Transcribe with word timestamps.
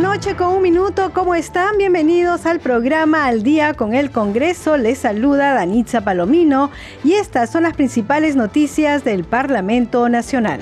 Noche 0.00 0.34
con 0.34 0.54
un 0.54 0.62
minuto, 0.62 1.12
¿cómo 1.12 1.34
están? 1.34 1.76
Bienvenidos 1.76 2.46
al 2.46 2.58
programa 2.58 3.26
Al 3.26 3.42
Día 3.42 3.74
con 3.74 3.92
el 3.92 4.10
Congreso. 4.10 4.78
Les 4.78 4.98
saluda 4.98 5.52
Danitza 5.52 6.00
Palomino 6.00 6.70
y 7.04 7.12
estas 7.12 7.50
son 7.50 7.64
las 7.64 7.74
principales 7.74 8.34
noticias 8.34 9.04
del 9.04 9.24
Parlamento 9.24 10.08
Nacional. 10.08 10.60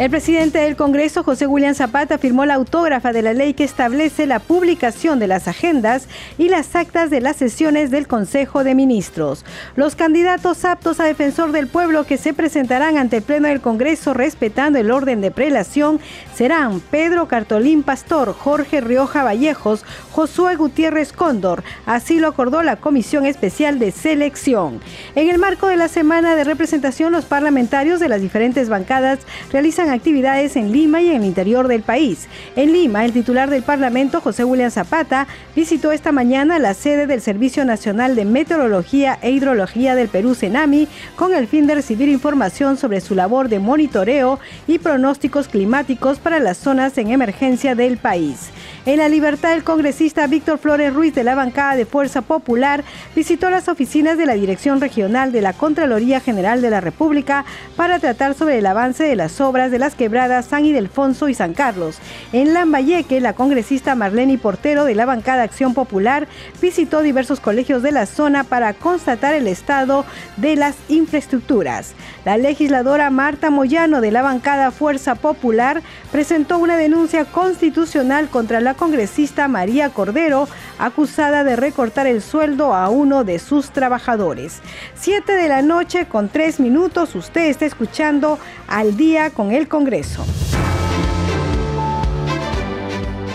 El 0.00 0.08
presidente 0.08 0.60
del 0.60 0.76
Congreso, 0.76 1.22
José 1.22 1.46
William 1.46 1.74
Zapata, 1.74 2.16
firmó 2.16 2.46
la 2.46 2.54
autógrafa 2.54 3.12
de 3.12 3.20
la 3.20 3.34
ley 3.34 3.52
que 3.52 3.64
establece 3.64 4.26
la 4.26 4.38
publicación 4.38 5.18
de 5.18 5.26
las 5.26 5.46
agendas 5.46 6.08
y 6.38 6.48
las 6.48 6.74
actas 6.74 7.10
de 7.10 7.20
las 7.20 7.36
sesiones 7.36 7.90
del 7.90 8.08
Consejo 8.08 8.64
de 8.64 8.74
Ministros. 8.74 9.44
Los 9.76 9.96
candidatos 9.96 10.64
aptos 10.64 11.00
a 11.00 11.04
defensor 11.04 11.52
del 11.52 11.66
pueblo 11.66 12.04
que 12.04 12.16
se 12.16 12.32
presentarán 12.32 12.96
ante 12.96 13.18
el 13.18 13.22
Pleno 13.22 13.48
del 13.48 13.60
Congreso 13.60 14.14
respetando 14.14 14.78
el 14.78 14.90
orden 14.90 15.20
de 15.20 15.30
prelación 15.30 16.00
serán 16.34 16.80
Pedro 16.80 17.28
Cartolín 17.28 17.82
Pastor, 17.82 18.32
Jorge 18.32 18.80
Rioja 18.80 19.22
Vallejos, 19.22 19.84
Josué 20.12 20.56
Gutiérrez 20.56 21.12
Cóndor. 21.12 21.62
Así 21.84 22.20
lo 22.20 22.28
acordó 22.28 22.62
la 22.62 22.76
Comisión 22.76 23.26
Especial 23.26 23.78
de 23.78 23.90
Selección. 23.90 24.80
En 25.14 25.28
el 25.28 25.36
marco 25.36 25.66
de 25.66 25.76
la 25.76 25.88
semana 25.88 26.36
de 26.36 26.44
representación, 26.44 27.12
los 27.12 27.26
parlamentarios 27.26 28.00
de 28.00 28.08
las 28.08 28.22
diferentes 28.22 28.70
bancadas 28.70 29.18
realizan 29.52 29.89
actividades 29.90 30.56
en 30.56 30.72
Lima 30.72 31.02
y 31.02 31.08
en 31.08 31.16
el 31.16 31.24
interior 31.24 31.68
del 31.68 31.82
país. 31.82 32.28
En 32.56 32.72
Lima, 32.72 33.04
el 33.04 33.12
titular 33.12 33.50
del 33.50 33.62
Parlamento, 33.62 34.20
José 34.20 34.44
William 34.44 34.70
Zapata, 34.70 35.26
visitó 35.54 35.92
esta 35.92 36.12
mañana 36.12 36.58
la 36.58 36.74
sede 36.74 37.06
del 37.06 37.20
Servicio 37.20 37.64
Nacional 37.64 38.16
de 38.16 38.24
Meteorología 38.24 39.18
e 39.22 39.30
Hidrología 39.30 39.94
del 39.94 40.08
Perú, 40.08 40.34
CENAMI, 40.34 40.88
con 41.16 41.34
el 41.34 41.46
fin 41.46 41.66
de 41.66 41.74
recibir 41.74 42.08
información 42.08 42.76
sobre 42.76 43.00
su 43.00 43.14
labor 43.14 43.48
de 43.48 43.58
monitoreo 43.58 44.38
y 44.66 44.78
pronósticos 44.78 45.48
climáticos 45.48 46.18
para 46.18 46.40
las 46.40 46.58
zonas 46.58 46.96
en 46.98 47.10
emergencia 47.10 47.74
del 47.74 47.96
país. 47.98 48.50
En 48.90 48.96
la 48.96 49.08
libertad, 49.08 49.52
el 49.52 49.62
congresista 49.62 50.26
Víctor 50.26 50.58
Flores 50.58 50.92
Ruiz 50.92 51.14
de 51.14 51.22
la 51.22 51.36
bancada 51.36 51.76
de 51.76 51.86
Fuerza 51.86 52.22
Popular 52.22 52.82
visitó 53.14 53.48
las 53.48 53.68
oficinas 53.68 54.18
de 54.18 54.26
la 54.26 54.34
Dirección 54.34 54.80
Regional 54.80 55.30
de 55.30 55.40
la 55.40 55.52
Contraloría 55.52 56.18
General 56.18 56.60
de 56.60 56.70
la 56.70 56.80
República 56.80 57.44
para 57.76 58.00
tratar 58.00 58.34
sobre 58.34 58.58
el 58.58 58.66
avance 58.66 59.04
de 59.04 59.14
las 59.14 59.40
obras 59.40 59.70
de 59.70 59.78
las 59.78 59.94
quebradas 59.94 60.46
San 60.46 60.64
Ildefonso 60.64 61.28
y 61.28 61.34
San 61.34 61.54
Carlos. 61.54 61.98
En 62.32 62.52
Lambayeque, 62.52 63.20
la 63.20 63.34
congresista 63.34 63.94
Marlene 63.94 64.38
Portero 64.38 64.84
de 64.84 64.96
la 64.96 65.06
bancada 65.06 65.44
Acción 65.44 65.72
Popular 65.72 66.26
visitó 66.60 67.00
diversos 67.02 67.38
colegios 67.38 67.84
de 67.84 67.92
la 67.92 68.06
zona 68.06 68.42
para 68.42 68.74
constatar 68.74 69.34
el 69.34 69.46
estado 69.46 70.04
de 70.36 70.56
las 70.56 70.74
infraestructuras. 70.88 71.94
La 72.24 72.38
legisladora 72.38 73.08
Marta 73.10 73.50
Moyano 73.50 74.00
de 74.00 74.10
la 74.10 74.22
bancada 74.22 74.72
Fuerza 74.72 75.14
Popular 75.14 75.80
presentó 76.10 76.58
una 76.58 76.76
denuncia 76.76 77.24
constitucional 77.24 78.28
contra 78.28 78.60
la 78.60 78.74
congresista 78.80 79.46
María 79.46 79.90
Cordero, 79.90 80.48
acusada 80.78 81.44
de 81.44 81.54
recortar 81.54 82.06
el 82.06 82.22
sueldo 82.22 82.74
a 82.74 82.88
uno 82.88 83.24
de 83.24 83.38
sus 83.38 83.72
trabajadores. 83.72 84.62
Siete 84.94 85.34
de 85.34 85.48
la 85.48 85.60
noche 85.60 86.06
con 86.06 86.30
tres 86.30 86.58
minutos, 86.58 87.14
usted 87.14 87.50
está 87.50 87.66
escuchando 87.66 88.38
al 88.66 88.96
día 88.96 89.28
con 89.30 89.52
el 89.52 89.68
Congreso. 89.68 90.24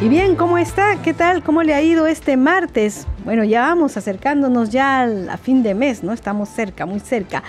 Y 0.02 0.10
bien, 0.10 0.36
¿cómo 0.36 0.58
está? 0.58 1.02
¿Qué 1.04 1.14
tal? 1.14 1.44
¿Cómo 1.44 1.62
le 1.62 1.76
ha 1.76 1.82
ido 1.82 2.08
este 2.08 2.38
martes? 2.38 3.06
Bueno, 3.26 3.44
ya 3.44 3.62
vamos 3.62 3.98
acercándonos 3.98 4.70
ya 4.70 5.02
a 5.32 5.38
fin 5.38 5.64
de 5.64 5.74
mes, 5.74 6.04
¿no? 6.04 6.14
Estamos 6.14 6.48
cerca, 6.48 6.86
muy 6.86 7.00
cerca. 7.00 7.42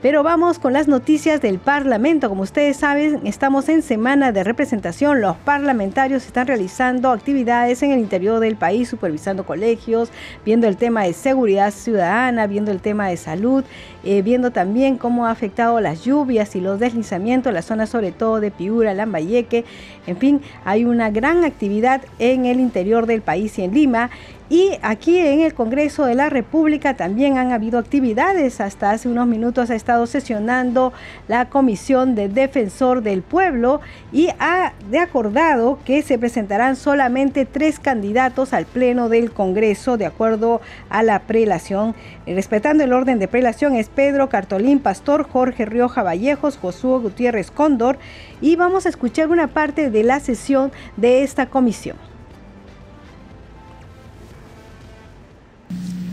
Pero 0.00 0.22
vamos 0.22 0.60
con 0.60 0.72
las 0.72 0.86
noticias 0.86 1.40
del 1.40 1.58
Parlamento. 1.58 2.28
Como 2.28 2.42
ustedes 2.42 2.76
saben, 2.76 3.20
estamos 3.26 3.68
en 3.68 3.82
semana 3.82 4.30
de 4.30 4.44
representación. 4.44 5.20
Los 5.20 5.36
parlamentarios 5.38 6.24
están 6.24 6.46
realizando 6.46 7.10
actividades 7.10 7.82
en 7.82 7.90
el 7.90 7.98
interior 7.98 8.38
del 8.38 8.54
país, 8.54 8.88
supervisando 8.88 9.44
colegios, 9.44 10.10
viendo 10.44 10.68
el 10.68 10.76
tema 10.76 11.02
de 11.02 11.12
seguridad 11.12 11.72
ciudadana, 11.72 12.46
viendo 12.46 12.70
el 12.70 12.80
tema 12.80 13.08
de 13.08 13.16
salud, 13.16 13.64
eh, 14.04 14.22
viendo 14.22 14.52
también 14.52 14.98
cómo 14.98 15.26
ha 15.26 15.32
afectado 15.32 15.80
las 15.80 16.04
lluvias 16.04 16.54
y 16.54 16.60
los 16.60 16.78
deslizamientos 16.78 17.50
en 17.50 17.54
la 17.54 17.62
zona 17.62 17.86
sobre 17.86 18.12
todo 18.12 18.38
de 18.38 18.52
Piura, 18.52 18.94
Lambayeque. 18.94 19.64
En 20.06 20.16
fin, 20.16 20.42
hay 20.64 20.84
una 20.84 21.10
gran 21.10 21.42
actividad 21.42 22.02
en 22.20 22.46
el 22.46 22.60
interior 22.60 23.06
del 23.06 23.20
país 23.20 23.58
y 23.58 23.62
en 23.62 23.74
Lima. 23.74 24.10
Y 24.50 24.72
aquí 24.82 25.18
en 25.18 25.40
el 25.40 25.54
Congreso 25.54 26.04
de 26.04 26.14
la 26.14 26.28
República 26.28 26.94
también 26.94 27.38
han 27.38 27.50
habido 27.50 27.78
actividades. 27.78 28.60
Hasta 28.60 28.90
hace 28.90 29.08
unos 29.08 29.26
minutos 29.26 29.70
ha 29.70 29.74
estado 29.74 30.06
sesionando 30.06 30.92
la 31.28 31.48
Comisión 31.48 32.14
de 32.14 32.28
Defensor 32.28 33.02
del 33.02 33.22
Pueblo 33.22 33.80
y 34.12 34.28
ha 34.38 34.74
de 34.90 34.98
acordado 34.98 35.78
que 35.86 36.02
se 36.02 36.18
presentarán 36.18 36.76
solamente 36.76 37.46
tres 37.46 37.80
candidatos 37.80 38.52
al 38.52 38.66
Pleno 38.66 39.08
del 39.08 39.32
Congreso 39.32 39.96
de 39.96 40.04
acuerdo 40.04 40.60
a 40.90 41.02
la 41.02 41.20
prelación. 41.20 41.94
Respetando 42.26 42.84
el 42.84 42.92
orden 42.92 43.18
de 43.18 43.28
prelación 43.28 43.74
es 43.76 43.88
Pedro 43.88 44.28
Cartolín 44.28 44.78
Pastor, 44.78 45.26
Jorge 45.26 45.64
Rioja 45.64 46.02
Vallejos, 46.02 46.58
Josué 46.58 46.98
Gutiérrez 46.98 47.50
Cóndor 47.50 47.96
y 48.42 48.56
vamos 48.56 48.84
a 48.84 48.90
escuchar 48.90 49.30
una 49.30 49.46
parte 49.46 49.88
de 49.88 50.02
la 50.02 50.20
sesión 50.20 50.70
de 50.98 51.22
esta 51.22 51.46
comisión. 51.46 52.13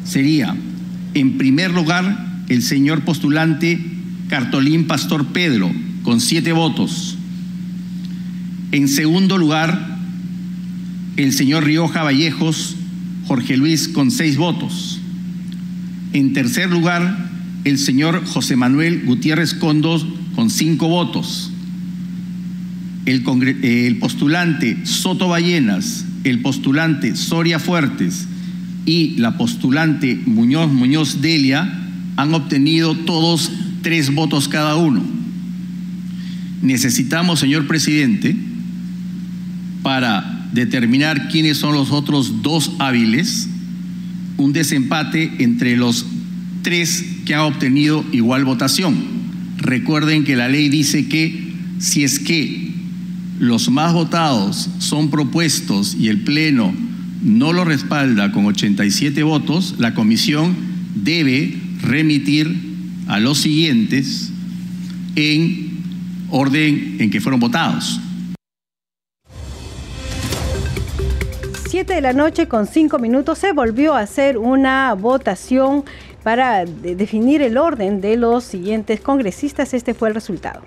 Sería, 0.04 0.56
en 1.14 1.38
primer 1.38 1.72
lugar, 1.72 2.44
el 2.50 2.62
señor 2.62 3.02
postulante 3.02 3.80
Cartolín 4.28 4.88
Pastor 4.88 5.28
Pedro, 5.28 5.72
con 6.04 6.22
siete 6.22 6.52
votos. 6.52 7.18
En 8.72 8.88
segundo 8.88 9.38
lugar, 9.38 9.98
el 11.18 11.34
señor 11.34 11.66
Rioja 11.66 12.04
Vallejos 12.04 12.78
Jorge 13.32 13.56
Luis, 13.56 13.88
con 13.88 14.12
seis 14.12 14.36
votos. 14.38 15.00
En 16.14 16.34
tercer 16.34 16.70
lugar, 16.70 17.30
el 17.64 17.78
señor 17.78 18.26
José 18.26 18.56
Manuel 18.56 19.04
Gutiérrez 19.06 19.54
Condos, 19.54 20.06
con 20.36 20.50
cinco 20.50 20.90
votos. 20.90 21.52
El, 23.06 23.24
el 23.64 23.98
postulante 24.00 24.86
Soto 24.86 25.30
Ballenas, 25.30 26.06
el 26.24 26.42
postulante 26.42 27.16
Soria 27.16 27.58
Fuertes, 27.58 28.28
y 28.86 29.16
la 29.18 29.38
postulante 29.38 30.20
Muñoz 30.26 30.72
Muñoz 30.72 31.22
Delia 31.22 31.82
han 32.16 32.34
obtenido 32.34 32.96
todos 32.96 33.52
tres 33.82 34.14
votos 34.14 34.48
cada 34.48 34.76
uno. 34.76 35.02
Necesitamos, 36.62 37.40
señor 37.40 37.68
presidente, 37.68 38.36
para 39.82 40.48
determinar 40.54 41.30
quiénes 41.30 41.58
son 41.58 41.74
los 41.74 41.92
otros 41.92 42.42
dos 42.42 42.74
hábiles, 42.80 43.50
un 44.38 44.54
desempate 44.54 45.32
entre 45.40 45.76
los 45.76 46.06
tres 46.62 47.06
que 47.26 47.34
han 47.34 47.42
obtenido 47.42 48.06
igual 48.12 48.46
votación. 48.46 48.96
Recuerden 49.58 50.24
que 50.24 50.36
la 50.36 50.50
ley 50.50 50.70
dice 50.70 51.08
que 51.08 51.54
si 51.80 52.04
es 52.04 52.20
que 52.20 52.72
los 53.40 53.70
más 53.72 53.94
votados 53.94 54.70
son 54.80 55.10
propuestos 55.10 55.96
y 56.00 56.10
el 56.10 56.22
Pleno 56.22 56.74
no 57.22 57.54
lo 57.54 57.64
respalda 57.66 58.32
con 58.32 58.46
87 58.46 59.24
votos, 59.24 59.76
la 59.78 59.94
comisión 59.94 60.56
debe 60.96 61.56
remitir 61.82 62.56
a 63.08 63.20
los 63.20 63.40
siguientes 63.40 64.32
en 65.16 65.72
orden 66.30 66.98
en 67.00 67.12
que 67.12 67.22
fueron 67.22 67.40
votados. 67.40 68.00
Siete 71.70 71.94
de 71.94 72.02
la 72.02 72.14
noche 72.14 72.48
con 72.48 72.68
cinco 72.68 73.00
minutos 73.00 73.38
se 73.38 73.54
volvió 73.54 73.94
a 73.94 74.02
hacer 74.02 74.38
una 74.38 74.94
votación 74.94 75.86
para 76.24 76.66
definir 76.66 77.42
el 77.42 77.58
orden 77.58 78.02
de 78.02 78.18
los 78.18 78.44
siguientes 78.44 79.00
congresistas. 79.00 79.74
Este 79.74 79.94
fue 79.94 80.10
el 80.10 80.16
resultado. 80.16 80.62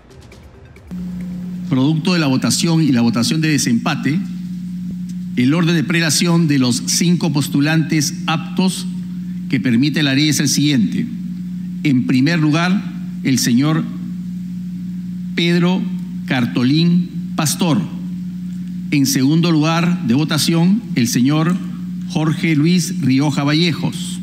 Producto 1.69 2.15
de 2.15 2.19
la 2.19 2.27
votación 2.27 2.83
y 2.83 2.91
la 2.91 3.03
votación 3.03 3.41
de 3.41 3.49
desempate, 3.49 4.19
el 5.37 5.53
orden 5.53 5.75
de 5.75 5.85
prelación 5.85 6.47
de 6.47 6.59
los 6.59 6.83
cinco 6.87 7.33
postulantes 7.33 8.15
aptos 8.27 8.87
que 9.49 9.61
permite 9.61 10.03
la 10.03 10.15
ley 10.15 10.29
es 10.29 10.41
el 10.41 10.49
siguiente. 10.49 11.07
En 11.83 12.07
primer 12.07 12.39
lugar, 12.39 12.93
el 13.25 13.39
señor 13.39 13.85
Pedro 15.35 15.83
Cartolín 16.27 17.11
Pastor. 17.37 17.81
En 18.91 19.07
segundo 19.07 19.51
lugar 19.51 20.07
de 20.07 20.15
votación, 20.15 20.81
el 20.95 21.09
señor 21.09 21.57
Jorge 22.09 22.55
Luis 22.55 23.01
Rioja 23.01 23.43
Vallejos. 23.43 24.21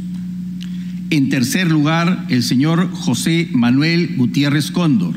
En 1.09 1.27
tercer 1.27 1.69
lugar, 1.69 2.25
el 2.29 2.41
señor 2.41 2.89
José 2.93 3.49
Manuel 3.51 4.15
Gutiérrez 4.15 4.71
Cóndor. 4.71 5.13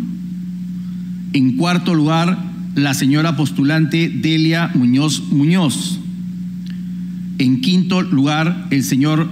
En 1.32 1.56
cuarto 1.56 1.94
lugar, 1.94 2.53
la 2.74 2.94
señora 2.94 3.36
postulante 3.36 4.08
Delia 4.08 4.70
Muñoz 4.74 5.24
Muñoz. 5.30 6.00
En 7.38 7.60
quinto 7.60 8.02
lugar, 8.02 8.68
el 8.70 8.84
señor 8.84 9.28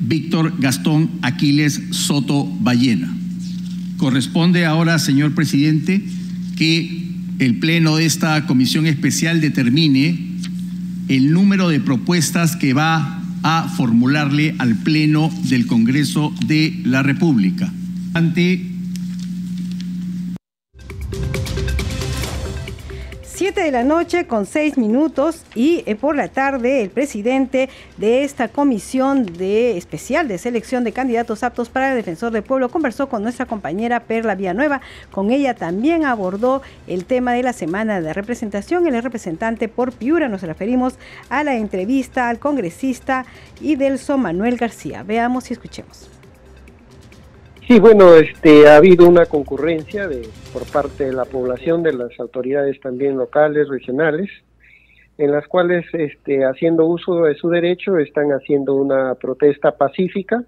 Víctor 0.00 0.54
Gastón 0.58 1.10
Aquiles 1.22 1.80
Soto 1.90 2.46
Ballena. 2.60 3.12
Corresponde 3.96 4.64
ahora, 4.64 4.98
señor 4.98 5.34
presidente, 5.34 6.02
que 6.56 7.08
el 7.38 7.56
Pleno 7.58 7.96
de 7.96 8.06
esta 8.06 8.46
comisión 8.46 8.86
especial 8.86 9.40
determine 9.40 10.18
el 11.08 11.32
número 11.32 11.68
de 11.68 11.80
propuestas 11.80 12.56
que 12.56 12.72
va 12.72 13.22
a 13.42 13.68
formularle 13.76 14.54
al 14.58 14.76
Pleno 14.76 15.30
del 15.44 15.66
Congreso 15.66 16.34
de 16.46 16.80
la 16.84 17.02
República. 17.02 17.72
Ante 18.14 18.69
7 23.52 23.64
de 23.64 23.72
la 23.72 23.82
noche 23.82 24.28
con 24.28 24.46
6 24.46 24.78
minutos 24.78 25.44
y 25.56 25.82
eh, 25.84 25.96
por 25.96 26.14
la 26.14 26.28
tarde 26.28 26.82
el 26.82 26.90
presidente 26.90 27.68
de 27.96 28.22
esta 28.22 28.46
comisión 28.46 29.26
de 29.26 29.76
especial 29.76 30.28
de 30.28 30.38
selección 30.38 30.84
de 30.84 30.92
candidatos 30.92 31.42
aptos 31.42 31.68
para 31.68 31.90
el 31.90 31.96
defensor 31.96 32.30
del 32.30 32.44
pueblo 32.44 32.68
conversó 32.68 33.08
con 33.08 33.24
nuestra 33.24 33.46
compañera 33.46 34.04
Perla 34.04 34.36
Villanueva. 34.36 34.82
Con 35.10 35.32
ella 35.32 35.56
también 35.56 36.04
abordó 36.04 36.62
el 36.86 37.06
tema 37.06 37.32
de 37.32 37.42
la 37.42 37.52
semana 37.52 38.00
de 38.00 38.12
representación. 38.12 38.86
El 38.86 39.02
representante 39.02 39.66
por 39.66 39.90
Piura 39.90 40.28
nos 40.28 40.42
referimos 40.42 40.94
a 41.28 41.42
la 41.42 41.56
entrevista 41.56 42.28
al 42.28 42.38
congresista 42.38 43.26
Idelso 43.60 44.16
Manuel 44.16 44.58
García. 44.58 45.02
Veamos 45.02 45.50
y 45.50 45.54
escuchemos. 45.54 46.19
Sí, 47.70 47.78
bueno, 47.78 48.16
este, 48.16 48.66
ha 48.66 48.78
habido 48.78 49.08
una 49.08 49.26
concurrencia 49.26 50.08
de, 50.08 50.28
por 50.52 50.66
parte 50.72 51.04
de 51.04 51.12
la 51.12 51.24
población, 51.24 51.84
de 51.84 51.92
las 51.92 52.18
autoridades 52.18 52.80
también 52.80 53.16
locales, 53.16 53.68
regionales, 53.68 54.28
en 55.18 55.30
las 55.30 55.46
cuales, 55.46 55.86
este, 55.92 56.44
haciendo 56.44 56.84
uso 56.86 57.22
de 57.22 57.36
su 57.36 57.48
derecho, 57.48 57.96
están 57.98 58.30
haciendo 58.32 58.74
una 58.74 59.14
protesta 59.14 59.76
pacífica, 59.76 60.42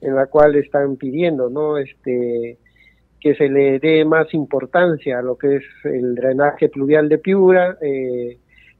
en 0.00 0.14
la 0.14 0.26
cual 0.26 0.54
están 0.54 0.94
pidiendo, 0.94 1.50
¿no? 1.50 1.76
Este, 1.76 2.56
que 3.20 3.34
se 3.34 3.48
le 3.48 3.80
dé 3.80 4.04
más 4.04 4.32
importancia 4.32 5.18
a 5.18 5.22
lo 5.22 5.36
que 5.36 5.56
es 5.56 5.64
el 5.82 6.14
drenaje 6.14 6.68
pluvial 6.68 7.08
de 7.08 7.18
Piura, 7.18 7.78
eh, 7.80 8.38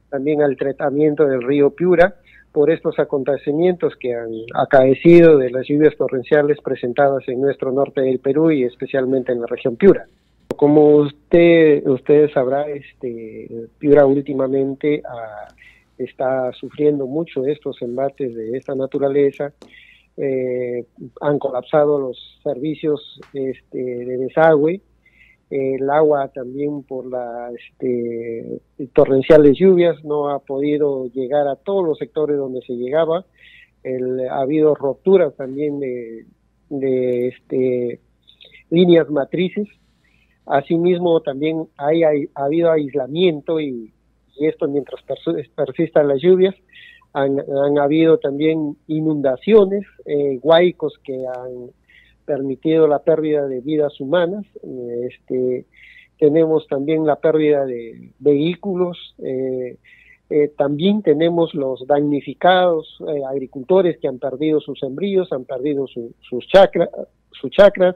también 0.09 0.41
al 0.41 0.55
tratamiento 0.55 1.25
del 1.25 1.43
río 1.43 1.71
Piura, 1.71 2.15
por 2.55 2.71
estos 2.71 2.97
acontecimientos 2.99 3.97
que 3.97 4.15
han 4.15 4.31
acaecido 4.53 5.37
de 5.37 5.49
las 5.49 5.67
lluvias 5.67 5.93
torrenciales 5.97 6.57
presentadas 6.63 7.27
en 7.27 7.41
nuestro 7.41 7.69
norte 7.73 7.99
del 7.99 8.19
Perú 8.19 8.49
y 8.49 8.63
especialmente 8.63 9.33
en 9.33 9.41
la 9.41 9.47
región 9.47 9.75
Piura. 9.75 10.07
Como 10.55 10.95
usted 10.99 11.85
usted 11.85 12.31
sabrá, 12.31 12.69
este 12.69 13.67
Piura 13.77 14.05
últimamente 14.05 15.03
está 15.97 16.53
sufriendo 16.53 17.05
mucho 17.07 17.45
estos 17.45 17.81
embates 17.81 18.33
de 18.33 18.57
esta 18.57 18.73
naturaleza. 18.73 19.51
Eh, 20.15 20.85
han 21.19 21.39
colapsado 21.39 21.99
los 21.99 22.39
servicios 22.41 23.19
este, 23.33 23.83
de 23.83 24.17
desagüe, 24.17 24.79
el 25.49 25.89
agua 25.89 26.29
también 26.29 26.83
por 26.83 27.05
las 27.05 27.53
este, 27.53 28.61
torrenciales 28.93 29.57
lluvias 29.57 30.03
no 30.03 30.29
ha 30.29 30.39
podido 30.39 31.07
llegar 31.07 31.47
a 31.47 31.55
todos 31.55 31.85
los 31.85 31.97
sectores 31.97 32.37
donde 32.37 32.61
se 32.61 32.73
llegaba. 32.73 33.25
ha 34.31 34.41
habido 34.41 34.73
rupturas 34.73 35.35
también 35.35 35.79
de, 35.79 37.27
este, 37.27 37.99
líneas 38.69 39.09
matrices. 39.09 39.67
Asimismo, 40.47 41.21
también 41.21 41.67
hay, 41.77 42.03
ha 42.03 42.43
habido 42.43 42.71
aislamiento 42.71 43.59
y, 43.59 43.91
esto 44.39 44.67
mientras 44.67 45.01
persistan 45.55 46.07
las 46.09 46.21
lluvias. 46.21 46.55
Han, 47.13 47.39
habido 47.79 48.17
también 48.17 48.75
inundaciones, 48.87 49.85
eh, 50.05 50.37
huaicos 50.41 50.93
que 51.03 51.25
han 51.25 51.71
permitido 52.25 52.87
la 52.87 52.99
pérdida 52.99 53.47
de 53.47 53.61
vidas 53.61 53.99
humanas. 53.99 54.45
Este, 55.09 55.65
tenemos 56.17 56.67
también 56.67 57.05
la 57.05 57.17
pérdida 57.17 57.65
de 57.65 58.11
vehículos. 58.19 59.15
Eh, 59.19 59.77
eh, 60.29 60.51
también 60.57 61.03
tenemos 61.03 61.53
los 61.53 61.85
damnificados, 61.85 62.97
eh, 63.07 63.21
agricultores 63.29 63.97
que 63.99 64.07
han 64.07 64.17
perdido 64.17 64.59
sus 64.59 64.79
sembríos, 64.79 65.31
han 65.31 65.45
perdido 65.45 65.85
sus, 65.87 66.47
chakras, 66.47 66.89
sus 67.31 67.51
chakras. 67.51 67.95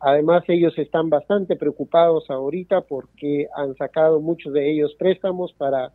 además, 0.00 0.44
ellos 0.48 0.72
están 0.78 1.10
bastante 1.10 1.56
preocupados 1.56 2.30
ahorita 2.30 2.82
porque 2.82 3.48
han 3.54 3.74
sacado 3.76 4.20
muchos 4.20 4.52
de 4.54 4.70
ellos 4.70 4.94
préstamos 4.98 5.52
para 5.52 5.92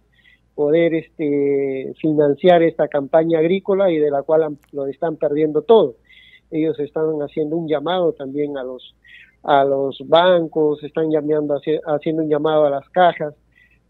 poder 0.53 0.93
este, 0.93 1.93
financiar 1.99 2.61
esta 2.61 2.87
campaña 2.87 3.39
agrícola 3.39 3.89
y 3.91 3.97
de 3.97 4.11
la 4.11 4.23
cual 4.23 4.57
lo 4.71 4.87
están 4.87 5.15
perdiendo 5.15 5.61
todo 5.61 5.95
ellos 6.51 6.79
están 6.79 7.19
haciendo 7.21 7.55
un 7.55 7.67
llamado 7.67 8.13
también 8.13 8.57
a 8.57 8.63
los 8.63 8.95
a 9.43 9.63
los 9.63 9.97
bancos, 10.05 10.83
están 10.83 11.09
llamando, 11.09 11.59
haciendo 11.85 12.23
un 12.23 12.29
llamado 12.29 12.65
a 12.65 12.69
las 12.69 12.89
cajas, 12.89 13.33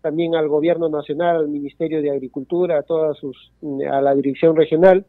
también 0.02 0.36
al 0.36 0.48
gobierno 0.48 0.88
nacional, 0.88 1.38
al 1.38 1.48
Ministerio 1.48 2.02
de 2.02 2.12
Agricultura, 2.12 2.78
a 2.78 2.84
todas 2.84 3.18
sus, 3.18 3.52
a 3.92 4.02
la 4.02 4.14
dirección 4.14 4.56
regional, 4.56 5.06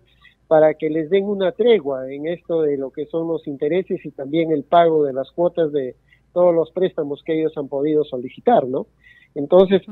para 0.46 0.74
que 0.74 0.88
les 0.88 1.10
den 1.10 1.24
una 1.24 1.52
tregua 1.52 2.10
en 2.10 2.26
esto 2.26 2.62
de 2.62 2.78
lo 2.78 2.90
que 2.90 3.04
son 3.06 3.28
los 3.28 3.46
intereses 3.46 4.04
y 4.04 4.10
también 4.10 4.50
el 4.50 4.64
pago 4.64 5.04
de 5.04 5.12
las 5.12 5.30
cuotas 5.32 5.70
de 5.72 5.96
todos 6.32 6.54
los 6.54 6.70
préstamos 6.70 7.22
que 7.22 7.38
ellos 7.38 7.52
han 7.56 7.68
podido 7.68 8.04
solicitar, 8.04 8.66
¿no? 8.66 8.86
Entonces, 9.38 9.82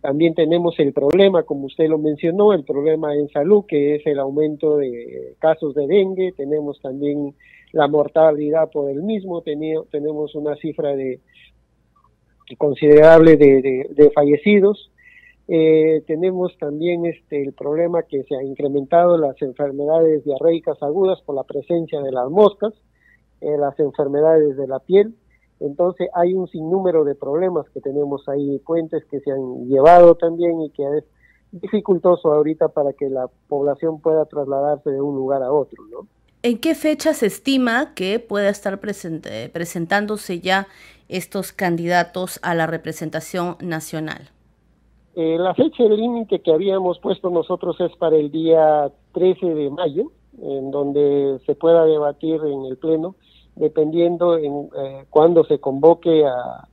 también 0.00 0.34
tenemos 0.34 0.76
el 0.80 0.92
problema, 0.92 1.44
como 1.44 1.66
usted 1.66 1.88
lo 1.88 1.96
mencionó, 1.96 2.52
el 2.52 2.64
problema 2.64 3.14
en 3.14 3.28
salud, 3.28 3.64
que 3.64 3.94
es 3.94 4.04
el 4.04 4.18
aumento 4.18 4.78
de 4.78 5.36
casos 5.38 5.76
de 5.76 5.86
dengue, 5.86 6.32
tenemos 6.32 6.80
también 6.80 7.32
la 7.70 7.86
mortalidad 7.86 8.68
por 8.68 8.90
el 8.90 9.04
mismo, 9.04 9.42
tenemos 9.42 10.34
una 10.34 10.56
cifra 10.56 10.96
de 10.96 11.20
considerable 12.58 13.36
de, 13.36 14.10
fallecidos, 14.12 14.90
eh, 15.46 16.02
tenemos 16.08 16.58
también 16.58 17.06
este 17.06 17.44
el 17.44 17.52
problema 17.52 18.02
que 18.02 18.24
se 18.24 18.34
ha 18.34 18.42
incrementado 18.42 19.18
las 19.18 19.40
enfermedades 19.40 20.24
diarreicas 20.24 20.82
agudas 20.82 21.22
por 21.22 21.36
la 21.36 21.44
presencia 21.44 22.00
de 22.02 22.10
las 22.10 22.28
moscas, 22.28 22.74
eh, 23.40 23.56
las 23.56 23.78
enfermedades 23.78 24.56
de 24.56 24.66
la 24.66 24.80
piel, 24.80 25.14
entonces 25.60 26.08
hay 26.14 26.34
un 26.34 26.48
sinnúmero 26.48 27.04
de 27.04 27.14
problemas 27.14 27.68
que 27.70 27.80
tenemos 27.80 28.28
ahí, 28.28 28.58
puentes 28.60 29.04
que 29.06 29.20
se 29.20 29.30
han 29.30 29.68
llevado 29.68 30.14
también 30.14 30.60
y 30.60 30.70
que 30.70 30.82
es 30.98 31.04
dificultoso 31.52 32.32
ahorita 32.32 32.68
para 32.68 32.92
que 32.92 33.08
la 33.08 33.28
población 33.48 34.00
pueda 34.00 34.24
trasladarse 34.26 34.90
de 34.90 35.00
un 35.00 35.16
lugar 35.16 35.42
a 35.42 35.52
otro, 35.52 35.84
¿no? 35.90 36.06
¿En 36.42 36.58
qué 36.58 36.74
fecha 36.74 37.12
se 37.14 37.26
estima 37.26 37.94
que 37.94 38.20
pueda 38.20 38.50
estar 38.50 38.78
presente, 38.78 39.48
presentándose 39.48 40.40
ya 40.40 40.68
estos 41.08 41.52
candidatos 41.52 42.38
a 42.42 42.54
la 42.54 42.66
representación 42.66 43.56
nacional? 43.60 44.30
Eh, 45.16 45.38
la 45.38 45.54
fecha 45.54 45.82
límite 45.84 46.40
que 46.42 46.52
habíamos 46.52 46.98
puesto 47.00 47.30
nosotros 47.30 47.80
es 47.80 47.96
para 47.96 48.16
el 48.16 48.30
día 48.30 48.92
13 49.12 49.46
de 49.46 49.70
mayo, 49.70 50.12
en 50.40 50.70
donde 50.70 51.40
se 51.46 51.54
pueda 51.54 51.84
debatir 51.86 52.38
en 52.44 52.66
el 52.66 52.76
Pleno 52.76 53.16
dependiendo 53.56 54.36
en 54.36 54.68
eh, 54.76 55.04
cuándo 55.10 55.44
se 55.44 55.58
convoque 55.58 56.24
a, 56.24 56.68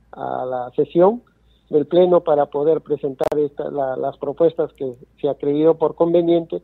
la 0.46 0.70
sesión 0.76 1.22
del 1.70 1.86
Pleno 1.86 2.20
para 2.20 2.46
poder 2.46 2.82
presentar 2.82 3.26
las 3.66 4.16
propuestas 4.18 4.72
que 4.74 4.94
se 5.20 5.28
ha 5.28 5.34
creído 5.34 5.74
por 5.74 5.96
conveniente 5.96 6.62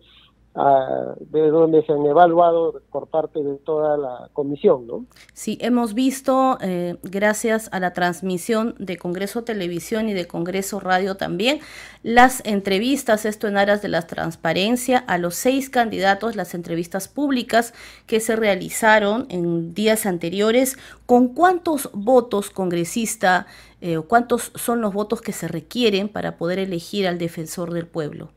de 0.52 1.48
donde 1.48 1.84
se 1.86 1.92
han 1.92 2.04
evaluado 2.04 2.82
por 2.90 3.06
parte 3.06 3.40
de 3.42 3.54
toda 3.58 3.96
la 3.96 4.28
comisión, 4.32 4.86
¿no? 4.86 5.04
Sí, 5.32 5.56
hemos 5.60 5.94
visto, 5.94 6.58
eh, 6.60 6.96
gracias 7.04 7.68
a 7.72 7.78
la 7.78 7.92
transmisión 7.92 8.74
de 8.78 8.96
Congreso 8.96 9.44
Televisión 9.44 10.08
y 10.08 10.12
de 10.12 10.26
Congreso 10.26 10.80
Radio 10.80 11.16
también, 11.16 11.60
las 12.02 12.44
entrevistas, 12.44 13.26
esto 13.26 13.46
en 13.46 13.58
aras 13.58 13.80
de 13.80 13.88
la 13.88 14.02
transparencia, 14.02 14.98
a 14.98 15.18
los 15.18 15.36
seis 15.36 15.70
candidatos, 15.70 16.34
las 16.34 16.54
entrevistas 16.54 17.06
públicas 17.06 17.72
que 18.06 18.18
se 18.18 18.34
realizaron 18.34 19.26
en 19.28 19.72
días 19.72 20.04
anteriores, 20.04 20.76
con 21.06 21.28
cuántos 21.28 21.90
votos 21.92 22.50
congresista 22.50 23.46
eh, 23.82 23.98
cuántos 24.06 24.52
son 24.56 24.82
los 24.82 24.92
votos 24.92 25.22
que 25.22 25.32
se 25.32 25.48
requieren 25.48 26.10
para 26.10 26.36
poder 26.36 26.58
elegir 26.58 27.08
al 27.08 27.16
defensor 27.16 27.72
del 27.72 27.86
pueblo. 27.86 28.30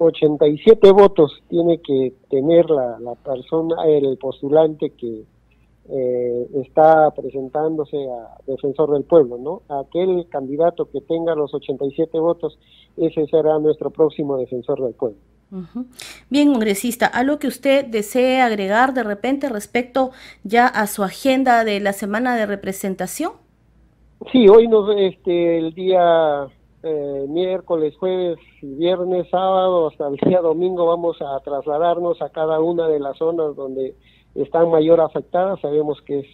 87 0.00 0.90
votos 0.92 1.42
tiene 1.48 1.78
que 1.78 2.14
tener 2.28 2.68
la, 2.70 2.98
la 3.00 3.14
persona, 3.14 3.84
el 3.86 4.16
postulante 4.18 4.90
que, 4.90 5.24
eh, 5.92 6.46
está 6.62 7.10
presentándose 7.10 7.96
a 7.96 8.38
defensor 8.46 8.92
del 8.92 9.02
pueblo, 9.02 9.38
¿no? 9.38 9.62
Aquel 9.80 10.24
candidato 10.28 10.88
que 10.88 11.00
tenga 11.00 11.34
los 11.34 11.52
87 11.52 12.16
votos, 12.20 12.58
ese 12.96 13.26
será 13.26 13.58
nuestro 13.58 13.90
próximo 13.90 14.36
defensor 14.36 14.80
del 14.80 14.94
pueblo. 14.94 15.18
Bien, 16.28 16.52
congresista, 16.52 17.06
¿algo 17.06 17.40
que 17.40 17.48
usted 17.48 17.84
desee 17.84 18.40
agregar 18.40 18.94
de 18.94 19.02
repente 19.02 19.48
respecto 19.48 20.12
ya 20.44 20.68
a 20.68 20.86
su 20.86 21.02
agenda 21.02 21.64
de 21.64 21.80
la 21.80 21.92
semana 21.92 22.36
de 22.36 22.46
representación? 22.46 23.32
Sí, 24.30 24.48
hoy 24.48 24.68
nos, 24.68 24.94
este, 24.96 25.58
el 25.58 25.74
día 25.74 26.46
eh, 26.82 27.26
miércoles, 27.28 27.94
jueves, 27.98 28.38
viernes, 28.62 29.28
sábado, 29.30 29.88
hasta 29.88 30.08
el 30.08 30.16
día 30.16 30.40
domingo 30.40 30.86
vamos 30.86 31.18
a 31.20 31.38
trasladarnos 31.40 32.22
a 32.22 32.30
cada 32.30 32.60
una 32.60 32.88
de 32.88 32.98
las 32.98 33.18
zonas 33.18 33.54
donde 33.54 33.94
están 34.34 34.70
mayor 34.70 35.00
afectadas, 35.00 35.60
sabemos 35.60 36.00
que 36.02 36.20
es 36.20 36.26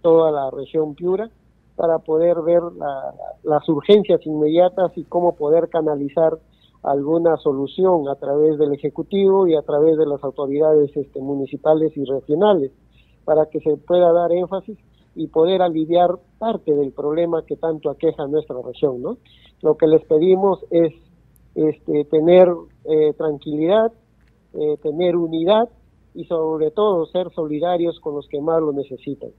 toda 0.00 0.30
la 0.30 0.50
región 0.50 0.94
Piura, 0.94 1.30
para 1.76 1.98
poder 1.98 2.40
ver 2.42 2.62
las 3.42 3.68
urgencias 3.68 4.24
inmediatas 4.24 4.92
y 4.96 5.04
cómo 5.04 5.34
poder 5.36 5.68
canalizar 5.68 6.38
alguna 6.82 7.36
solución 7.36 8.08
a 8.08 8.14
través 8.16 8.58
del 8.58 8.72
Ejecutivo 8.72 9.46
y 9.46 9.54
a 9.54 9.62
través 9.62 9.96
de 9.96 10.06
las 10.06 10.22
autoridades 10.24 10.90
este, 10.96 11.20
municipales 11.20 11.96
y 11.96 12.04
regionales, 12.04 12.72
para 13.24 13.46
que 13.46 13.60
se 13.60 13.76
pueda 13.76 14.12
dar 14.12 14.32
énfasis 14.32 14.78
y 15.14 15.26
poder 15.28 15.62
aliviar 15.62 16.18
parte 16.38 16.74
del 16.74 16.92
problema 16.92 17.44
que 17.46 17.56
tanto 17.56 17.90
aqueja 17.90 18.24
a 18.24 18.28
nuestra 18.28 18.56
región. 18.62 19.02
¿no? 19.02 19.18
Lo 19.60 19.76
que 19.76 19.86
les 19.86 20.04
pedimos 20.04 20.64
es 20.70 20.92
este, 21.54 22.04
tener 22.06 22.48
eh, 22.84 23.12
tranquilidad, 23.16 23.92
eh, 24.54 24.76
tener 24.82 25.16
unidad 25.16 25.68
y 26.14 26.24
sobre 26.24 26.70
todo 26.70 27.06
ser 27.06 27.30
solidarios 27.32 28.00
con 28.00 28.14
los 28.14 28.28
que 28.28 28.40
más 28.40 28.60
lo 28.60 28.72
necesitan. 28.72 29.30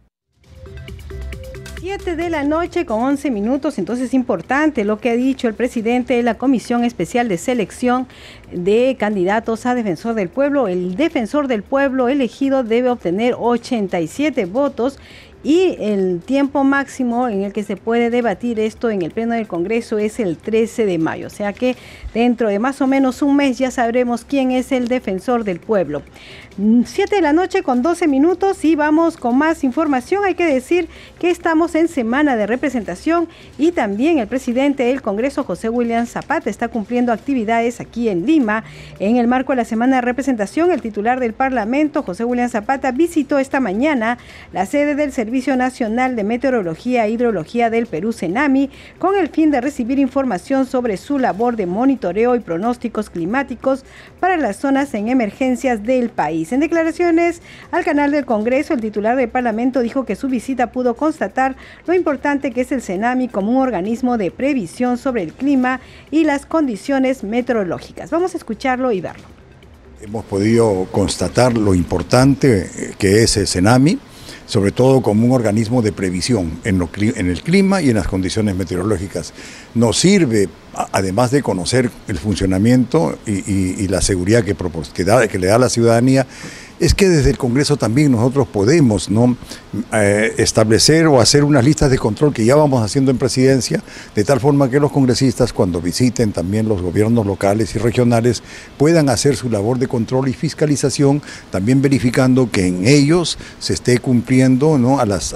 7 1.83 2.15
de 2.15 2.29
la 2.29 2.45
noche 2.45 2.85
con 2.85 3.01
11 3.01 3.29
minutos, 3.29 3.77
entonces 3.77 4.05
es 4.05 4.13
importante 4.13 4.85
lo 4.85 4.99
que 4.99 5.09
ha 5.09 5.15
dicho 5.15 5.49
el 5.49 5.53
presidente 5.53 6.13
de 6.13 6.23
la 6.23 6.37
Comisión 6.37 6.85
Especial 6.85 7.27
de 7.27 7.37
Selección 7.37 8.07
de 8.53 8.95
Candidatos 8.97 9.65
a 9.65 9.75
Defensor 9.75 10.13
del 10.13 10.29
Pueblo. 10.29 10.69
El 10.69 10.95
defensor 10.95 11.49
del 11.49 11.61
pueblo 11.61 12.07
elegido 12.07 12.63
debe 12.63 12.89
obtener 12.89 13.35
87 13.37 14.45
votos 14.45 14.97
y 15.43 15.75
el 15.79 16.21
tiempo 16.21 16.63
máximo 16.63 17.27
en 17.27 17.43
el 17.43 17.51
que 17.51 17.63
se 17.63 17.75
puede 17.75 18.09
debatir 18.09 18.59
esto 18.59 18.89
en 18.89 19.01
el 19.01 19.11
Pleno 19.11 19.33
del 19.33 19.47
Congreso 19.47 19.97
es 19.97 20.19
el 20.19 20.37
13 20.37 20.85
de 20.85 20.97
mayo. 20.97 21.27
O 21.27 21.29
sea 21.29 21.51
que 21.51 21.75
dentro 22.13 22.49
de 22.49 22.59
más 22.59 22.81
o 22.81 22.87
menos 22.87 23.21
un 23.21 23.35
mes 23.35 23.57
ya 23.57 23.71
sabremos 23.71 24.25
quién 24.25 24.51
es 24.51 24.71
el 24.71 24.87
defensor 24.87 25.43
del 25.43 25.59
pueblo. 25.59 26.03
7 26.55 27.15
de 27.15 27.21
la 27.21 27.33
noche 27.33 27.63
con 27.63 27.81
12 27.81 28.07
minutos 28.07 28.63
y 28.63 28.75
vamos 28.75 29.17
con 29.17 29.35
más 29.35 29.63
información. 29.63 30.23
Hay 30.23 30.35
que 30.35 30.45
decir 30.45 30.87
que 31.19 31.31
estamos 31.31 31.73
en 31.73 31.87
semana 31.87 32.35
de 32.35 32.45
representación 32.45 33.27
y 33.57 33.71
también 33.71 34.19
el 34.19 34.27
presidente 34.27 34.83
del 34.83 35.01
Congreso, 35.01 35.43
José 35.43 35.69
William 35.69 36.05
Zapata, 36.05 36.51
está 36.51 36.67
cumpliendo 36.67 37.11
actividades 37.11 37.79
aquí 37.79 38.07
en 38.07 38.27
Lima. 38.27 38.63
En 38.99 39.17
el 39.17 39.27
marco 39.27 39.53
de 39.53 39.57
la 39.57 39.65
semana 39.65 39.95
de 39.95 40.01
representación, 40.01 40.71
el 40.71 40.81
titular 40.81 41.19
del 41.19 41.33
Parlamento, 41.33 42.03
José 42.03 42.23
William 42.23 42.49
Zapata, 42.49 42.91
visitó 42.91 43.39
esta 43.39 43.59
mañana 43.59 44.19
la 44.51 44.67
sede 44.67 44.93
del 44.93 45.11
Servicio 45.11 45.55
Nacional 45.57 46.15
de 46.15 46.23
Meteorología 46.23 47.07
e 47.07 47.09
Hidrología 47.09 47.71
del 47.71 47.87
Perú, 47.87 48.13
CENAMI, 48.13 48.69
con 48.99 49.17
el 49.17 49.29
fin 49.29 49.49
de 49.49 49.59
recibir 49.59 49.97
información 49.97 50.67
sobre 50.67 50.97
su 50.97 51.17
labor 51.17 51.55
de 51.55 51.65
monitoreo 51.65 52.02
y 52.11 52.39
pronósticos 52.39 53.09
climáticos 53.09 53.85
para 54.19 54.35
las 54.35 54.57
zonas 54.57 54.93
en 54.93 55.07
emergencias 55.07 55.83
del 55.83 56.09
país. 56.09 56.51
En 56.51 56.59
declaraciones 56.59 57.41
al 57.71 57.85
canal 57.85 58.11
del 58.11 58.25
Congreso, 58.25 58.73
el 58.73 58.81
titular 58.81 59.15
del 59.15 59.29
Parlamento 59.29 59.79
dijo 59.79 60.03
que 60.03 60.17
su 60.17 60.27
visita 60.27 60.71
pudo 60.73 60.95
constatar 60.95 61.55
lo 61.87 61.93
importante 61.93 62.51
que 62.51 62.61
es 62.61 62.73
el 62.73 62.81
CENAMI 62.81 63.29
como 63.29 63.51
un 63.51 63.57
organismo 63.57 64.17
de 64.17 64.31
previsión 64.31 64.97
sobre 64.97 65.23
el 65.23 65.31
clima 65.31 65.79
y 66.11 66.25
las 66.25 66.45
condiciones 66.45 67.23
meteorológicas. 67.23 68.11
Vamos 68.11 68.33
a 68.33 68.37
escucharlo 68.37 68.91
y 68.91 68.99
verlo. 68.99 69.23
Hemos 70.01 70.25
podido 70.25 70.85
constatar 70.91 71.57
lo 71.57 71.73
importante 71.73 72.69
que 72.97 73.23
es 73.23 73.37
el 73.37 73.47
CENAMI 73.47 73.97
sobre 74.53 74.71
todo 74.71 75.01
como 75.01 75.25
un 75.25 75.31
organismo 75.31 75.81
de 75.81 75.91
previsión 75.91 76.59
en, 76.63 76.79
el 76.79 77.41
clima 77.41 77.81
y 77.81 77.89
en 77.89 77.95
las 77.95 78.07
condiciones 78.07 78.55
meteorológicas. 78.55 79.33
Nos 79.73 79.97
sirve, 79.97 80.47
además 80.91 81.31
de 81.31 81.41
conocer 81.41 81.89
el 82.07 82.19
funcionamiento 82.19 83.17
y, 83.25 83.87
la 83.87 83.99
seguridad 83.99 84.43
que, 84.43 84.53
que 84.53 85.39
le 85.39 85.47
da 85.47 85.55
a 85.55 85.57
la 85.57 85.69
ciudadanía, 85.69 86.27
es 86.79 86.93
que 86.93 87.07
desde 87.07 87.29
el 87.29 87.37
Congreso 87.37 87.77
también 87.77 88.11
nosotros 88.11 88.47
podemos 88.47 89.09
¿no? 89.09 89.37
Eh, 89.93 90.33
establecer 90.37 91.07
o 91.07 91.19
hacer 91.19 91.43
unas 91.43 91.63
listas 91.63 91.89
de 91.89 91.97
control 91.97 92.33
que 92.33 92.45
ya 92.45 92.55
vamos 92.55 92.83
haciendo 92.83 93.11
en 93.11 93.17
presidencia, 93.17 93.83
de 94.15 94.23
tal 94.23 94.39
forma 94.39 94.69
que 94.69 94.79
los 94.79 94.91
congresistas 94.91 95.53
cuando 95.53 95.81
visiten 95.81 96.31
también 96.31 96.67
los 96.67 96.81
gobiernos 96.81 97.25
locales 97.25 97.75
y 97.75 97.79
regionales 97.79 98.43
puedan 98.77 99.09
hacer 99.09 99.35
su 99.35 99.49
labor 99.49 99.77
de 99.79 99.87
control 99.87 100.27
y 100.27 100.33
fiscalización, 100.33 101.21
también 101.51 101.81
verificando 101.81 102.49
que 102.49 102.67
en 102.67 102.87
ellos 102.87 103.37
se 103.59 103.73
esté 103.73 103.99
cumpliendo 103.99 104.77
¿no? 104.77 104.99
a 104.99 105.05
las 105.05 105.33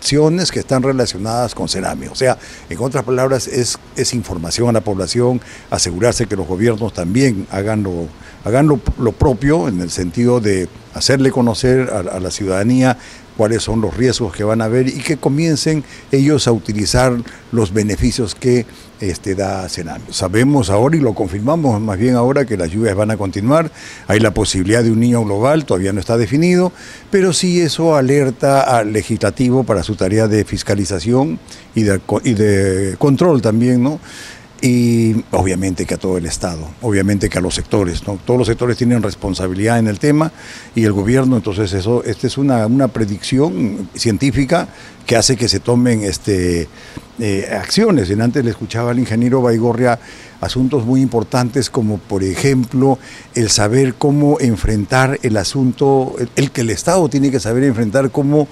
acciones 0.00 0.50
que 0.50 0.60
están 0.60 0.82
relacionadas 0.82 1.54
con 1.54 1.68
Cenami. 1.68 2.06
O 2.06 2.14
sea, 2.14 2.38
en 2.68 2.78
otras 2.78 3.04
palabras, 3.04 3.46
es, 3.46 3.78
es 3.96 4.14
información 4.14 4.68
a 4.70 4.72
la 4.72 4.80
población, 4.80 5.40
asegurarse 5.70 6.26
que 6.26 6.36
los 6.36 6.46
gobiernos 6.46 6.94
también 6.94 7.46
hagan 7.50 7.82
lo, 7.82 8.08
hagan 8.44 8.68
lo, 8.68 9.12
propio 9.12 9.68
en 9.68 9.80
el 9.80 9.90
sentido 9.90 10.40
de 10.40 10.68
hacerle 10.94 11.30
conocer 11.30 11.90
a, 11.90 12.18
la 12.20 12.30
ciudadanía 12.30 12.96
cuáles 13.36 13.62
son 13.62 13.80
los 13.80 13.96
riesgos 13.96 14.34
que 14.34 14.44
van 14.44 14.60
a 14.60 14.66
haber 14.66 14.88
y 14.88 14.98
que 14.98 15.16
comiencen 15.16 15.84
ellos 16.12 16.46
a 16.46 16.52
utilizar 16.52 17.16
los 17.52 17.72
beneficios 17.72 18.34
que 18.34 18.66
este, 19.00 19.34
da 19.34 19.66
Senami. 19.68 20.04
Sabemos 20.10 20.68
ahora 20.68 20.96
y 20.96 21.00
lo 21.00 21.14
confirmamos 21.14 21.80
más 21.80 21.98
bien 21.98 22.16
ahora 22.16 22.44
que 22.44 22.58
las 22.58 22.70
lluvias 22.70 22.94
van 22.94 23.10
a 23.10 23.16
continuar, 23.16 23.70
hay 24.08 24.20
la 24.20 24.34
posibilidad 24.34 24.82
de 24.82 24.90
un 24.90 25.00
niño 25.00 25.24
global, 25.24 25.64
todavía 25.64 25.92
no 25.92 26.00
está 26.00 26.18
definido, 26.18 26.70
pero 27.10 27.32
sí 27.32 27.60
eso 27.60 27.96
alerta 27.96 28.60
al 28.60 28.92
legislativo 28.92 29.64
para 29.64 29.82
su 29.82 29.96
tarea 29.96 30.28
de 30.28 30.44
fiscalización 30.44 31.38
y 31.74 31.84
de, 31.84 32.00
y 32.24 32.34
de 32.34 32.96
control 32.98 33.40
también, 33.40 33.82
¿no? 33.82 34.00
Y 34.62 35.24
obviamente 35.30 35.86
que 35.86 35.94
a 35.94 35.98
todo 35.98 36.18
el 36.18 36.26
Estado, 36.26 36.68
obviamente 36.82 37.28
que 37.28 37.38
a 37.38 37.40
los 37.40 37.54
sectores, 37.54 38.06
¿no? 38.06 38.18
todos 38.24 38.38
los 38.38 38.46
sectores 38.46 38.76
tienen 38.76 39.02
responsabilidad 39.02 39.78
en 39.78 39.86
el 39.86 39.98
tema 39.98 40.32
y 40.74 40.84
el 40.84 40.92
gobierno, 40.92 41.36
entonces 41.36 41.72
eso, 41.72 42.04
esta 42.04 42.26
es 42.26 42.36
una, 42.36 42.66
una 42.66 42.88
predicción 42.88 43.88
científica 43.94 44.68
que 45.06 45.16
hace 45.16 45.36
que 45.36 45.48
se 45.48 45.60
tomen 45.60 46.02
este, 46.02 46.68
eh, 47.18 47.48
acciones. 47.52 48.10
Antes 48.10 48.44
le 48.44 48.50
escuchaba 48.50 48.90
al 48.90 48.98
ingeniero 48.98 49.42
Baigorria 49.42 49.98
asuntos 50.40 50.84
muy 50.84 51.00
importantes 51.00 51.68
como 51.68 51.98
por 51.98 52.22
ejemplo 52.22 52.98
el 53.34 53.50
saber 53.50 53.94
cómo 53.94 54.38
enfrentar 54.40 55.18
el 55.22 55.36
asunto, 55.36 56.16
el 56.36 56.50
que 56.50 56.60
el 56.60 56.70
Estado 56.70 57.08
tiene 57.08 57.30
que 57.30 57.40
saber 57.40 57.64
enfrentar 57.64 58.10
cómo 58.10 58.46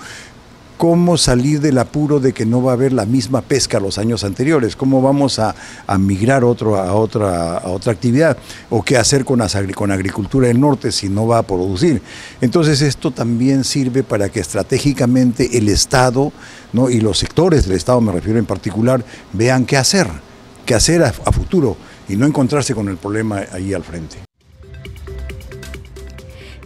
cómo 0.78 1.18
salir 1.18 1.60
del 1.60 1.76
apuro 1.76 2.20
de 2.20 2.32
que 2.32 2.46
no 2.46 2.62
va 2.62 2.70
a 2.70 2.74
haber 2.74 2.92
la 2.92 3.04
misma 3.04 3.42
pesca 3.42 3.80
los 3.80 3.98
años 3.98 4.22
anteriores, 4.24 4.76
cómo 4.76 5.02
vamos 5.02 5.38
a, 5.40 5.54
migrar 5.98 6.44
otro, 6.44 6.76
a, 6.76 6.94
otra, 6.94 7.58
a 7.58 7.68
otra 7.68 7.92
actividad, 7.92 8.38
o 8.70 8.82
qué 8.82 8.96
hacer 8.96 9.24
con, 9.24 9.42
con 9.74 9.90
agricultura 9.90 10.46
del 10.46 10.60
norte 10.60 10.92
si 10.92 11.08
no 11.08 11.26
va 11.26 11.38
a 11.38 11.42
producir. 11.42 12.00
Entonces 12.40 12.80
esto 12.80 13.10
también 13.10 13.64
sirve 13.64 14.04
para 14.04 14.28
que 14.28 14.40
estratégicamente 14.40 15.58
el 15.58 15.68
Estado 15.68 16.32
y 16.90 17.00
los 17.00 17.18
sectores 17.18 17.66
del 17.66 17.76
Estado, 17.76 18.00
me 18.00 18.12
refiero 18.12 18.38
en 18.38 18.46
particular, 18.46 19.04
vean 19.32 19.66
qué 19.66 19.76
hacer, 19.76 20.06
qué 20.64 20.76
hacer 20.76 21.02
a 21.02 21.12
futuro 21.32 21.76
y 22.08 22.16
no 22.16 22.24
encontrarse 22.24 22.74
con 22.74 22.88
el 22.88 22.96
problema 22.96 23.42
ahí 23.52 23.74
al 23.74 23.82
frente. 23.82 24.27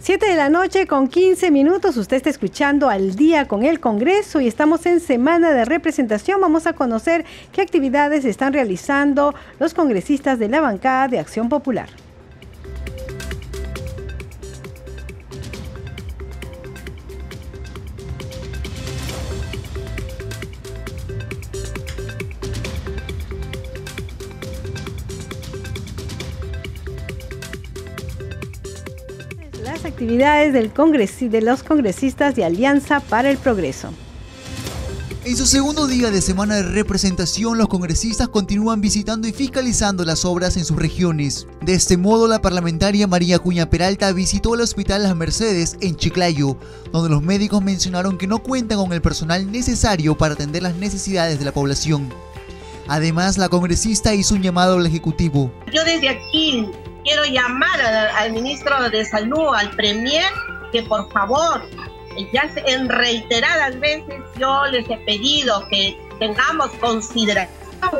7 0.03 0.25
de 0.25 0.35
la 0.35 0.49
noche 0.49 0.85
con 0.85 1.07
15 1.07 1.49
minutos. 1.49 1.95
Usted 1.95 2.17
está 2.17 2.29
escuchando 2.29 2.89
al 2.89 3.15
día 3.15 3.47
con 3.47 3.63
el 3.63 3.79
Congreso 3.79 4.41
y 4.41 4.49
estamos 4.49 4.85
en 4.85 4.99
semana 4.99 5.53
de 5.53 5.63
representación. 5.63 6.41
Vamos 6.41 6.67
a 6.67 6.73
conocer 6.73 7.23
qué 7.53 7.61
actividades 7.61 8.25
están 8.25 8.51
realizando 8.51 9.33
los 9.61 9.73
congresistas 9.73 10.39
de 10.39 10.49
la 10.49 10.59
bancada 10.59 11.07
de 11.07 11.19
Acción 11.19 11.47
Popular. 11.47 11.87
Actividades 29.93 30.53
del 30.53 30.71
de 30.73 31.41
los 31.41 31.61
congresistas 31.61 32.35
de 32.35 32.43
Alianza 32.43 32.99
para 32.99 33.29
el 33.29 33.37
Progreso. 33.37 33.93
En 35.23 35.37
su 35.37 35.45
segundo 35.45 35.85
día 35.85 36.09
de 36.09 36.19
semana 36.19 36.55
de 36.55 36.63
representación, 36.63 37.59
los 37.59 37.67
congresistas 37.67 38.27
continúan 38.27 38.81
visitando 38.81 39.27
y 39.27 39.31
fiscalizando 39.31 40.03
las 40.03 40.25
obras 40.25 40.57
en 40.57 40.65
sus 40.65 40.77
regiones. 40.77 41.47
De 41.61 41.75
este 41.75 41.95
modo, 41.95 42.27
la 42.27 42.41
parlamentaria 42.41 43.05
María 43.05 43.37
Cuña 43.37 43.69
Peralta 43.69 44.11
visitó 44.11 44.55
el 44.55 44.61
Hospital 44.61 45.03
Las 45.03 45.15
Mercedes 45.15 45.77
en 45.79 45.95
Chiclayo, 45.95 46.57
donde 46.91 47.09
los 47.09 47.21
médicos 47.21 47.63
mencionaron 47.63 48.17
que 48.17 48.27
no 48.27 48.39
cuentan 48.39 48.79
con 48.79 48.91
el 48.93 49.01
personal 49.01 49.49
necesario 49.51 50.17
para 50.17 50.33
atender 50.33 50.63
las 50.63 50.75
necesidades 50.75 51.37
de 51.37 51.45
la 51.45 51.53
población. 51.53 52.09
Además, 52.87 53.37
la 53.37 53.47
congresista 53.47 54.13
hizo 54.13 54.33
un 54.33 54.41
llamado 54.41 54.77
al 54.77 54.85
Ejecutivo. 54.87 55.53
Yo 55.71 55.85
desde 55.85 56.09
aquí 56.09 56.67
quiero 57.03 57.23
llamar 57.25 57.81
al, 57.81 58.31
ministro 58.31 58.89
de 58.89 59.05
Salud, 59.05 59.53
al 59.55 59.69
Premier, 59.71 60.31
que 60.71 60.83
por 60.83 61.11
favor 61.11 61.61
ya 62.31 62.49
en 62.67 62.89
reiteradas 62.89 63.79
veces 63.79 64.21
yo 64.37 64.65
les 64.67 64.89
he 64.89 64.97
pedido 64.97 65.67
que 65.69 65.97
tengamos 66.19 66.69
consideración 66.79 67.49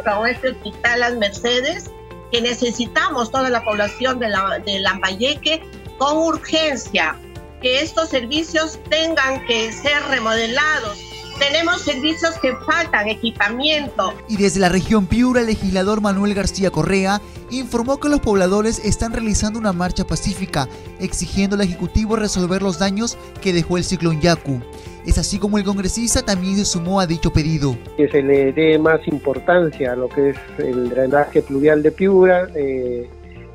con 0.06 0.28
este 0.28 0.52
hospital 0.52 1.00
Las 1.00 1.14
Mercedes, 1.16 1.92
que 2.32 2.42
necesitamos 2.42 3.32
toda 3.32 3.50
la 3.50 3.64
población 3.64 4.20
de, 4.20 4.30
la, 4.30 4.60
de 4.60 4.80
Lambayeque 4.80 5.64
con 5.98 6.18
urgencia, 6.18 7.18
que 7.62 7.82
estos 7.82 8.10
servicios 8.10 8.80
tengan 8.90 9.46
que 9.46 9.72
ser 9.72 10.02
remodelados. 10.10 11.13
Tenemos 11.50 11.82
servicios 11.82 12.40
que 12.40 12.56
faltan, 12.66 13.10
equipamiento. 13.10 14.14
Y 14.30 14.38
desde 14.38 14.62
la 14.62 14.70
región 14.70 15.08
Piura, 15.08 15.42
el 15.42 15.48
legislador 15.48 16.00
Manuel 16.00 16.34
García 16.34 16.72
Correa 16.72 17.20
informó 17.52 18.00
que 18.00 18.08
los 18.08 18.22
pobladores 18.22 18.80
están 18.86 19.12
realizando 19.12 19.60
una 19.60 19.74
marcha 19.74 20.06
pacífica, 20.06 20.70
exigiendo 21.02 21.58
al 21.58 21.62
Ejecutivo 21.62 22.16
resolver 22.16 22.62
los 22.62 22.80
daños 22.80 23.18
que 23.42 23.52
dejó 23.52 23.78
el 23.78 23.84
ciclón 23.84 24.22
Yaku. 24.22 24.62
Es 25.06 25.18
así 25.18 25.38
como 25.38 25.58
el 25.58 25.66
congresista 25.66 26.22
también 26.24 26.56
se 26.56 26.64
sumó 26.64 27.02
a 27.02 27.08
dicho 27.08 27.34
pedido. 27.34 27.76
Que 27.98 28.08
se 28.08 28.24
le 28.24 28.54
dé 28.54 28.80
más 28.80 29.06
importancia 29.06 29.92
a 29.92 29.96
lo 29.98 30.08
que 30.08 30.30
es 30.30 30.38
el 30.60 30.90
drenaje 30.90 31.42
pluvial 31.42 31.84
de 31.84 31.92
Piura, 31.92 32.48
eh, 32.56 33.10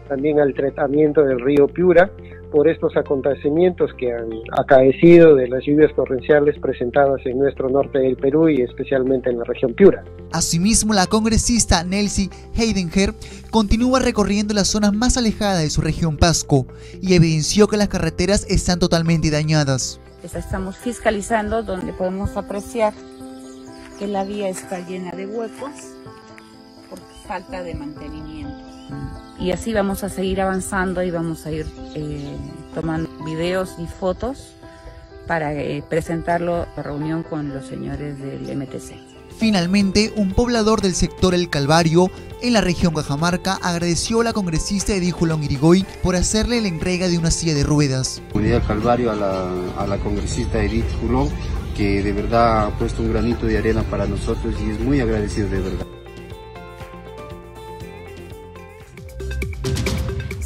también 0.09 0.41
al 0.41 0.53
tratamiento 0.53 1.23
del 1.23 1.41
río 1.41 1.67
Piura, 1.67 2.11
por 2.51 2.69
estos 2.69 2.97
acontecimientos 2.97 3.91
que 3.99 4.13
han 4.13 4.31
acaecido 4.57 5.35
de 5.35 5.49
las 5.49 5.65
lluvias 5.65 5.95
torrenciales 5.95 6.59
presentadas 6.59 7.25
en 7.25 7.39
nuestro 7.39 7.69
norte 7.69 7.99
del 7.99 8.17
Perú 8.17 8.49
y 8.49 8.63
especialmente 8.63 9.31
en 9.31 9.39
la 9.39 9.45
región 9.45 9.75
Piura. 9.75 10.05
Asimismo, 10.33 10.95
la 10.95 11.07
congresista 11.07 11.85
Nelsie 11.85 12.31
Heidenger 12.57 13.15
continúa 13.51 14.01
recorriendo 14.01 14.55
las 14.55 14.69
zonas 14.69 14.93
más 14.93 15.17
alejadas 15.17 15.63
de 15.63 15.71
su 15.71 15.81
región 15.81 16.17
Pasco 16.17 16.67
y 17.01 17.15
evidenció 17.15 17.69
que 17.69 17.77
las 17.77 17.89
carreteras 17.89 18.47
están 18.49 18.79
totalmente 18.79 19.31
dañadas. 19.31 20.01
Estamos 20.23 20.77
fiscalizando 20.77 21.63
donde 21.63 21.93
podemos 21.93 22.37
apreciar 22.37 22.93
que 23.99 24.07
la 24.07 24.25
vía 24.25 24.49
está 24.49 24.87
llena 24.87 25.13
de 25.13 25.27
huecos 25.27 25.71
por 26.91 26.99
falta 27.27 27.63
de 27.63 27.75
mantenimiento 27.75 28.68
y 29.39 29.53
así 29.53 29.73
vamos 29.73 30.05
a 30.05 30.09
seguir 30.09 30.41
avanzando 30.41 31.03
y 31.03 31.11
vamos 31.11 31.47
a 31.47 31.53
ir 31.53 31.67
eh, 31.95 32.37
tomando 32.75 33.09
videos 33.25 33.77
y 33.79 33.87
fotos 33.87 34.55
para 35.27 35.55
eh, 35.55 35.83
presentarlo 35.89 36.67
a 36.77 36.83
reunión 36.83 37.23
con 37.23 37.55
los 37.55 37.67
señores 37.67 38.19
del 38.19 38.57
MTC. 38.57 39.19
Finalmente, 39.39 40.13
un 40.17 40.33
poblador 40.33 40.81
del 40.81 40.95
sector 40.95 41.33
El 41.33 41.49
Calvario, 41.49 42.11
en 42.43 42.55
la 42.55 42.61
región 42.61 42.93
Cajamarca, 42.93 43.55
agradeció 43.63 44.21
a 44.21 44.25
la 44.25 44.33
congresista 44.33 44.95
Edith 44.95 45.15
Julón 45.15 45.45
Irigoy 45.45 45.87
por 46.03 46.17
hacerle 46.17 46.61
la 46.61 46.67
entrega 46.67 47.07
de 47.07 47.19
una 47.19 47.31
silla 47.31 47.55
de 47.55 47.63
ruedas. 47.63 48.21
Comunidad 48.33 48.67
Calvario 48.67 49.13
a 49.13 49.15
la, 49.15 49.49
a 49.79 49.87
la 49.87 49.99
congresista 49.99 50.61
Edith 50.61 50.87
Julón, 51.01 51.29
que 51.77 52.03
de 52.03 52.13
verdad 52.13 52.67
ha 52.67 52.71
puesto 52.79 53.03
un 53.03 53.13
granito 53.13 53.47
de 53.47 53.59
arena 53.59 53.83
para 53.85 54.07
nosotros 54.07 54.57
y 54.61 54.71
es 54.71 54.81
muy 54.81 55.01
agradecido 55.01 55.49
de 55.49 55.61
verdad. 55.61 55.98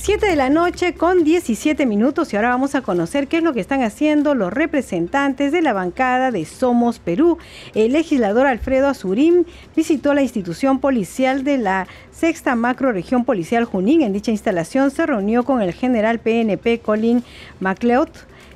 7 0.03 0.27
de 0.27 0.35
la 0.35 0.51
noche 0.51 0.95
con 0.95 1.23
17 1.23 1.87
minutos 1.87 2.33
y 2.33 2.37
ahora 2.37 2.49
vamos 2.49 2.75
a 2.75 2.83
conocer 2.83 3.29
qué 3.29 3.37
es 3.37 3.45
lo 3.45 3.53
que 3.53 3.61
están 3.61 3.85
haciendo 3.85 4.35
los 4.35 4.53
representantes 4.53 5.53
de 5.53 5.63
la 5.63 5.73
bancada 5.73 6.33
de 6.33 6.45
Somos 6.45 6.99
Perú. 6.99 7.39
El 7.73 7.93
legislador 7.93 8.49
Alfredo 8.49 8.89
Azurín 8.89 9.47
visitó 9.77 10.13
la 10.13 10.23
institución 10.23 10.81
policial 10.81 11.45
de 11.45 11.59
la 11.59 11.87
sexta 12.11 12.57
macroregión 12.57 13.25
policial 13.25 13.65
Junín. 13.65 14.03
En 14.03 14.13
dicha 14.13 14.33
instalación 14.33 14.91
se 14.91 15.07
reunió 15.07 15.45
con 15.45 15.63
el 15.63 15.73
general 15.73 16.19
PNP 16.19 16.81
Colin 16.81 17.23
MacLeod 17.61 18.11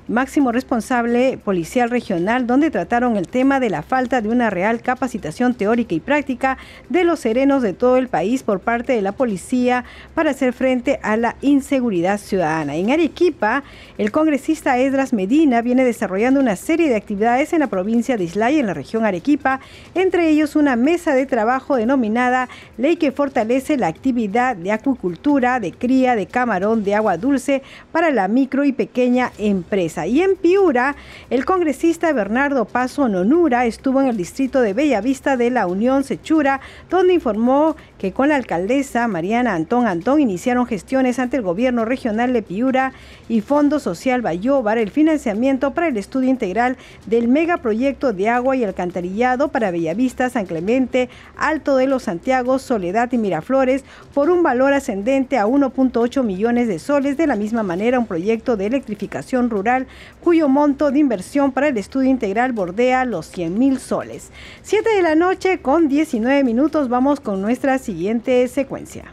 máximo 0.08 0.52
responsable 0.52 1.38
policial 1.42 1.90
regional, 1.90 2.46
donde 2.46 2.70
trataron 2.70 3.16
el 3.16 3.28
tema 3.28 3.60
de 3.60 3.70
la 3.70 3.82
falta 3.82 4.20
de 4.20 4.28
una 4.28 4.50
real 4.50 4.80
capacitación 4.80 5.54
teórica 5.54 5.94
y 5.94 6.00
práctica 6.00 6.58
de 6.88 7.04
los 7.04 7.20
serenos 7.20 7.62
de 7.62 7.72
todo 7.72 7.96
el 7.96 8.08
país 8.08 8.42
por 8.42 8.60
parte 8.60 8.92
de 8.92 9.02
la 9.02 9.12
policía 9.12 9.84
para 10.14 10.30
hacer 10.30 10.52
frente 10.52 11.00
a 11.02 11.16
la 11.16 11.36
inseguridad 11.40 12.18
ciudadana. 12.18 12.76
En 12.76 12.90
Arequipa, 12.90 13.64
el 13.98 14.12
congresista 14.12 14.78
Esdras 14.78 15.12
Medina 15.12 15.62
viene 15.62 15.84
desarrollando 15.84 16.40
una 16.40 16.56
serie 16.56 16.88
de 16.88 16.96
actividades 16.96 17.52
en 17.52 17.60
la 17.60 17.66
provincia 17.66 18.16
de 18.16 18.24
Islay, 18.24 18.58
en 18.58 18.66
la 18.66 18.74
región 18.74 19.04
Arequipa, 19.04 19.60
entre 19.94 20.28
ellos 20.28 20.56
una 20.56 20.76
mesa 20.76 21.14
de 21.14 21.26
trabajo 21.26 21.76
denominada 21.76 22.48
Ley 22.76 22.96
que 22.96 23.12
fortalece 23.12 23.76
la 23.76 23.88
actividad 23.88 24.56
de 24.56 24.72
acuicultura, 24.72 25.60
de 25.60 25.72
cría 25.72 26.14
de 26.14 26.26
camarón 26.26 26.84
de 26.84 26.94
agua 26.94 27.16
dulce 27.16 27.62
para 27.92 28.10
la 28.10 28.28
micro 28.28 28.64
y 28.64 28.72
pequeña 28.72 29.32
empresa. 29.38 29.95
Y 30.04 30.20
en 30.20 30.36
Piura, 30.36 30.96
el 31.30 31.44
congresista 31.44 32.12
Bernardo 32.12 32.64
Paso 32.64 33.08
Nonura 33.08 33.64
estuvo 33.64 34.00
en 34.00 34.08
el 34.08 34.16
distrito 34.16 34.60
de 34.60 34.74
Bellavista 34.74 35.36
de 35.36 35.50
la 35.50 35.66
Unión 35.66 36.02
Sechura, 36.04 36.60
donde 36.90 37.14
informó 37.14 37.76
que 37.98 38.12
con 38.12 38.28
la 38.28 38.36
alcaldesa 38.36 39.08
Mariana 39.08 39.54
Antón 39.54 39.86
Antón 39.86 40.20
iniciaron 40.20 40.66
gestiones 40.66 41.18
ante 41.18 41.36
el 41.36 41.42
gobierno 41.42 41.84
regional 41.84 42.32
de 42.32 42.42
Piura 42.42 42.92
y 43.28 43.40
Fondo 43.40 43.78
Social 43.78 44.22
Bayóvar 44.22 44.76
el 44.76 44.90
financiamiento 44.90 45.72
para 45.72 45.88
el 45.88 45.96
estudio 45.96 46.28
integral 46.28 46.76
del 47.06 47.28
megaproyecto 47.28 48.12
de 48.12 48.28
agua 48.28 48.56
y 48.56 48.64
alcantarillado 48.64 49.48
para 49.48 49.70
Bellavista, 49.70 50.28
San 50.28 50.46
Clemente, 50.46 51.08
Alto 51.36 51.76
de 51.76 51.86
los 51.86 52.02
Santiago, 52.02 52.58
Soledad 52.58 53.12
y 53.12 53.18
Miraflores 53.18 53.84
por 54.12 54.30
un 54.30 54.42
valor 54.42 54.72
ascendente 54.72 55.38
a 55.38 55.46
1.8 55.46 56.22
millones 56.24 56.68
de 56.68 56.78
soles. 56.78 57.16
De 57.16 57.26
la 57.26 57.36
misma 57.36 57.62
manera, 57.62 57.98
un 57.98 58.06
proyecto 58.06 58.56
de 58.56 58.66
electrificación 58.66 59.50
rural 59.50 59.85
cuyo 60.22 60.48
monto 60.48 60.90
de 60.90 60.98
inversión 60.98 61.52
para 61.52 61.68
el 61.68 61.76
estudio 61.76 62.10
integral 62.10 62.52
bordea 62.52 63.04
los 63.04 63.26
100 63.26 63.58
mil 63.58 63.78
soles. 63.78 64.30
7 64.62 64.88
de 64.94 65.02
la 65.02 65.14
noche 65.14 65.60
con 65.60 65.88
19 65.88 66.44
minutos 66.44 66.88
vamos 66.88 67.20
con 67.20 67.42
nuestra 67.42 67.78
siguiente 67.78 68.46
secuencia. 68.48 69.12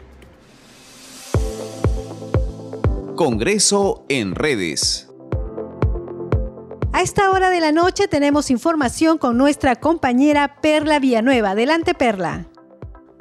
Congreso 3.16 4.04
en 4.08 4.34
redes. 4.34 5.08
A 6.92 7.02
esta 7.02 7.30
hora 7.30 7.50
de 7.50 7.60
la 7.60 7.72
noche 7.72 8.08
tenemos 8.08 8.50
información 8.50 9.18
con 9.18 9.36
nuestra 9.36 9.76
compañera 9.76 10.60
Perla 10.60 10.98
Villanueva. 10.98 11.50
Adelante, 11.50 11.94
Perla. 11.94 12.46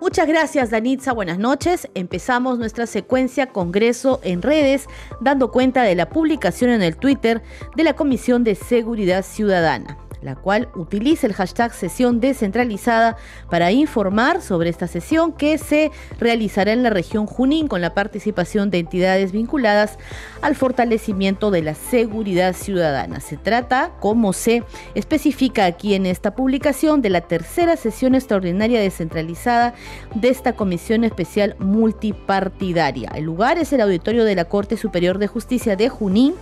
Muchas 0.04 0.28
gracias, 0.28 0.70
Danitza. 0.70 1.14
Buenas 1.14 1.40
noches. 1.40 1.88
Empezamos 1.96 2.60
nuestra 2.60 2.88
secuencia 2.88 3.48
Congreso 3.54 4.20
en 4.22 4.42
redes, 4.42 4.90
dando 5.22 5.50
cuenta 5.50 5.84
de 5.84 5.96
la 5.96 6.10
publicación 6.10 6.72
en 6.72 6.82
el 6.82 6.98
Twitter 6.98 7.42
de 7.78 7.84
la 7.86 7.96
Comisión 7.96 8.44
de 8.44 8.56
Seguridad 8.56 9.24
Ciudadana 9.24 10.03
la 10.24 10.36
cual 10.36 10.70
utiliza 10.76 11.28
el 11.28 11.34
hashtag 11.34 11.74
sesión 11.74 12.20
descentralizada 12.20 13.18
para 13.50 13.72
informar 13.72 14.42
sobre 14.42 14.70
esta 14.70 14.88
sesión 14.88 15.34
que 15.34 15.58
se 15.58 15.92
realizará 16.20 16.72
en 16.72 16.84
la 16.84 16.90
región 16.90 17.26
Junín 17.26 17.68
con 17.68 17.82
la 17.82 17.94
participación 17.94 18.70
de 18.70 18.80
entidades 18.80 19.32
vinculadas 19.32 19.98
al 20.42 20.56
fortalecimiento 20.56 21.52
de 21.52 21.62
la 21.62 21.76
seguridad 21.76 22.54
ciudadana. 22.54 23.20
Se 23.20 23.38
trata, 23.38 23.92
como 24.00 24.34
se 24.34 24.64
especifica 24.96 25.66
aquí 25.66 25.94
en 25.94 26.06
esta 26.06 26.36
publicación, 26.36 27.02
de 27.02 27.10
la 27.10 27.22
tercera 27.22 27.76
sesión 27.76 28.16
extraordinaria 28.16 28.80
descentralizada 28.80 29.74
de 30.16 30.30
esta 30.30 30.54
comisión 30.54 31.04
especial 31.04 31.56
multipartidaria. 31.60 33.12
El 33.16 33.26
lugar 33.26 33.58
es 33.58 33.74
el 33.74 33.82
auditorio 33.82 34.26
de 34.26 34.36
la 34.36 34.46
Corte 34.46 34.78
Superior 34.78 35.18
de 35.18 35.28
Justicia 35.28 35.76
de 35.76 35.90
Junín 35.90 36.36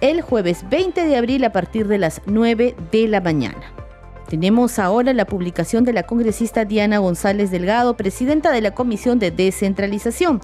el 0.00 0.22
jueves 0.22 0.64
20 0.70 1.04
de 1.04 1.16
abril 1.16 1.44
a 1.44 1.52
partir 1.52 1.86
de 1.86 1.98
las 1.98 2.22
9 2.26 2.74
de 2.90 3.08
la 3.08 3.20
mañana. 3.20 3.74
Tenemos 4.28 4.78
ahora 4.78 5.12
la 5.12 5.26
publicación 5.26 5.84
de 5.84 5.92
la 5.92 6.04
congresista 6.04 6.64
Diana 6.64 6.98
González 6.98 7.50
Delgado, 7.50 7.96
presidenta 7.96 8.52
de 8.52 8.60
la 8.60 8.70
Comisión 8.70 9.18
de 9.18 9.30
Descentralización, 9.30 10.40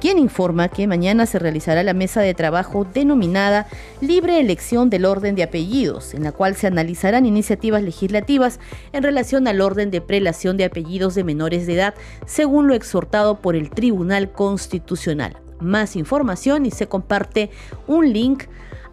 quien 0.00 0.18
informa 0.18 0.68
que 0.68 0.86
mañana 0.86 1.24
se 1.24 1.38
realizará 1.38 1.82
la 1.82 1.94
mesa 1.94 2.20
de 2.20 2.34
trabajo 2.34 2.84
denominada 2.84 3.66
Libre 4.00 4.38
Elección 4.38 4.90
del 4.90 5.06
Orden 5.06 5.34
de 5.34 5.42
Apellidos, 5.42 6.14
en 6.14 6.22
la 6.22 6.32
cual 6.32 6.54
se 6.54 6.66
analizarán 6.66 7.24
iniciativas 7.26 7.82
legislativas 7.82 8.60
en 8.92 9.02
relación 9.02 9.48
al 9.48 9.62
orden 9.62 9.90
de 9.90 10.02
prelación 10.02 10.56
de 10.56 10.66
apellidos 10.66 11.14
de 11.14 11.24
menores 11.24 11.66
de 11.66 11.74
edad, 11.74 11.94
según 12.26 12.68
lo 12.68 12.74
exhortado 12.74 13.40
por 13.40 13.56
el 13.56 13.70
Tribunal 13.70 14.30
Constitucional. 14.30 15.38
Más 15.58 15.96
información 15.96 16.66
y 16.66 16.70
se 16.70 16.86
comparte 16.86 17.50
un 17.86 18.12
link 18.12 18.44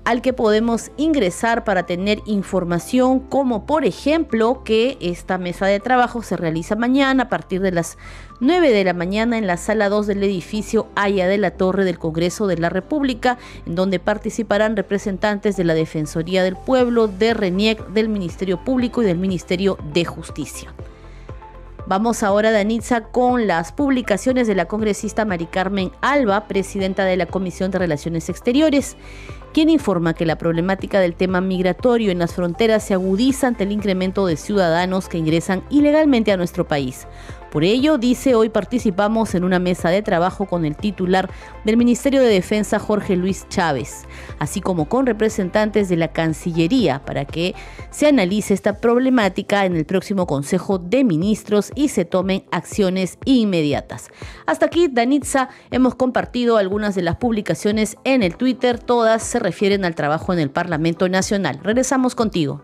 al 0.03 0.21
que 0.21 0.33
podemos 0.33 0.91
ingresar 0.97 1.63
para 1.63 1.85
tener 1.85 2.21
información 2.25 3.19
como 3.19 3.65
por 3.65 3.85
ejemplo 3.85 4.63
que 4.63 4.97
esta 4.99 5.37
mesa 5.37 5.67
de 5.67 5.79
trabajo 5.79 6.23
se 6.23 6.37
realiza 6.37 6.75
mañana 6.75 7.23
a 7.23 7.29
partir 7.29 7.61
de 7.61 7.71
las 7.71 7.97
9 8.39 8.71
de 8.71 8.83
la 8.83 8.93
mañana 8.93 9.37
en 9.37 9.45
la 9.45 9.57
sala 9.57 9.89
2 9.89 10.07
del 10.07 10.23
edificio 10.23 10.87
Haya 10.95 11.27
de 11.27 11.37
la 11.37 11.51
Torre 11.51 11.85
del 11.85 11.99
Congreso 11.99 12.47
de 12.47 12.57
la 12.57 12.69
República, 12.69 13.37
en 13.67 13.75
donde 13.75 13.99
participarán 13.99 14.75
representantes 14.75 15.57
de 15.57 15.63
la 15.63 15.75
Defensoría 15.75 16.41
del 16.41 16.55
Pueblo, 16.55 17.07
de 17.07 17.35
RENIEC, 17.35 17.89
del 17.89 18.09
Ministerio 18.09 18.63
Público 18.63 19.03
y 19.03 19.05
del 19.05 19.19
Ministerio 19.19 19.77
de 19.93 20.05
Justicia. 20.05 20.73
Vamos 21.85 22.23
ahora, 22.23 22.51
Danitza, 22.51 23.01
con 23.01 23.47
las 23.47 23.71
publicaciones 23.71 24.47
de 24.47 24.55
la 24.55 24.65
congresista 24.65 25.25
Mari 25.25 25.47
Carmen 25.47 25.91
Alba, 26.01 26.47
presidenta 26.47 27.05
de 27.05 27.17
la 27.17 27.25
Comisión 27.25 27.69
de 27.69 27.79
Relaciones 27.79 28.29
Exteriores, 28.29 28.95
quien 29.53 29.69
informa 29.69 30.13
que 30.13 30.25
la 30.25 30.37
problemática 30.37 30.99
del 30.99 31.15
tema 31.15 31.41
migratorio 31.41 32.11
en 32.11 32.19
las 32.19 32.33
fronteras 32.33 32.83
se 32.83 32.93
agudiza 32.93 33.47
ante 33.47 33.63
el 33.63 33.71
incremento 33.71 34.25
de 34.25 34.37
ciudadanos 34.37 35.09
que 35.09 35.17
ingresan 35.17 35.63
ilegalmente 35.69 36.31
a 36.31 36.37
nuestro 36.37 36.67
país. 36.67 37.07
Por 37.51 37.65
ello, 37.65 37.97
dice, 37.97 38.33
hoy 38.33 38.47
participamos 38.47 39.35
en 39.35 39.43
una 39.43 39.59
mesa 39.59 39.89
de 39.89 40.01
trabajo 40.01 40.45
con 40.45 40.63
el 40.63 40.77
titular 40.77 41.29
del 41.65 41.75
Ministerio 41.75 42.21
de 42.21 42.29
Defensa, 42.29 42.79
Jorge 42.79 43.17
Luis 43.17 43.45
Chávez, 43.49 44.05
así 44.39 44.61
como 44.61 44.87
con 44.87 45.05
representantes 45.05 45.89
de 45.89 45.97
la 45.97 46.13
Cancillería, 46.13 47.03
para 47.03 47.25
que 47.25 47.53
se 47.89 48.07
analice 48.07 48.53
esta 48.53 48.77
problemática 48.77 49.65
en 49.65 49.75
el 49.75 49.83
próximo 49.83 50.27
Consejo 50.27 50.77
de 50.79 51.03
Ministros 51.03 51.73
y 51.75 51.89
se 51.89 52.05
tomen 52.05 52.45
acciones 52.51 53.17
inmediatas. 53.25 54.11
Hasta 54.45 54.67
aquí, 54.67 54.87
Danitza, 54.87 55.49
hemos 55.71 55.95
compartido 55.95 56.55
algunas 56.55 56.95
de 56.95 57.01
las 57.01 57.17
publicaciones 57.17 57.97
en 58.05 58.23
el 58.23 58.37
Twitter, 58.37 58.79
todas 58.79 59.23
se 59.23 59.39
refieren 59.39 59.83
al 59.83 59.95
trabajo 59.95 60.31
en 60.31 60.39
el 60.39 60.51
Parlamento 60.51 61.09
Nacional. 61.09 61.59
Regresamos 61.61 62.15
contigo. 62.15 62.63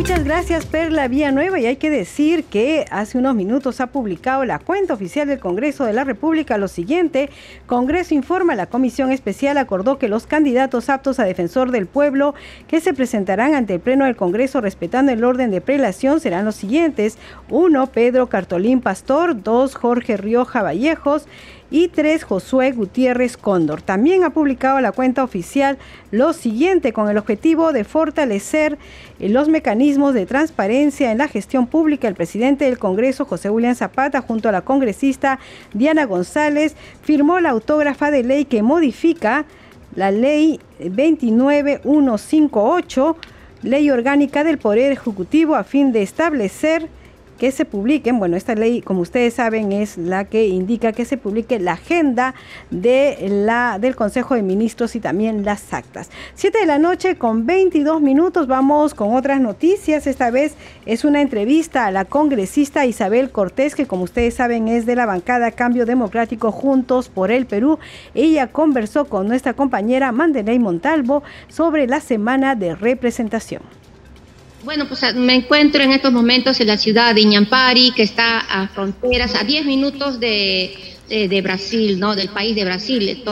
Muchas 0.00 0.24
gracias 0.24 0.64
Perla 0.64 1.08
Nueva 1.08 1.60
y 1.60 1.66
hay 1.66 1.76
que 1.76 1.90
decir 1.90 2.44
que 2.44 2.86
hace 2.90 3.18
unos 3.18 3.34
minutos 3.34 3.82
ha 3.82 3.88
publicado 3.88 4.46
la 4.46 4.58
cuenta 4.58 4.94
oficial 4.94 5.28
del 5.28 5.40
Congreso 5.40 5.84
de 5.84 5.92
la 5.92 6.04
República 6.04 6.56
lo 6.56 6.68
siguiente. 6.68 7.28
Congreso 7.66 8.14
informa, 8.14 8.54
la 8.54 8.64
Comisión 8.64 9.12
Especial 9.12 9.58
acordó 9.58 9.98
que 9.98 10.08
los 10.08 10.26
candidatos 10.26 10.88
aptos 10.88 11.20
a 11.20 11.24
defensor 11.24 11.70
del 11.70 11.84
pueblo 11.84 12.34
que 12.66 12.80
se 12.80 12.94
presentarán 12.94 13.52
ante 13.52 13.74
el 13.74 13.80
Pleno 13.80 14.06
del 14.06 14.16
Congreso 14.16 14.62
respetando 14.62 15.12
el 15.12 15.22
orden 15.22 15.50
de 15.50 15.60
prelación 15.60 16.18
serán 16.18 16.46
los 16.46 16.54
siguientes. 16.54 17.18
1. 17.50 17.86
Pedro 17.88 18.30
Cartolín 18.30 18.80
Pastor. 18.80 19.42
2. 19.42 19.74
Jorge 19.74 20.16
Rioja 20.16 20.62
Vallejos 20.62 21.26
y 21.70 21.88
3 21.88 22.24
Josué 22.24 22.72
Gutiérrez 22.72 23.36
Cóndor. 23.36 23.82
También 23.82 24.24
ha 24.24 24.30
publicado 24.30 24.80
la 24.80 24.92
cuenta 24.92 25.22
oficial 25.22 25.76
lo 26.10 26.32
siguiente 26.32 26.92
con 26.92 27.08
el 27.08 27.18
objetivo 27.18 27.72
de 27.72 27.84
fortalecer 27.84 28.78
eh, 29.18 29.28
los 29.28 29.48
mecanismos 29.48 30.14
de 30.14 30.26
transparencia 30.26 31.12
en 31.12 31.18
la 31.18 31.28
gestión 31.28 31.68
pública. 31.68 32.08
El 32.08 32.14
presidente 32.14 32.64
del 32.64 32.78
Congreso, 32.78 33.24
José 33.24 33.50
William 33.50 33.74
Zapata, 33.74 34.20
junto 34.20 34.48
a 34.48 34.52
la 34.52 34.62
congresista 34.62 35.38
Diana 35.72 36.06
González, 36.06 36.74
firmó 37.02 37.40
la 37.40 37.50
autógrafa 37.50 38.10
de 38.10 38.24
ley 38.24 38.44
que 38.44 38.62
modifica 38.62 39.44
la 39.94 40.10
ley 40.10 40.58
29158, 40.78 43.16
ley 43.62 43.90
orgánica 43.90 44.44
del 44.44 44.58
Poder 44.58 44.92
Ejecutivo, 44.92 45.56
a 45.56 45.64
fin 45.64 45.92
de 45.92 46.02
establecer 46.02 46.88
que 47.40 47.52
se 47.52 47.64
publiquen, 47.64 48.18
bueno, 48.18 48.36
esta 48.36 48.54
ley, 48.54 48.82
como 48.82 49.00
ustedes 49.00 49.32
saben, 49.32 49.72
es 49.72 49.96
la 49.96 50.26
que 50.26 50.46
indica 50.48 50.92
que 50.92 51.06
se 51.06 51.16
publique 51.16 51.58
la 51.58 51.72
agenda 51.72 52.34
de 52.70 53.16
la, 53.30 53.78
del 53.80 53.96
Consejo 53.96 54.34
de 54.34 54.42
Ministros 54.42 54.94
y 54.94 55.00
también 55.00 55.42
las 55.42 55.72
actas. 55.72 56.10
Siete 56.34 56.58
de 56.58 56.66
la 56.66 56.78
noche 56.78 57.16
con 57.16 57.46
22 57.46 58.02
minutos, 58.02 58.46
vamos 58.46 58.92
con 58.92 59.14
otras 59.14 59.40
noticias. 59.40 60.06
Esta 60.06 60.30
vez 60.30 60.54
es 60.84 61.06
una 61.06 61.22
entrevista 61.22 61.86
a 61.86 61.90
la 61.90 62.04
congresista 62.04 62.84
Isabel 62.84 63.30
Cortés, 63.30 63.74
que 63.74 63.86
como 63.86 64.04
ustedes 64.04 64.34
saben 64.34 64.68
es 64.68 64.84
de 64.84 64.96
la 64.96 65.06
bancada 65.06 65.50
Cambio 65.50 65.86
Democrático 65.86 66.52
Juntos 66.52 67.08
por 67.08 67.30
el 67.30 67.46
Perú. 67.46 67.78
Ella 68.14 68.48
conversó 68.48 69.06
con 69.06 69.26
nuestra 69.28 69.54
compañera 69.54 70.12
Mandeley 70.12 70.58
Montalvo 70.58 71.22
sobre 71.48 71.86
la 71.86 72.00
semana 72.00 72.54
de 72.54 72.74
representación. 72.74 73.79
Bueno, 74.62 74.86
pues 74.86 75.14
me 75.14 75.34
encuentro 75.34 75.82
en 75.82 75.92
estos 75.92 76.12
momentos 76.12 76.60
en 76.60 76.66
la 76.66 76.76
ciudad 76.76 77.14
de 77.14 77.22
Iñampari, 77.22 77.92
que 77.92 78.02
está 78.02 78.40
a 78.40 78.68
fronteras, 78.68 79.34
a 79.34 79.42
10 79.42 79.64
minutos 79.64 80.20
de, 80.20 81.40
Brasil, 81.42 81.98
¿no? 81.98 82.14
Del 82.14 82.28
país 82.28 82.54
de 82.54 82.64
Brasil. 82.64 83.24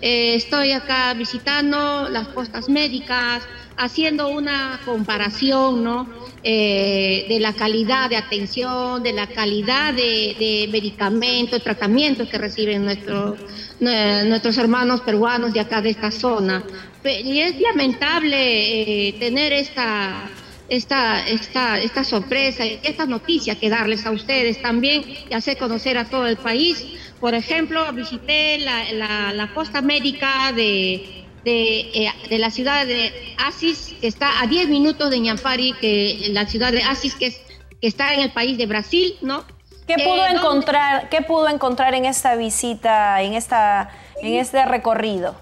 Eh, 0.00 0.34
estoy 0.34 0.72
acá 0.72 1.14
visitando 1.14 2.08
las 2.08 2.26
postas 2.28 2.68
médicas, 2.68 3.44
haciendo 3.76 4.28
una 4.28 4.80
comparación, 4.84 5.84
¿no? 5.84 6.08
Eh, 6.42 7.26
de 7.28 7.38
la 7.38 7.52
calidad 7.52 8.10
de 8.10 8.16
atención, 8.16 9.04
de 9.04 9.12
la 9.12 9.28
calidad 9.28 9.94
de, 9.94 10.68
medicamentos, 10.72 11.62
tratamientos 11.62 12.28
que 12.28 12.38
reciben 12.38 12.84
nuestros 12.84 13.38
nuestros 13.78 14.58
hermanos 14.58 15.00
peruanos 15.00 15.52
de 15.52 15.60
acá 15.60 15.80
de 15.80 15.90
esta 15.90 16.10
zona. 16.10 16.64
Y 17.04 17.38
es 17.38 17.60
lamentable 17.60 19.08
eh, 19.08 19.12
tener 19.14 19.52
esta 19.52 20.28
esta, 20.72 21.28
esta, 21.28 21.78
esta 21.78 22.02
sorpresa, 22.02 22.64
esta 22.64 23.04
noticia 23.04 23.56
que 23.56 23.68
darles 23.68 24.06
a 24.06 24.10
ustedes 24.10 24.62
también 24.62 25.04
y 25.28 25.34
hacer 25.34 25.58
conocer 25.58 25.98
a 25.98 26.06
todo 26.06 26.26
el 26.26 26.38
país. 26.38 26.82
Por 27.20 27.34
ejemplo, 27.34 27.92
visité 27.92 28.58
la, 28.58 29.34
la, 29.34 29.52
costa 29.52 29.82
médica 29.82 30.50
de, 30.52 31.26
de, 31.44 31.80
eh, 31.80 32.12
de, 32.30 32.38
la 32.38 32.50
ciudad 32.50 32.86
de 32.86 33.12
Asis, 33.36 33.94
que 34.00 34.06
está 34.06 34.40
a 34.40 34.46
10 34.46 34.70
minutos 34.70 35.10
de 35.10 35.20
Ñampari, 35.20 35.74
que 35.74 36.28
la 36.30 36.46
ciudad 36.46 36.72
de 36.72 36.82
Asis, 36.82 37.16
que, 37.16 37.26
es, 37.26 37.42
que 37.78 37.86
está 37.86 38.14
en 38.14 38.20
el 38.20 38.32
país 38.32 38.56
de 38.56 38.64
Brasil, 38.64 39.16
¿no? 39.20 39.44
¿Qué 39.86 39.96
pudo, 40.02 40.24
eh, 40.24 40.30
encontrar, 40.30 41.10
¿Qué 41.10 41.20
pudo 41.20 41.50
encontrar 41.50 41.94
en 41.94 42.06
esta 42.06 42.34
visita, 42.34 43.20
en, 43.20 43.34
esta, 43.34 43.90
en 44.22 44.36
este 44.36 44.64
recorrido? 44.64 45.36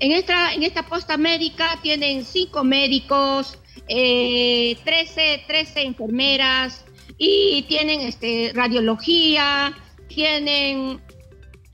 En 0.00 0.12
esta, 0.12 0.52
en 0.52 0.64
esta 0.64 0.82
posta 0.82 1.16
médica 1.16 1.78
tienen 1.82 2.24
cinco 2.24 2.64
médicos, 2.64 3.58
eh, 3.92 4.76
13, 4.84 5.42
13 5.48 5.82
enfermeras 5.82 6.84
y 7.18 7.62
tienen 7.62 8.02
este, 8.02 8.52
radiología, 8.54 9.76
tienen 10.06 11.00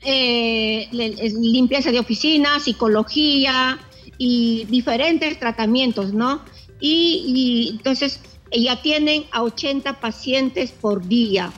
eh, 0.01 0.89
limpieza 0.91 1.93
de 1.93 1.99
oficina, 1.99 2.59
psicología 2.59 3.79
y 4.17 4.65
diferentes 4.71 5.39
tratamientos, 5.39 6.15
¿no? 6.15 6.43
Y, 6.81 7.69
entonces 7.73 8.21
ya 8.51 8.81
tienen 8.81 9.27
a 9.31 9.43
80 9.43 10.01
pacientes 10.01 10.71
por 10.73 11.07
día. 11.07 11.53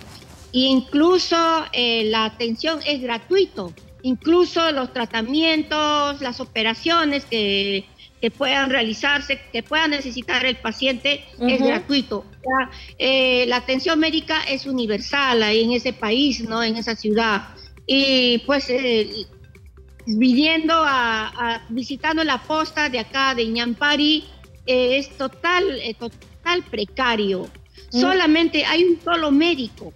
Incluso 0.50 1.36
eh, 1.72 2.02
la 2.06 2.24
atención 2.24 2.80
es 2.84 3.00
gratuito, 3.00 3.72
incluso 4.02 4.72
los 4.72 4.92
tratamientos, 4.92 6.20
las 6.20 6.40
operaciones 6.40 7.24
que 7.26 7.84
que 8.20 8.30
puedan 8.30 8.70
realizarse, 8.70 9.40
que 9.52 9.62
pueda 9.62 9.86
necesitar 9.86 10.44
el 10.44 10.56
paciente, 10.56 11.24
es 11.40 11.60
gratuito. 11.60 12.24
Eh, 12.98 13.44
la 13.46 13.56
atención 13.56 13.98
médica 14.00 14.42
es 14.42 14.66
universal 14.66 15.42
ahí 15.42 15.64
en 15.64 15.72
ese 15.72 15.92
país, 15.92 16.40
¿no? 16.40 16.62
En 16.62 16.76
esa 16.76 16.96
ciudad. 16.96 17.48
Y 17.86 18.38
pues 18.38 18.68
eh, 18.70 19.26
viniendo 20.06 20.74
a, 20.74 21.64
visitando 21.68 22.24
la 22.24 22.42
posta 22.42 22.88
de 22.88 22.98
acá 22.98 23.34
de 23.34 23.46
Ñampari, 23.46 24.24
eh, 24.66 24.98
es 24.98 25.16
total, 25.16 25.80
total 25.98 26.64
precario. 26.70 27.48
Solamente 27.90 28.64
hay 28.64 28.84
un 28.84 29.00
solo 29.00 29.30
médico. 29.30 29.92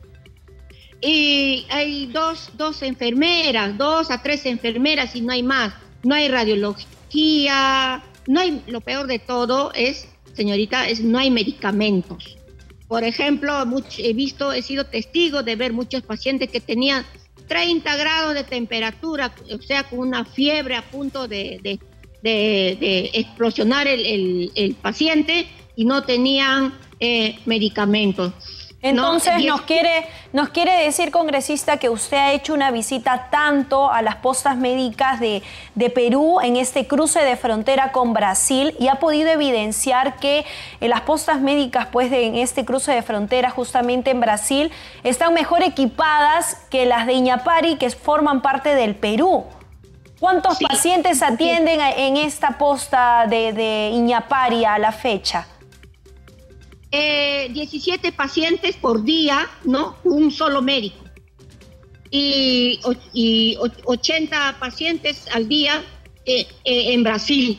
Y 1.04 1.66
hay 1.68 2.06
dos, 2.06 2.50
dos 2.54 2.82
enfermeras, 2.82 3.76
dos 3.76 4.12
a 4.12 4.22
tres 4.22 4.46
enfermeras 4.46 5.16
y 5.16 5.20
no 5.20 5.32
hay 5.32 5.42
más. 5.42 5.74
No 6.04 6.14
hay 6.14 6.28
radiología, 6.28 8.02
no 8.26 8.40
hay, 8.40 8.62
lo 8.66 8.80
peor 8.80 9.06
de 9.06 9.18
todo 9.18 9.72
es, 9.74 10.08
señorita, 10.34 10.88
es 10.88 11.00
no 11.00 11.18
hay 11.18 11.30
medicamentos. 11.30 12.36
Por 12.88 13.04
ejemplo, 13.04 13.52
he 13.98 14.12
visto, 14.12 14.52
he 14.52 14.62
sido 14.62 14.84
testigo 14.84 15.42
de 15.42 15.56
ver 15.56 15.72
muchos 15.72 16.02
pacientes 16.02 16.50
que 16.50 16.60
tenían 16.60 17.06
30 17.48 17.96
grados 17.96 18.34
de 18.34 18.44
temperatura, 18.44 19.34
o 19.50 19.62
sea, 19.62 19.84
con 19.84 20.00
una 20.00 20.24
fiebre 20.24 20.76
a 20.76 20.82
punto 20.82 21.26
de, 21.26 21.78
explosionar 22.22 23.86
el, 23.88 24.76
paciente 24.80 25.46
y 25.74 25.84
no 25.84 26.02
tenían 26.04 26.74
eh, 27.00 27.38
medicamentos. 27.46 28.32
Entonces 28.82 29.44
nos 29.44 29.60
quiere, 29.62 30.08
nos 30.32 30.48
quiere 30.48 30.84
decir, 30.84 31.12
congresista, 31.12 31.76
que 31.76 31.88
usted 31.88 32.16
ha 32.16 32.32
hecho 32.32 32.52
una 32.52 32.72
visita 32.72 33.28
tanto 33.30 33.88
a 33.88 34.02
las 34.02 34.16
postas 34.16 34.56
médicas 34.56 35.20
de, 35.20 35.42
Perú 35.94 36.40
en 36.40 36.56
este 36.56 36.86
cruce 36.88 37.20
de 37.20 37.36
frontera 37.36 37.92
con 37.92 38.12
Brasil 38.12 38.74
y 38.80 38.88
ha 38.88 38.96
podido 38.96 39.30
evidenciar 39.30 40.16
que 40.16 40.44
eh, 40.80 40.88
las 40.88 41.02
postas 41.02 41.40
médicas 41.40 41.86
pues, 41.92 42.10
de, 42.10 42.26
en 42.26 42.34
este 42.34 42.64
cruce 42.64 42.90
de 42.92 43.02
frontera 43.02 43.50
justamente 43.50 44.10
en 44.10 44.20
Brasil 44.20 44.72
están 45.04 45.32
mejor 45.34 45.62
equipadas 45.62 46.56
que 46.70 46.84
las 46.86 47.06
de 47.06 47.12
Iñapari 47.12 47.76
que 47.76 47.90
forman 47.90 48.42
parte 48.42 48.74
del 48.74 48.96
Perú. 48.96 49.44
¿Cuántos 50.18 50.58
pacientes 50.58 51.22
atienden 51.22 51.80
en 51.80 52.16
esta 52.16 52.58
posta 52.58 53.26
de, 53.28 53.52
de 53.52 53.90
Iñapari 53.92 54.64
a 54.64 54.78
la 54.78 54.92
fecha? 54.92 55.46
17 56.92 58.08
eh, 58.08 58.12
pacientes 58.12 58.76
por 58.76 59.02
día, 59.02 59.48
¿no? 59.64 59.96
Un 60.04 60.30
solo 60.30 60.60
médico. 60.62 60.98
Y, 62.10 62.78
y 63.14 63.56
80 63.58 64.58
pacientes 64.60 65.24
al 65.32 65.48
día 65.48 65.82
eh, 66.26 66.46
eh, 66.64 66.92
en 66.92 67.02
Brasil. 67.02 67.58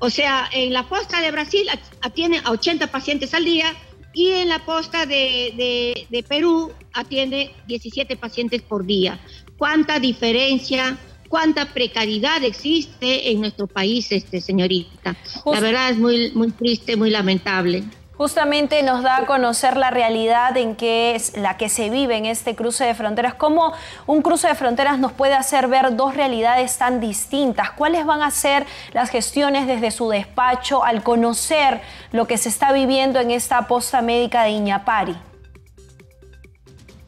O 0.00 0.10
sea, 0.10 0.48
en 0.52 0.72
la 0.72 0.88
posta 0.88 1.20
de 1.20 1.30
Brasil 1.30 1.68
atiende 2.00 2.40
a 2.42 2.50
80 2.50 2.88
pacientes 2.88 3.32
al 3.32 3.44
día 3.44 3.72
y 4.12 4.30
en 4.30 4.48
la 4.48 4.64
posta 4.64 5.06
de, 5.06 6.06
de 6.10 6.22
Perú 6.24 6.72
atiende 6.92 7.52
17 7.68 8.16
pacientes 8.16 8.62
por 8.62 8.84
día. 8.84 9.20
¿Cuánta 9.56 10.00
diferencia? 10.00 10.98
cuánta 11.34 11.72
precariedad 11.72 12.44
existe 12.44 13.32
en 13.32 13.40
nuestro 13.40 13.66
país, 13.66 14.12
este, 14.12 14.40
señorita. 14.40 15.16
La 15.46 15.58
verdad 15.58 15.90
es 15.90 15.98
muy, 15.98 16.30
muy 16.30 16.52
triste, 16.52 16.94
muy 16.96 17.10
lamentable. 17.10 17.82
Justamente 18.16 18.82
nos 18.84 19.02
da 19.02 19.16
a 19.16 19.26
conocer 19.26 19.76
la 19.76 19.90
realidad 19.90 20.56
en 20.56 20.76
que 20.76 21.16
es 21.16 21.36
la 21.36 21.56
que 21.56 21.68
se 21.68 21.90
vive 21.90 22.16
en 22.16 22.26
este 22.26 22.54
cruce 22.54 22.84
de 22.84 22.94
fronteras. 22.94 23.34
¿Cómo 23.34 23.72
un 24.06 24.22
cruce 24.22 24.46
de 24.46 24.54
fronteras 24.54 24.98
nos 25.00 25.12
puede 25.12 25.34
hacer 25.34 25.66
ver 25.66 25.96
dos 25.96 26.14
realidades 26.14 26.78
tan 26.78 27.00
distintas? 27.00 27.72
¿Cuáles 27.72 28.06
van 28.06 28.22
a 28.22 28.30
ser 28.30 28.66
las 28.92 29.10
gestiones 29.10 29.66
desde 29.66 29.90
su 29.90 30.08
despacho 30.08 30.84
al 30.84 31.02
conocer 31.02 31.80
lo 32.12 32.26
que 32.26 32.38
se 32.38 32.48
está 32.48 32.72
viviendo 32.72 33.18
en 33.18 33.32
esta 33.32 33.66
posta 33.66 34.00
médica 34.00 34.44
de 34.44 34.50
Iñapari? 34.50 35.16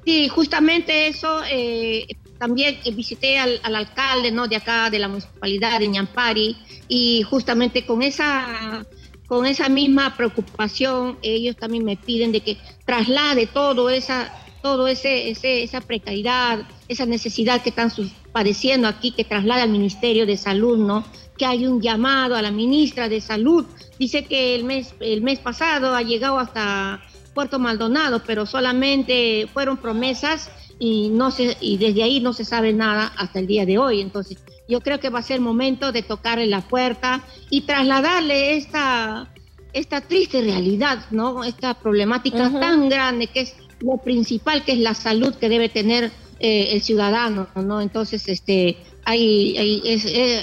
Sí, 0.04 0.28
justamente 0.28 1.08
eso. 1.08 1.42
Eh, 1.48 2.06
también 2.38 2.78
visité 2.94 3.38
al, 3.38 3.60
alcalde 3.62 4.30
¿no? 4.30 4.46
de 4.46 4.56
acá, 4.56 4.90
de 4.90 4.98
la 4.98 5.08
municipalidad 5.08 5.78
de 5.80 5.88
Ñampari, 5.88 6.56
y 6.88 7.22
justamente 7.22 7.84
con 7.86 8.02
esa, 8.02 8.84
con 9.26 9.46
esa 9.46 9.68
misma 9.68 10.16
preocupación, 10.16 11.18
ellos 11.22 11.56
también 11.56 11.84
me 11.84 11.96
piden 11.96 12.32
de 12.32 12.40
que 12.40 12.58
traslade 12.84 13.46
todo 13.46 13.90
esa, 13.90 14.32
todo 14.62 14.86
ese, 14.86 15.30
esa 15.30 15.80
precariedad, 15.80 16.60
esa 16.88 17.06
necesidad 17.06 17.62
que 17.62 17.70
están 17.70 17.90
padeciendo 18.32 18.86
aquí, 18.88 19.10
que 19.10 19.24
traslade 19.24 19.62
al 19.62 19.70
Ministerio 19.70 20.26
de 20.26 20.36
Salud, 20.36 20.78
¿no? 20.78 21.04
Que 21.36 21.46
hay 21.46 21.66
un 21.66 21.80
llamado 21.80 22.36
a 22.36 22.42
la 22.42 22.50
ministra 22.50 23.08
de 23.08 23.20
Salud. 23.20 23.66
Dice 23.98 24.24
que 24.24 24.54
el 24.54 24.64
mes, 24.64 24.94
el 25.00 25.22
mes 25.22 25.38
pasado 25.38 25.94
ha 25.94 26.02
llegado 26.02 26.38
hasta 26.38 27.02
Puerto 27.34 27.58
Maldonado, 27.58 28.22
pero 28.26 28.46
solamente 28.46 29.48
fueron 29.52 29.76
promesas 29.76 30.50
y 30.78 31.08
no 31.10 31.30
se, 31.30 31.56
y 31.60 31.78
desde 31.78 32.02
ahí 32.02 32.20
no 32.20 32.32
se 32.32 32.44
sabe 32.44 32.72
nada 32.72 33.12
hasta 33.16 33.40
el 33.40 33.46
día 33.46 33.66
de 33.66 33.78
hoy. 33.78 34.00
Entonces, 34.00 34.38
yo 34.68 34.80
creo 34.80 35.00
que 35.00 35.10
va 35.10 35.20
a 35.20 35.22
ser 35.22 35.40
momento 35.40 35.92
de 35.92 36.02
tocarle 36.02 36.46
la 36.46 36.62
puerta 36.62 37.22
y 37.50 37.62
trasladarle 37.62 38.56
esta, 38.56 39.28
esta 39.72 40.00
triste 40.00 40.42
realidad, 40.42 41.06
¿no? 41.10 41.44
Esta 41.44 41.74
problemática 41.74 42.50
tan 42.60 42.88
grande 42.88 43.28
que 43.28 43.40
es 43.40 43.54
lo 43.80 43.98
principal, 43.98 44.64
que 44.64 44.72
es 44.72 44.78
la 44.78 44.94
salud 44.94 45.34
que 45.34 45.48
debe 45.48 45.68
tener 45.68 46.10
eh, 46.40 46.70
el 46.72 46.82
ciudadano, 46.82 47.48
¿no? 47.54 47.80
Entonces, 47.80 48.28
este, 48.28 48.76
hay, 49.04 49.82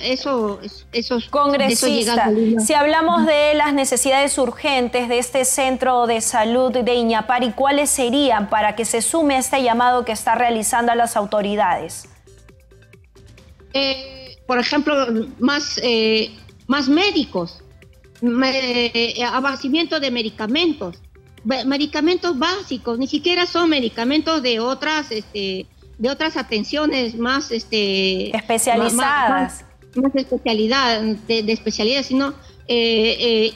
eso, 0.06 0.60
esos 0.94 1.28
congresistas. 1.30 2.32
Si 2.66 2.74
hablamos 2.74 3.26
de 3.26 3.54
las 3.56 3.74
necesidades 3.74 4.38
urgentes 4.38 5.10
de 5.10 5.20
este 5.20 5.44
centro 5.44 6.08
de 6.08 6.22
salud 6.22 6.72
de 6.72 6.94
Iñapari, 6.94 7.52
¿cuáles 7.52 7.90
serían 7.90 8.50
para 8.50 8.76
que 8.76 8.86
se 8.86 9.02
sume 9.02 9.36
a 9.36 9.40
este 9.40 9.62
llamado 9.62 10.06
que 10.06 10.14
está 10.14 10.36
realizando 10.36 10.94
a 10.94 10.96
las 10.96 11.18
autoridades? 11.18 12.08
Eh, 13.74 14.38
por 14.48 14.60
ejemplo, 14.60 14.96
más, 15.40 15.80
eh, 15.84 16.32
más 16.68 16.90
médicos, 16.90 17.64
eh, 18.22 19.16
abastecimiento 19.26 20.00
de 20.00 20.12
medicamentos, 20.12 20.98
medicamentos 21.44 22.38
básicos, 22.38 22.98
ni 22.98 23.08
siquiera 23.08 23.46
son 23.46 23.70
medicamentos 23.70 24.42
de 24.42 24.60
otras 24.60 25.12
este, 25.12 25.68
de 25.98 26.10
otras 26.10 26.38
atenciones 26.38 27.16
más 27.16 27.52
este 27.52 28.36
especializadas. 28.36 29.66
Más, 29.96 30.16
especialidad, 30.16 31.02
de, 31.02 31.52
especialidad, 31.52 32.02
sino 32.02 32.30
eh, 32.68 33.16
eh, 33.20 33.54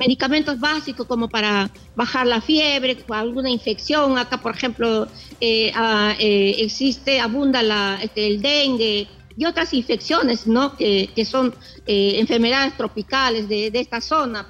medicamentos 0.00 0.58
básicos 0.58 1.06
como 1.06 1.28
para 1.28 1.70
bajar 1.94 2.26
la 2.26 2.40
fiebre, 2.40 2.98
alguna 3.10 3.50
infección. 3.50 4.18
Acá, 4.18 4.38
por 4.38 4.56
ejemplo, 4.56 5.06
eh, 5.40 5.70
ah, 5.76 6.12
existe, 6.18 7.20
abunda 7.20 7.62
la, 7.62 8.00
este, 8.02 8.26
el 8.26 8.42
dengue 8.42 9.06
y 9.36 9.44
otras 9.44 9.74
infecciones, 9.74 10.46
¿no? 10.46 10.76
Que, 10.76 11.10
que 11.14 11.24
son 11.24 11.54
enfermedades 11.86 12.76
tropicales 12.76 13.48
de, 13.48 13.70
de, 13.70 13.80
esta 13.80 14.00
zona, 14.00 14.46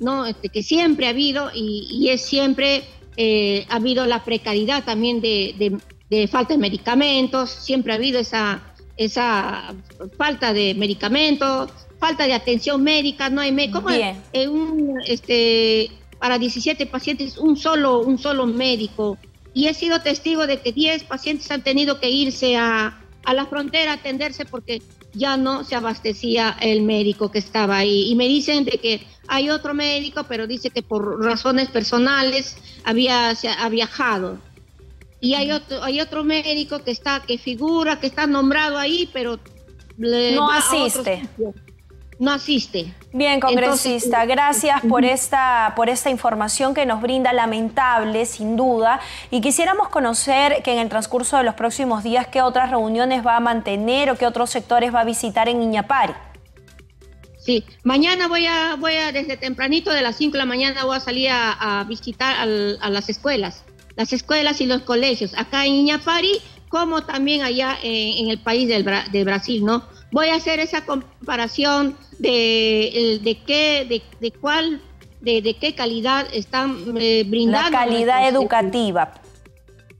¿no? 0.00 0.26
Este, 0.26 0.48
que 0.48 0.62
siempre 0.62 1.06
ha 1.06 1.10
habido 1.10 1.50
y, 1.54 1.86
y 1.90 2.08
es 2.08 2.22
siempre 2.22 2.84
ha 3.68 3.76
habido 3.76 4.06
la 4.06 4.24
precariedad 4.24 4.82
también 4.82 5.20
de, 5.20 5.78
de 6.08 6.26
falta 6.26 6.54
de 6.54 6.58
medicamentos, 6.58 7.50
siempre 7.50 7.92
ha 7.92 7.96
habido 7.96 8.18
esa, 8.18 8.62
esa 8.96 9.74
falta 10.18 10.52
de 10.52 10.74
medicamentos, 10.74 11.70
falta 11.98 12.26
de 12.26 12.34
atención 12.34 12.82
médica, 12.82 13.30
no 13.30 13.40
hay 13.40 13.52
médico. 13.52 13.82
un, 14.50 15.00
este, 15.06 15.90
para 16.18 16.38
17 16.38 16.84
pacientes, 16.86 17.38
un 17.38 17.56
solo, 17.56 18.00
un 18.00 18.18
solo 18.18 18.46
médico. 18.46 19.16
Y 19.54 19.68
he 19.68 19.74
sido 19.74 20.00
testigo 20.00 20.46
de 20.46 20.60
que 20.60 20.72
10 20.72 21.04
pacientes 21.04 21.50
han 21.50 21.62
tenido 21.62 22.00
que 22.00 22.10
irse 22.10 22.56
a, 22.56 22.99
a 23.24 23.34
la 23.34 23.46
frontera 23.46 23.92
a 23.92 23.94
atenderse 23.94 24.44
porque 24.44 24.82
ya 25.12 25.36
no 25.36 25.64
se 25.64 25.74
abastecía 25.74 26.56
el 26.60 26.82
médico 26.82 27.30
que 27.30 27.38
estaba 27.38 27.78
ahí. 27.78 28.10
Y 28.10 28.14
me 28.14 28.28
dicen 28.28 28.64
de 28.64 28.78
que 28.78 29.06
hay 29.28 29.50
otro 29.50 29.74
médico, 29.74 30.24
pero 30.28 30.46
dice 30.46 30.70
que 30.70 30.82
por 30.82 31.22
razones 31.24 31.68
personales 31.68 32.56
había, 32.84 33.30
ha 33.30 33.68
viajado 33.68 34.38
y 35.20 35.34
hay 35.34 35.52
otro, 35.52 35.82
hay 35.84 36.00
otro 36.00 36.24
médico 36.24 36.82
que 36.82 36.90
está, 36.90 37.20
que 37.20 37.36
figura, 37.36 38.00
que 38.00 38.06
está 38.06 38.26
nombrado 38.26 38.78
ahí, 38.78 39.08
pero 39.12 39.38
no 39.98 40.50
asiste. 40.50 41.22
No 42.20 42.32
asiste. 42.32 42.92
Bien, 43.14 43.40
congresista, 43.40 44.26
gracias 44.26 44.82
por 44.86 45.06
esta, 45.06 45.72
por 45.74 45.88
esta 45.88 46.10
información 46.10 46.74
que 46.74 46.84
nos 46.84 47.00
brinda, 47.00 47.32
lamentable, 47.32 48.26
sin 48.26 48.56
duda. 48.56 49.00
Y 49.30 49.40
quisiéramos 49.40 49.88
conocer 49.88 50.62
que 50.62 50.74
en 50.74 50.80
el 50.80 50.90
transcurso 50.90 51.38
de 51.38 51.44
los 51.44 51.54
próximos 51.54 52.04
días, 52.04 52.26
qué 52.26 52.42
otras 52.42 52.70
reuniones 52.70 53.26
va 53.26 53.36
a 53.36 53.40
mantener 53.40 54.10
o 54.10 54.18
qué 54.18 54.26
otros 54.26 54.50
sectores 54.50 54.94
va 54.94 55.00
a 55.00 55.04
visitar 55.04 55.48
en 55.48 55.62
Iñapari. 55.62 56.12
Sí, 57.38 57.64
mañana 57.84 58.28
voy 58.28 58.44
a, 58.44 58.76
voy 58.78 58.96
a, 58.96 59.12
desde 59.12 59.38
tempranito, 59.38 59.90
de 59.90 60.02
las 60.02 60.16
5 60.16 60.32
de 60.32 60.38
la 60.38 60.44
mañana, 60.44 60.84
voy 60.84 60.98
a 60.98 61.00
salir 61.00 61.30
a, 61.32 61.82
visitar 61.88 62.36
a 62.36 62.90
las 62.90 63.08
escuelas 63.08 63.64
las 63.96 64.12
escuelas 64.12 64.60
y 64.60 64.66
los 64.66 64.82
colegios, 64.82 65.34
acá 65.36 65.66
en 65.66 65.74
Iñapari, 65.74 66.40
como 66.68 67.02
también 67.02 67.42
allá 67.42 67.76
en, 67.82 68.30
el 68.30 68.38
país 68.38 68.68
del, 68.68 68.84
de 68.84 69.24
Brasil, 69.24 69.64
¿no? 69.64 69.84
Voy 70.12 70.28
a 70.28 70.34
hacer 70.36 70.58
esa 70.58 70.84
comparación 70.84 71.96
de, 72.18 73.20
de 73.22 73.38
qué, 73.46 74.02
de, 74.20 74.30
cuál, 74.32 74.80
de, 75.20 75.56
qué 75.60 75.74
calidad 75.74 76.26
están 76.32 76.96
eh, 76.96 77.24
brindando. 77.26 77.70
La 77.70 77.84
calidad 77.84 78.28
educativa. 78.28 79.12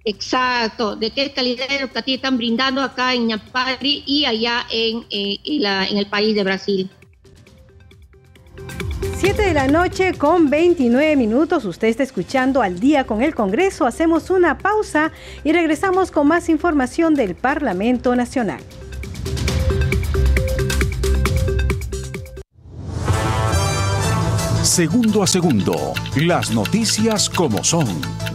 Exacto, 0.05 0.97
de 0.97 1.11
qué 1.11 1.31
calidad 1.33 1.71
educativa 1.71 2.17
están 2.17 2.39
brindando 2.39 2.83
acá 2.83 3.15
en 3.15 3.23
Iñapari 3.23 4.03
y 4.07 4.25
allá 4.25 4.67
en, 4.71 5.05
eh, 5.11 5.39
en 5.45 5.99
el 5.99 6.07
país 6.07 6.35
de 6.35 6.43
Brasil. 6.43 6.91
7 9.17 9.43
de 9.43 9.53
la 9.53 9.69
noche 9.69 10.15
con 10.15 10.49
29 10.49 11.15
minutos. 11.15 11.67
Usted 11.67 11.89
está 11.89 12.03
escuchando 12.03 12.63
al 12.63 12.81
día 12.81 13.05
con 13.05 13.23
el 13.23 13.35
Congreso. 13.35 13.85
Hacemos 13.85 14.31
una 14.31 14.57
pausa 14.57 15.13
y 15.45 15.53
regresamos 15.53 16.11
con 16.11 16.27
más 16.27 16.49
información 16.49 17.15
del 17.15 17.35
Parlamento 17.35 18.17
Nacional. 18.17 18.61
Segundo 24.71 25.25
a 25.25 25.27
segundo, 25.27 25.95
las 26.15 26.53
noticias 26.53 27.29
como 27.29 27.65
son, 27.65 27.89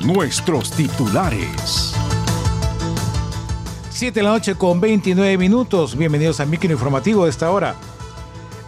nuestros 0.06 0.70
titulares. 0.70 1.96
7 3.90 4.20
de 4.20 4.22
la 4.22 4.32
noche 4.32 4.56
con 4.56 4.82
29 4.82 5.38
minutos. 5.38 5.96
Bienvenidos 5.96 6.42
al 6.42 6.50
micro 6.50 6.70
informativo 6.70 7.24
de 7.24 7.30
esta 7.30 7.52
hora. 7.52 7.76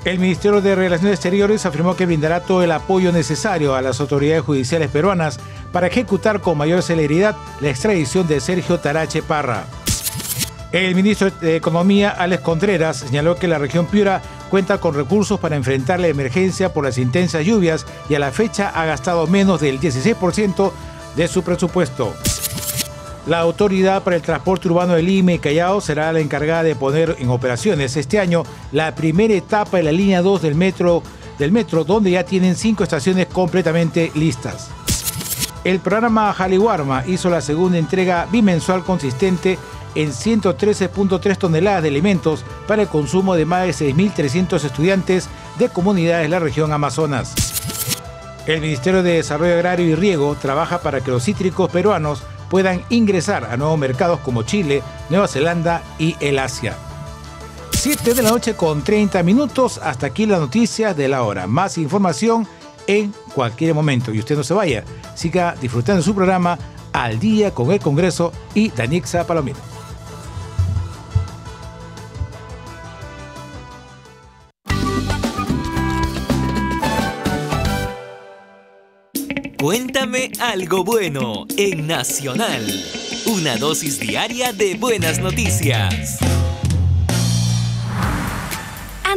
El 0.06 0.18
Ministerio 0.18 0.62
de 0.62 0.76
Relaciones 0.76 1.16
Exteriores 1.16 1.66
afirmó 1.66 1.98
que 1.98 2.06
brindará 2.06 2.40
todo 2.40 2.64
el 2.64 2.72
apoyo 2.72 3.12
necesario 3.12 3.76
a 3.76 3.82
las 3.82 4.00
autoridades 4.00 4.46
judiciales 4.46 4.90
peruanas 4.90 5.38
para 5.74 5.88
ejecutar 5.88 6.40
con 6.40 6.58
mayor 6.58 6.82
celeridad 6.82 7.36
la 7.60 7.70
extradición 7.70 8.30
de 8.30 8.40
Sergio 8.40 8.80
Tarache 8.80 9.22
Parra. 9.22 9.66
El 10.72 10.96
ministro 10.96 11.32
de 11.32 11.58
Economía, 11.58 12.12
Alex 12.12 12.44
Contreras, 12.44 12.98
señaló 12.98 13.36
que 13.36 13.50
la 13.50 13.58
región 13.58 13.88
Piura 13.88 14.22
cuenta 14.48 14.80
con 14.80 14.96
recursos 14.96 15.40
para 15.40 15.56
enfrentar 15.56 16.00
la 16.00 16.08
emergencia 16.08 16.74
por 16.74 16.84
las 16.84 16.98
intensas 16.98 17.46
lluvias 17.46 17.86
y 18.10 18.16
a 18.16 18.20
la 18.20 18.32
fecha 18.32 18.70
ha 18.70 18.86
gastado 18.86 19.28
menos 19.28 19.62
del 19.62 19.80
16% 19.80 20.72
de 21.16 21.28
su 21.28 21.44
presupuesto. 21.44 22.14
La 23.28 23.40
Autoridad 23.40 24.04
para 24.04 24.16
el 24.16 24.22
Transporte 24.22 24.70
Urbano 24.70 24.94
de 24.94 25.04
Lima 25.04 25.34
y 25.34 25.40
Callao 25.40 25.82
será 25.82 26.14
la 26.14 26.22
encargada 26.22 26.64
de 26.64 26.76
poner 26.76 27.18
en 27.20 27.30
operaciones 27.30 27.98
este 27.98 28.20
año 28.20 28.44
la 28.72 28.96
primera 28.96 29.34
etapa 29.34 29.78
de 29.78 29.84
la 29.84 29.92
línea 29.92 30.22
2 30.22 30.42
del 30.42 30.56
metro, 30.56 31.04
del 31.38 31.52
metro 31.52 31.84
donde 31.84 32.12
ya 32.12 32.24
tienen 32.24 32.56
cinco 32.56 32.84
estaciones 32.84 33.28
completamente 33.28 34.12
listas. 34.16 34.70
El 35.66 35.82
programa 35.82 36.32
Jaliwarma 36.32 37.04
hizo 37.06 37.30
la 37.30 37.42
segunda 37.42 37.78
entrega 37.78 38.26
bimensual 38.32 38.86
consistente 38.86 39.60
en 39.98 40.12
113.3 40.12 41.38
toneladas 41.38 41.82
de 41.82 41.90
alimentos 41.90 42.46
para 42.68 42.84
el 42.84 42.88
consumo 42.88 43.34
de 43.34 43.46
más 43.46 43.66
de 43.66 43.94
6.300 43.94 44.64
estudiantes 44.64 45.28
de 45.58 45.70
comunidades 45.70 46.24
de 46.24 46.30
la 46.30 46.40
región 46.40 46.72
Amazonas. 46.72 47.34
El 48.46 48.62
Ministerio 48.62 49.02
de 49.02 49.14
Desarrollo 49.14 49.56
Agrario 49.56 49.88
y 49.88 49.96
Riego 49.96 50.36
trabaja 50.40 50.82
para 50.82 51.02
que 51.02 51.10
los 51.10 51.24
cítricos 51.24 51.72
peruanos 51.72 52.22
puedan 52.48 52.84
ingresar 52.90 53.46
a 53.46 53.58
nuevos 53.58 53.80
mercados 53.80 54.20
como 54.20 54.44
Chile, 54.44 54.84
Nueva 55.10 55.28
Zelanda 55.28 55.82
y 55.98 56.16
el 56.20 56.38
Asia. 56.38 56.78
7 57.72 58.14
de 58.14 58.22
la 58.22 58.30
noche 58.30 58.54
con 58.54 58.84
30 58.84 59.24
minutos. 59.24 59.80
Hasta 59.84 60.08
aquí 60.08 60.28
las 60.28 60.40
noticias 60.40 60.96
de 60.96 61.08
la 61.08 61.24
hora. 61.24 61.48
Más 61.48 61.80
información 61.80 62.48
en 62.86 63.14
cualquier 63.34 63.74
momento. 63.74 64.14
Y 64.14 64.20
usted 64.20 64.38
no 64.38 64.44
se 64.44 64.54
vaya. 64.54 64.84
Siga 65.16 65.56
disfrutando 65.60 66.04
su 66.04 66.14
programa 66.14 66.58
Al 66.94 67.20
Día 67.20 67.52
con 67.52 67.72
el 67.72 67.80
Congreso 67.80 68.32
y 68.54 68.70
Danixa 68.70 69.26
Palomino. 69.26 69.77
Algo 80.40 80.84
bueno 80.84 81.46
en 81.58 81.88
Nacional. 81.88 82.66
Una 83.26 83.58
dosis 83.58 84.00
diaria 84.00 84.54
de 84.54 84.76
buenas 84.76 85.20
noticias. 85.20 86.20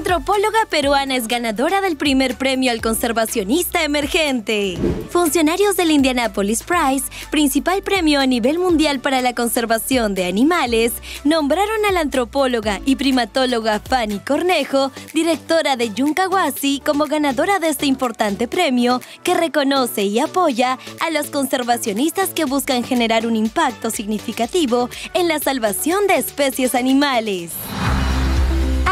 Antropóloga 0.00 0.64
peruana 0.70 1.14
es 1.14 1.28
ganadora 1.28 1.82
del 1.82 1.98
primer 1.98 2.34
premio 2.38 2.72
al 2.72 2.80
conservacionista 2.80 3.84
emergente. 3.84 4.78
Funcionarios 5.10 5.76
del 5.76 5.90
Indianapolis 5.90 6.62
Prize, 6.62 7.04
principal 7.30 7.82
premio 7.82 8.18
a 8.18 8.24
nivel 8.24 8.58
mundial 8.58 9.00
para 9.00 9.20
la 9.20 9.34
conservación 9.34 10.14
de 10.14 10.24
animales, 10.24 10.94
nombraron 11.24 11.84
a 11.84 11.92
la 11.92 12.00
antropóloga 12.00 12.80
y 12.86 12.96
primatóloga 12.96 13.78
Fanny 13.78 14.20
Cornejo, 14.20 14.90
directora 15.12 15.76
de 15.76 15.92
Yuncawasi, 15.92 16.80
como 16.82 17.04
ganadora 17.04 17.58
de 17.58 17.68
este 17.68 17.84
importante 17.84 18.48
premio 18.48 19.02
que 19.22 19.34
reconoce 19.34 20.04
y 20.04 20.18
apoya 20.18 20.78
a 21.00 21.10
los 21.10 21.26
conservacionistas 21.26 22.30
que 22.30 22.46
buscan 22.46 22.84
generar 22.84 23.26
un 23.26 23.36
impacto 23.36 23.90
significativo 23.90 24.88
en 25.12 25.28
la 25.28 25.40
salvación 25.40 26.06
de 26.06 26.16
especies 26.16 26.74
animales. 26.74 27.50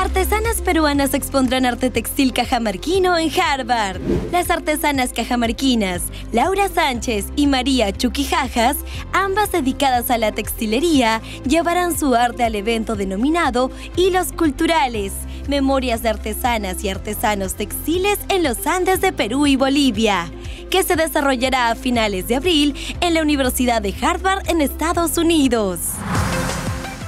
Artesanas 0.08 0.62
peruanas 0.62 1.12
expondrán 1.12 1.66
arte 1.66 1.90
textil 1.90 2.32
cajamarquino 2.32 3.18
en 3.18 3.30
Harvard. 3.38 4.00
Las 4.32 4.48
artesanas 4.48 5.12
cajamarquinas 5.12 6.00
Laura 6.32 6.70
Sánchez 6.70 7.26
y 7.36 7.46
María 7.46 7.92
Chuquijajas, 7.92 8.78
ambas 9.12 9.52
dedicadas 9.52 10.10
a 10.10 10.16
la 10.16 10.32
textilería, 10.32 11.20
llevarán 11.46 11.96
su 11.96 12.14
arte 12.14 12.42
al 12.42 12.54
evento 12.54 12.96
denominado 12.96 13.70
Hilos 13.96 14.32
Culturales, 14.32 15.12
Memorias 15.46 16.00
de 16.00 16.08
Artesanas 16.08 16.82
y 16.82 16.88
Artesanos 16.88 17.52
Textiles 17.56 18.18
en 18.30 18.42
los 18.42 18.66
Andes 18.66 19.02
de 19.02 19.12
Perú 19.12 19.46
y 19.46 19.56
Bolivia, 19.56 20.32
que 20.70 20.84
se 20.84 20.96
desarrollará 20.96 21.68
a 21.68 21.74
finales 21.74 22.28
de 22.28 22.36
abril 22.36 22.74
en 23.02 23.12
la 23.12 23.20
Universidad 23.20 23.82
de 23.82 23.94
Harvard 24.00 24.48
en 24.48 24.62
Estados 24.62 25.18
Unidos. 25.18 25.80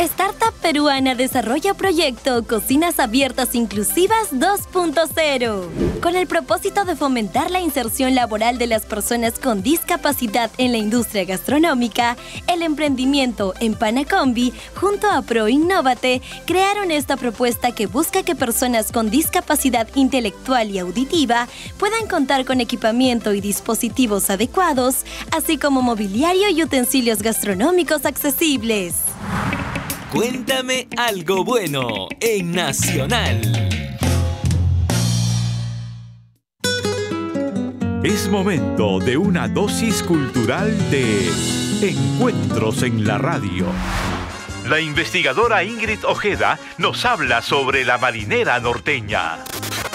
Startup 0.00 0.54
peruana 0.62 1.14
desarrolla 1.14 1.74
proyecto 1.74 2.46
Cocinas 2.46 2.98
Abiertas 2.98 3.54
Inclusivas 3.54 4.32
2.0 4.32 6.00
con 6.00 6.16
el 6.16 6.26
propósito 6.26 6.86
de 6.86 6.96
fomentar 6.96 7.50
la 7.50 7.60
inserción 7.60 8.14
laboral 8.14 8.56
de 8.56 8.66
las 8.66 8.86
personas 8.86 9.38
con 9.38 9.62
discapacidad 9.62 10.50
en 10.56 10.72
la 10.72 10.78
industria 10.78 11.26
gastronómica. 11.26 12.16
El 12.46 12.62
emprendimiento 12.62 13.52
en 13.60 13.74
Panacombi 13.74 14.54
junto 14.74 15.06
a 15.06 15.20
Pro 15.20 15.50
Innovate 15.50 16.22
crearon 16.46 16.90
esta 16.90 17.18
propuesta 17.18 17.72
que 17.72 17.86
busca 17.86 18.22
que 18.22 18.34
personas 18.34 18.92
con 18.92 19.10
discapacidad 19.10 19.86
intelectual 19.96 20.70
y 20.70 20.78
auditiva 20.78 21.46
puedan 21.78 22.06
contar 22.06 22.46
con 22.46 22.62
equipamiento 22.62 23.34
y 23.34 23.42
dispositivos 23.42 24.30
adecuados, 24.30 25.04
así 25.36 25.58
como 25.58 25.82
mobiliario 25.82 26.48
y 26.48 26.62
utensilios 26.62 27.20
gastronómicos 27.20 28.06
accesibles. 28.06 28.94
Cuéntame 30.12 30.88
algo 30.96 31.44
bueno 31.44 32.08
en 32.20 32.50
Nacional. 32.50 33.40
Es 38.02 38.28
momento 38.28 38.98
de 38.98 39.16
una 39.16 39.46
dosis 39.46 40.02
cultural 40.02 40.76
de 40.90 41.30
Encuentros 41.82 42.82
en 42.82 43.06
la 43.06 43.18
Radio. 43.18 43.66
La 44.68 44.80
investigadora 44.80 45.62
Ingrid 45.62 46.04
Ojeda 46.04 46.58
nos 46.78 47.04
habla 47.04 47.40
sobre 47.40 47.84
la 47.84 47.96
marinera 47.96 48.58
norteña. 48.58 49.44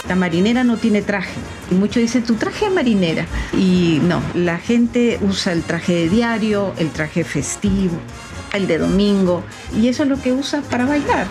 La 0.07 0.15
marinera 0.15 0.63
no 0.63 0.77
tiene 0.77 1.01
traje. 1.01 1.33
Muchos 1.71 1.97
dicen 1.97 2.23
tu 2.23 2.35
traje 2.35 2.67
es 2.67 2.71
marinera. 2.71 3.25
Y 3.51 3.99
no, 4.01 4.21
la 4.33 4.59
gente 4.59 5.19
usa 5.21 5.51
el 5.51 5.63
traje 5.63 5.93
de 5.93 6.09
diario, 6.09 6.73
el 6.77 6.91
traje 6.91 7.25
festivo 7.25 7.99
el 8.57 8.67
de 8.67 8.77
domingo, 8.77 9.43
y 9.75 9.87
eso 9.87 10.03
es 10.03 10.09
lo 10.09 10.21
que 10.21 10.31
usa 10.31 10.61
para 10.69 10.85
bailar. 10.85 11.27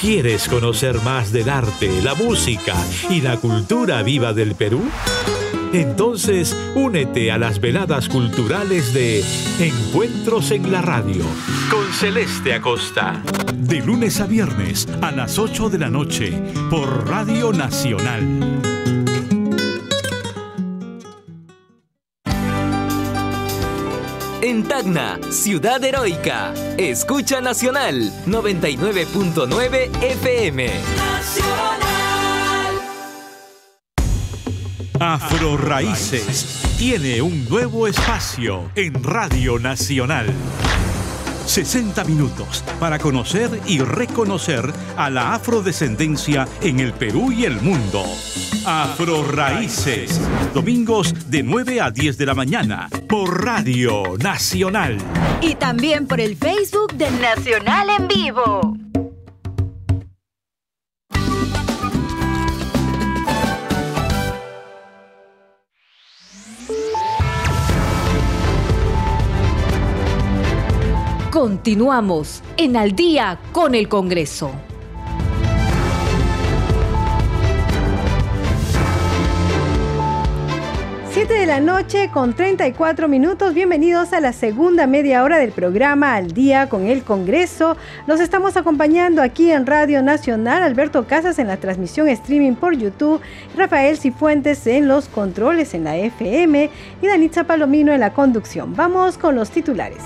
¿Quieres 0.00 0.48
conocer 0.48 1.00
más 1.02 1.30
del 1.30 1.50
arte, 1.50 1.90
la 2.02 2.14
música 2.14 2.74
y 3.10 3.20
la 3.20 3.36
cultura 3.36 4.02
viva 4.02 4.32
del 4.32 4.54
Perú? 4.54 4.82
Entonces, 5.72 6.56
únete 6.74 7.30
a 7.30 7.38
las 7.38 7.60
veladas 7.60 8.08
culturales 8.08 8.92
de 8.92 9.22
Encuentros 9.60 10.50
en 10.50 10.72
la 10.72 10.82
Radio 10.82 11.24
con 11.70 11.86
Celeste 11.92 12.54
Acosta. 12.54 13.22
De 13.54 13.80
lunes 13.80 14.20
a 14.20 14.26
viernes 14.26 14.88
a 15.00 15.12
las 15.12 15.38
8 15.38 15.70
de 15.70 15.78
la 15.78 15.90
noche 15.90 16.42
por 16.70 17.08
Radio 17.08 17.52
Nacional. 17.52 18.69
Tacna, 24.70 25.18
Ciudad 25.32 25.82
Heroica. 25.82 26.54
Escucha 26.78 27.40
Nacional 27.40 28.12
99.9 28.24 29.90
FM. 30.00 30.70
Nacional. 30.96 31.80
Afro 35.00 35.58
tiene 36.78 37.20
un 37.20 37.48
nuevo 37.48 37.88
espacio 37.88 38.70
en 38.76 39.02
Radio 39.02 39.58
Nacional. 39.58 40.32
60 41.46 42.04
minutos 42.04 42.64
para 42.78 42.98
conocer 42.98 43.50
y 43.66 43.80
reconocer 43.80 44.72
a 44.96 45.10
la 45.10 45.34
afrodescendencia 45.34 46.46
en 46.60 46.80
el 46.80 46.92
Perú 46.92 47.32
y 47.32 47.44
el 47.44 47.60
mundo. 47.60 48.04
Afro 48.64 49.24
Raíces, 49.24 50.20
domingos 50.54 51.30
de 51.30 51.42
9 51.42 51.80
a 51.80 51.90
10 51.90 52.18
de 52.18 52.26
la 52.26 52.34
mañana 52.34 52.88
por 53.08 53.44
Radio 53.44 54.16
Nacional. 54.18 54.98
Y 55.40 55.54
también 55.54 56.06
por 56.06 56.20
el 56.20 56.36
Facebook 56.36 56.92
de 56.94 57.10
Nacional 57.10 57.88
en 57.98 58.08
Vivo. 58.08 58.79
Continuamos 71.40 72.42
en 72.58 72.76
Al 72.76 72.94
día 72.94 73.38
con 73.52 73.74
el 73.74 73.88
Congreso. 73.88 74.50
7 81.12 81.32
de 81.32 81.46
la 81.46 81.60
noche 81.60 82.10
con 82.12 82.34
34 82.34 83.08
minutos. 83.08 83.54
Bienvenidos 83.54 84.12
a 84.12 84.20
la 84.20 84.34
segunda 84.34 84.86
media 84.86 85.24
hora 85.24 85.38
del 85.38 85.52
programa 85.52 86.14
Al 86.14 86.32
día 86.32 86.68
con 86.68 86.86
el 86.86 87.04
Congreso. 87.04 87.74
Nos 88.06 88.20
estamos 88.20 88.58
acompañando 88.58 89.22
aquí 89.22 89.50
en 89.50 89.64
Radio 89.64 90.02
Nacional. 90.02 90.62
Alberto 90.62 91.06
Casas 91.06 91.38
en 91.38 91.46
la 91.46 91.56
transmisión 91.56 92.06
streaming 92.08 92.52
por 92.52 92.76
YouTube. 92.76 93.22
Rafael 93.56 93.96
Cifuentes 93.96 94.66
en 94.66 94.88
los 94.88 95.08
controles 95.08 95.72
en 95.72 95.84
la 95.84 95.96
FM. 95.96 96.68
Y 97.00 97.06
Danitza 97.06 97.44
Palomino 97.44 97.94
en 97.94 98.00
la 98.00 98.12
conducción. 98.12 98.76
Vamos 98.76 99.16
con 99.16 99.36
los 99.36 99.48
titulares. 99.48 100.02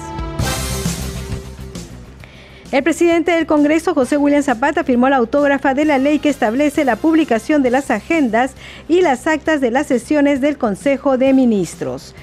El 2.74 2.82
presidente 2.82 3.30
del 3.30 3.46
Congreso, 3.46 3.94
José 3.94 4.16
William 4.16 4.42
Zapata, 4.42 4.82
firmó 4.82 5.08
la 5.08 5.18
autógrafa 5.18 5.74
de 5.74 5.84
la 5.84 5.98
ley 5.98 6.18
que 6.18 6.28
establece 6.28 6.84
la 6.84 6.96
publicación 6.96 7.62
de 7.62 7.70
las 7.70 7.88
agendas 7.92 8.54
y 8.88 9.00
las 9.00 9.28
actas 9.28 9.60
de 9.60 9.70
las 9.70 9.86
sesiones 9.86 10.40
del 10.40 10.58
Consejo 10.58 11.16
de 11.16 11.32
Ministros. 11.34 12.16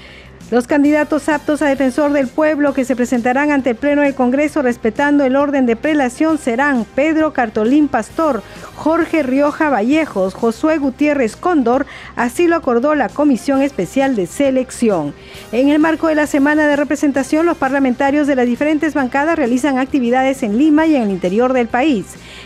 Los 0.52 0.66
candidatos 0.66 1.30
aptos 1.30 1.62
a 1.62 1.66
defensor 1.66 2.12
del 2.12 2.28
pueblo 2.28 2.74
que 2.74 2.84
se 2.84 2.94
presentarán 2.94 3.50
ante 3.50 3.70
el 3.70 3.76
Pleno 3.76 4.02
del 4.02 4.14
Congreso 4.14 4.60
respetando 4.60 5.24
el 5.24 5.34
orden 5.34 5.64
de 5.64 5.76
prelación 5.76 6.36
serán 6.36 6.84
Pedro 6.94 7.32
Cartolín 7.32 7.88
Pastor, 7.88 8.42
Jorge 8.74 9.22
Rioja 9.22 9.70
Vallejos, 9.70 10.34
Josué 10.34 10.76
Gutiérrez 10.76 11.36
Cóndor, 11.36 11.86
así 12.16 12.48
lo 12.48 12.56
acordó 12.56 12.94
la 12.94 13.08
Comisión 13.08 13.62
Especial 13.62 14.14
de 14.14 14.26
Selección. 14.26 15.14
En 15.52 15.70
el 15.70 15.78
marco 15.78 16.08
de 16.08 16.16
la 16.16 16.26
semana 16.26 16.66
de 16.66 16.76
representación, 16.76 17.46
los 17.46 17.56
parlamentarios 17.56 18.26
de 18.26 18.36
las 18.36 18.44
diferentes 18.44 18.92
bancadas 18.92 19.36
realizan 19.36 19.78
actividades 19.78 20.42
en 20.42 20.58
Lima 20.58 20.84
y 20.84 20.96
en 20.96 21.04
el 21.04 21.10
interior 21.12 21.54
del 21.54 21.68
país. 21.68 22.04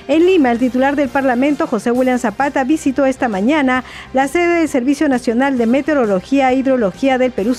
En 0.09 0.25
Lima, 0.25 0.53
el 0.53 0.61
titular 0.61 0.95
del 0.95 1.09
Parlamento, 1.09 1.67
José 1.67 1.91
William 1.91 2.21
Zapata, 2.21 2.63
visitó 2.63 3.07
esta 3.07 3.27
mañana 3.27 3.83
la 4.13 4.29
sede 4.29 4.61
del 4.61 4.69
Servicio 4.69 5.09
Nacional 5.09 5.59
de 5.59 5.67
Meteorología 5.67 6.53
e 6.53 6.57
Hidrología 6.57 7.19
del 7.19 7.33
Perú, 7.33 7.55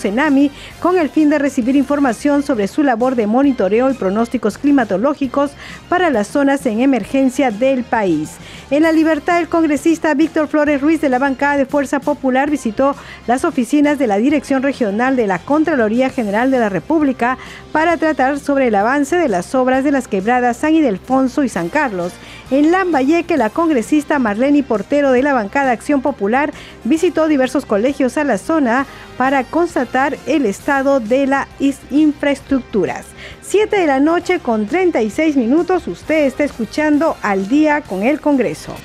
Con 0.82 0.98
el 0.98 1.10
fin 1.10 1.30
de 1.30 1.40
recibir 1.40 1.76
información 1.76 2.44
sobre 2.44 2.68
su 2.68 2.84
labor 2.84 3.16
de 3.16 3.28
monitoreo 3.28 3.90
y 3.90 3.94
pronósticos 3.96 4.58
climatológicos 4.58 5.52
para 5.90 6.10
las 6.10 6.28
zonas 6.28 6.66
en 6.66 6.82
emergencia 6.82 7.52
del 7.52 7.84
país. 7.84 8.32
En 8.70 8.84
la 8.84 8.92
libertad, 8.92 9.40
el 9.40 9.48
congresista 9.48 10.14
Víctor 10.14 10.48
Flores 10.48 10.82
Ruiz 10.82 11.02
de 11.02 11.10
la 11.10 11.20
bancada 11.20 11.58
de 11.58 11.66
Fuerza 11.66 12.00
Popular 12.00 12.50
visitó 12.50 12.96
las 13.26 13.46
oficinas 13.46 13.98
de 13.98 14.08
la 14.08 14.18
Dirección 14.18 14.62
Regional 14.62 15.16
de 15.16 15.28
la 15.28 15.40
Contraloría 15.40 16.10
General 16.10 16.52
de 16.52 16.60
la 16.60 16.70
República 16.70 17.38
para 17.72 17.98
tratar 17.98 18.40
sobre 18.40 18.68
el 18.68 18.76
avance 18.76 19.16
de 19.16 19.30
las 19.30 19.56
obras 19.56 19.84
de 19.84 19.92
las 19.92 20.08
quebradas 20.08 20.58
San 20.58 20.76
Ildefonso 20.76 21.44
y 21.44 21.50
San 21.50 21.70
Carlos 21.70 22.14
en 22.50 22.72
Lambayeque, 22.72 23.36
la 23.36 23.50
congresista 23.50 24.20
Marlene 24.20 24.64
Portero 24.64 25.12
de 25.12 25.22
la 25.22 25.34
bancada 25.34 25.72
Acción 25.72 26.02
Popular 26.02 26.54
visitó 26.86 27.28
diversos 27.28 27.66
colegios 27.66 28.18
a 28.18 28.24
la 28.24 28.38
zona 28.38 28.86
para 29.18 29.44
constatar 29.44 30.18
el 30.28 30.46
estado 30.46 31.00
de 31.00 31.28
las 31.28 31.48
infraestructuras. 31.90 33.06
7 33.42 33.76
de 33.80 33.88
la 33.88 34.00
noche 34.00 34.40
con 34.40 34.68
36 34.68 35.36
minutos, 35.38 35.88
usted 35.88 36.26
está 36.26 36.44
escuchando 36.44 37.18
al 37.22 37.48
día 37.48 37.82
con 37.82 38.04
el 38.04 38.20
Congreso. 38.20 38.76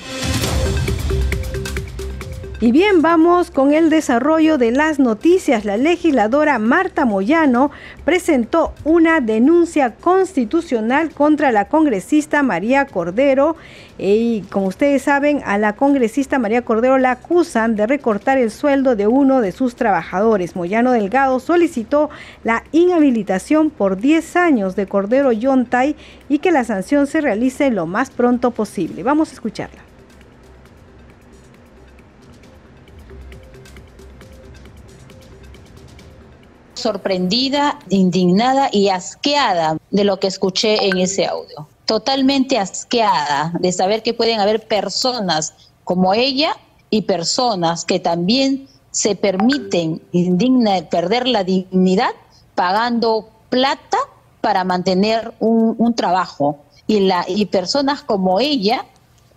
Y 2.63 2.71
bien, 2.71 3.03
vamos 3.03 3.51
con 3.51 3.75
el 3.75 3.91
desarrollo 3.91 4.57
de 4.57 4.71
las 4.71 5.01
noticias. 5.01 5.65
La 5.65 5.77
legisladora 5.77 6.61
Marta 6.61 7.05
Moyano 7.05 7.73
presentó 8.05 8.73
una 8.85 9.21
denuncia 9.21 9.97
constitucional 9.97 11.11
contra 11.11 11.51
la 11.51 11.65
congresista 11.65 12.45
María 12.45 12.87
Cordero. 12.87 13.57
Y 13.99 14.43
como 14.43 14.69
ustedes 14.69 15.03
saben, 15.03 15.43
a 15.45 15.59
la 15.59 15.73
congresista 15.73 16.39
María 16.39 16.63
Cordero 16.63 16.99
la 16.99 17.11
acusan 17.11 17.75
de 17.75 17.89
recortar 17.89 18.39
el 18.39 18.53
sueldo 18.53 18.95
de 18.95 19.09
uno 19.09 19.41
de 19.41 19.51
sus 19.51 19.75
trabajadores. 19.75 20.55
Moyano 20.55 20.93
Delgado 20.93 21.41
solicitó 21.41 22.11
la 22.45 22.63
inhabilitación 22.71 23.71
por 23.71 23.97
10 23.97 24.37
años 24.37 24.77
de 24.77 24.87
Cordero 24.87 25.33
Yontay 25.33 25.97
y 26.29 26.39
que 26.39 26.53
la 26.53 26.63
sanción 26.63 27.09
se 27.09 27.23
realice 27.23 27.73
lo 27.73 27.87
más 27.87 28.11
pronto 28.11 28.53
posible. 28.53 29.03
Vamos 29.03 29.31
a 29.31 29.33
escucharla. 29.33 29.92
Sorprendida, 36.83 37.79
indignada 37.89 38.69
y 38.73 38.89
asqueada 38.89 39.79
de 39.91 40.05
lo 40.05 40.19
que 40.19 40.27
escuché 40.27 40.87
en 40.87 40.99
ese 40.99 41.27
audio. 41.27 41.69
Totalmente 41.87 42.59
asqueada 42.59 43.53
de 43.59 43.73
saber 43.73 44.03
que 44.03 44.15
pueden 44.15 44.41
haber 44.41 44.67
personas 44.67 45.55
como 45.85 46.15
ella 46.15 46.57
y 46.91 47.03
personas 47.03 47.85
que 47.85 48.01
también 48.01 48.69
se 48.91 49.17
permiten 49.17 50.03
indigna, 50.13 50.89
perder 50.91 51.27
la 51.27 51.45
dignidad 51.45 52.11
pagando 52.55 53.29
plata 53.49 53.99
para 54.41 54.65
mantener 54.65 55.33
un, 55.41 55.95
trabajo. 55.95 56.59
Y, 56.87 57.01
la, 57.01 57.25
y 57.29 57.47
personas 57.47 58.03
como 58.03 58.41
ella 58.41 58.85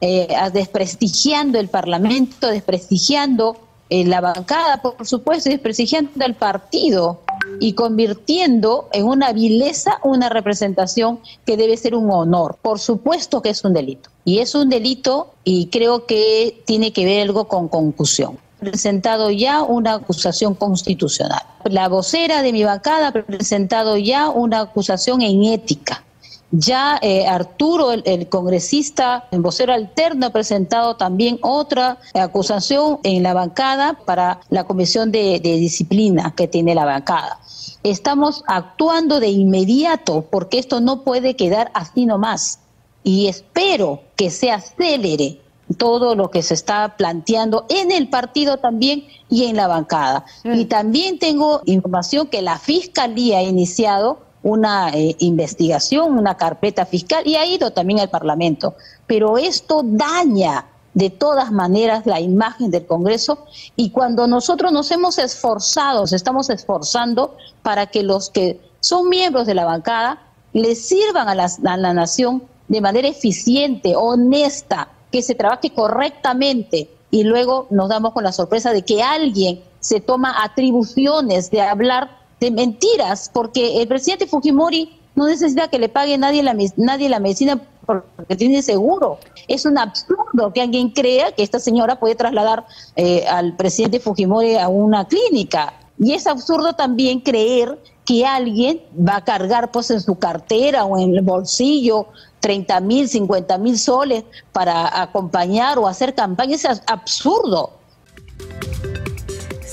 eh, 0.02 0.28
desprestigiando 0.52 1.60
el 1.60 1.70
Parlamento, 1.70 2.48
desprestigiando 2.48 3.58
la 3.89 4.21
bancada, 4.21 4.81
por 4.81 5.05
supuesto, 5.05 5.49
desprestigiando 5.49 6.25
el 6.25 6.33
partido 6.33 7.21
y 7.59 7.73
convirtiendo 7.73 8.89
en 8.91 9.05
una 9.05 9.31
vileza 9.31 9.99
una 10.03 10.29
representación 10.29 11.19
que 11.45 11.57
debe 11.57 11.77
ser 11.77 11.95
un 11.95 12.09
honor. 12.11 12.57
Por 12.61 12.79
supuesto 12.79 13.41
que 13.41 13.49
es 13.49 13.63
un 13.63 13.73
delito. 13.73 14.09
Y 14.23 14.39
es 14.39 14.55
un 14.55 14.69
delito 14.69 15.33
y 15.43 15.67
creo 15.67 16.05
que 16.05 16.63
tiene 16.65 16.91
que 16.91 17.05
ver 17.05 17.21
algo 17.21 17.47
con 17.47 17.67
concusión 17.67 18.39
presentado 18.57 19.29
ya 19.29 19.61
una 19.61 19.95
acusación 19.95 20.55
constitucional. 20.55 21.41
La 21.65 21.88
vocera 21.88 22.41
de 22.41 22.51
mi 22.51 22.63
bancada 22.63 23.09
ha 23.09 23.11
presentado 23.11 23.97
ya 23.97 24.29
una 24.29 24.61
acusación 24.61 25.21
en 25.21 25.43
ética. 25.43 26.03
Ya 26.52 27.00
eh, 27.02 27.28
Arturo, 27.28 27.91
el, 27.91 28.30
congresista 28.30 29.28
en 29.32 29.41
vocero 29.41 29.74
alterno, 29.74 30.28
ha 30.28 30.30
presentado 30.30 30.96
también 30.96 31.39
otra 31.41 31.98
acusación 32.14 33.00
en 33.04 33.24
la 33.24 33.34
bancada 33.34 34.00
para 34.06 34.39
la 34.50 34.64
comisión 34.64 35.12
de, 35.12 35.39
de 35.39 35.58
disciplina 35.58 36.34
que 36.36 36.48
tiene 36.48 36.76
la 36.76 36.86
bancada. 36.86 37.39
Estamos 37.84 38.43
actuando 38.48 39.20
de 39.20 39.28
inmediato 39.28 40.26
porque 40.32 40.60
esto 40.60 40.82
no 40.82 41.04
puede 41.04 41.36
quedar 41.36 41.72
así 41.74 42.06
nomás. 42.06 42.60
Y 43.04 43.28
espero 43.28 44.02
que 44.16 44.32
se 44.32 44.52
acelere 44.52 45.39
todo 45.78 46.16
lo 46.16 46.30
que 46.30 46.43
se 46.43 46.54
está 46.54 46.96
planteando 46.98 47.66
en 47.70 47.91
el 47.91 48.10
partido 48.10 48.58
también 48.58 49.06
y 49.30 49.46
en 49.46 49.56
la 49.56 49.68
bancada. 49.68 50.26
Mm. 50.43 50.54
Y 50.54 50.66
también 50.66 51.20
tengo 51.20 51.62
información 51.66 52.28
que 52.28 52.41
la 52.41 52.58
Fiscalía 52.60 53.39
ha 53.39 53.43
iniciado 53.43 54.20
una 54.46 54.91
eh, 54.91 55.16
investigación, 55.20 56.20
una 56.20 56.38
carpeta 56.38 56.86
fiscal 56.86 57.26
y 57.26 57.36
ha 57.36 57.48
ido 57.48 57.72
también 57.72 58.00
al 58.00 58.12
Parlamento. 58.12 58.76
Pero 59.08 59.39
esto 59.39 59.82
daña 59.84 60.68
de 60.93 61.10
todas 61.10 61.52
maneras 61.52 62.06
la 62.06 62.20
imagen 62.20 62.70
del 62.70 62.86
Congreso 62.86 63.39
y 63.76 63.89
cuando 63.89 64.28
nosotros 64.28 64.72
nos 64.72 64.91
hemos 64.91 65.18
esforzado, 65.18 66.04
estamos 66.04 66.52
esforzando 66.52 67.36
para 67.64 67.88
que 67.88 68.04
los 68.04 68.30
que 68.30 68.62
son 68.82 69.10
miembros 69.10 69.48
de 69.48 69.56
la 69.56 69.66
bancada 69.66 70.22
le 70.54 70.76
sirvan 70.76 71.28
a 71.28 71.34
la, 71.34 71.50
a 71.66 71.78
la 71.78 71.93
nación 71.96 72.43
de 72.68 72.82
manera 72.82 73.08
eficiente, 73.08 73.96
honesta, 73.96 74.89
que 75.12 75.24
se 75.24 75.34
trabaje 75.34 75.72
correctamente 75.72 76.88
y 77.10 77.24
luego 77.24 77.66
nos 77.72 77.89
damos 77.89 78.14
con 78.14 78.24
la 78.24 78.32
sorpresa 78.32 78.74
de 78.74 78.84
que 78.84 79.02
alguien 79.02 79.64
se 79.80 80.02
toma 80.02 80.43
atribuciones 80.43 81.50
de 81.50 81.62
hablar 81.62 82.24
de 82.39 82.51
mentiras, 82.51 83.29
porque 83.33 83.81
el 83.81 83.88
presidente 83.88 84.27
Fujimori 84.27 84.99
no 85.15 85.27
necesita 85.27 85.67
que 85.69 85.79
le 85.79 85.89
pague 85.89 86.17
nadie 86.17 86.43
la, 86.43 86.55
nadie 86.75 87.09
la 87.09 87.19
medicina 87.19 87.61
porque 87.86 88.36
tiene 88.36 88.61
seguro. 88.61 89.19
Es 89.47 89.65
un 89.65 89.77
absurdo 89.77 90.51
que 90.53 90.61
alguien 90.61 90.89
crea 90.89 91.31
que 91.31 91.43
esta 91.43 91.59
señora 91.59 91.99
puede 91.99 92.15
trasladar 92.15 92.65
eh, 92.95 93.25
al 93.27 93.55
presidente 93.55 93.99
Fujimori 93.99 94.55
a 94.55 94.67
una 94.67 95.07
clínica. 95.07 95.73
Y 95.97 96.13
es 96.13 96.27
absurdo 96.27 96.73
también 96.73 97.21
creer 97.21 97.79
que 98.03 98.25
alguien 98.25 98.81
va 98.97 99.17
a 99.17 99.23
cargar 99.23 99.71
pues 99.71 99.89
en 99.91 100.01
su 100.01 100.15
cartera 100.15 100.86
o 100.86 100.97
en 100.97 101.15
el 101.15 101.21
bolsillo 101.21 102.07
30 102.41 102.79
mil, 102.81 103.07
50 103.07 103.57
mil 103.57 103.79
soles 103.79 104.23
para 104.51 105.01
acompañar 105.01 105.79
o 105.79 105.88
hacer 105.88 106.13
campaña. 106.13 106.55
Es 106.55 106.65
absurdo. 106.88 107.71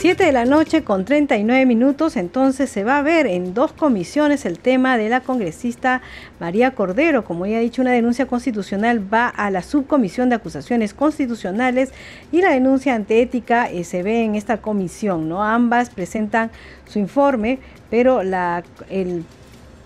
7 0.03 0.25
de 0.25 0.33
la 0.33 0.45
noche 0.45 0.83
con 0.83 1.05
39 1.05 1.65
minutos, 1.65 2.17
entonces 2.17 2.69
se 2.69 2.83
va 2.83 2.99
a 2.99 3.03
ver 3.03 3.29
en 3.29 3.55
dos 3.55 3.73
comisiones 3.73 4.45
el 4.47 4.59
tema 4.59 4.99
de 4.99 5.09
la 5.09 5.21
congresista 5.21 6.03
María 6.41 6.73
Cordero. 6.73 7.23
Como 7.23 7.47
ya 7.47 7.61
he 7.61 7.63
dicho, 7.63 7.83
una 7.83 7.93
denuncia 7.93 8.27
constitucional 8.27 8.99
va 9.15 9.29
a 9.29 9.49
la 9.53 9.63
subcomisión 9.63 10.29
de 10.29 10.35
acusaciones 10.35 10.93
constitucionales 10.93 11.93
y 12.33 12.41
la 12.41 12.51
denuncia 12.51 12.97
ante 12.97 13.23
ética 13.23 13.71
eh, 13.71 13.85
se 13.85 14.03
ve 14.03 14.25
en 14.25 14.35
esta 14.35 14.57
comisión. 14.57 15.29
¿no? 15.29 15.45
Ambas 15.45 15.91
presentan 15.91 16.51
su 16.89 16.99
informe, 16.99 17.61
pero 17.89 18.25
la, 18.25 18.65
el 18.91 19.25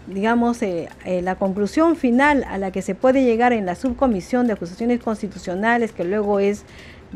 digamos, 0.07 0.63
eh, 0.63 0.89
eh, 1.05 1.21
la 1.21 1.35
conclusión 1.35 1.97
final 1.97 2.45
a 2.45 2.59
la 2.59 2.71
que 2.71 2.81
se 2.81 2.95
puede 2.95 3.25
llegar 3.25 3.53
en 3.53 3.67
la 3.67 3.75
subcomisión 3.75 4.47
de 4.47 4.53
acusaciones 4.53 5.01
constitucionales, 5.01 5.93
que 5.93 6.05
luego 6.05 6.39
es 6.39 6.65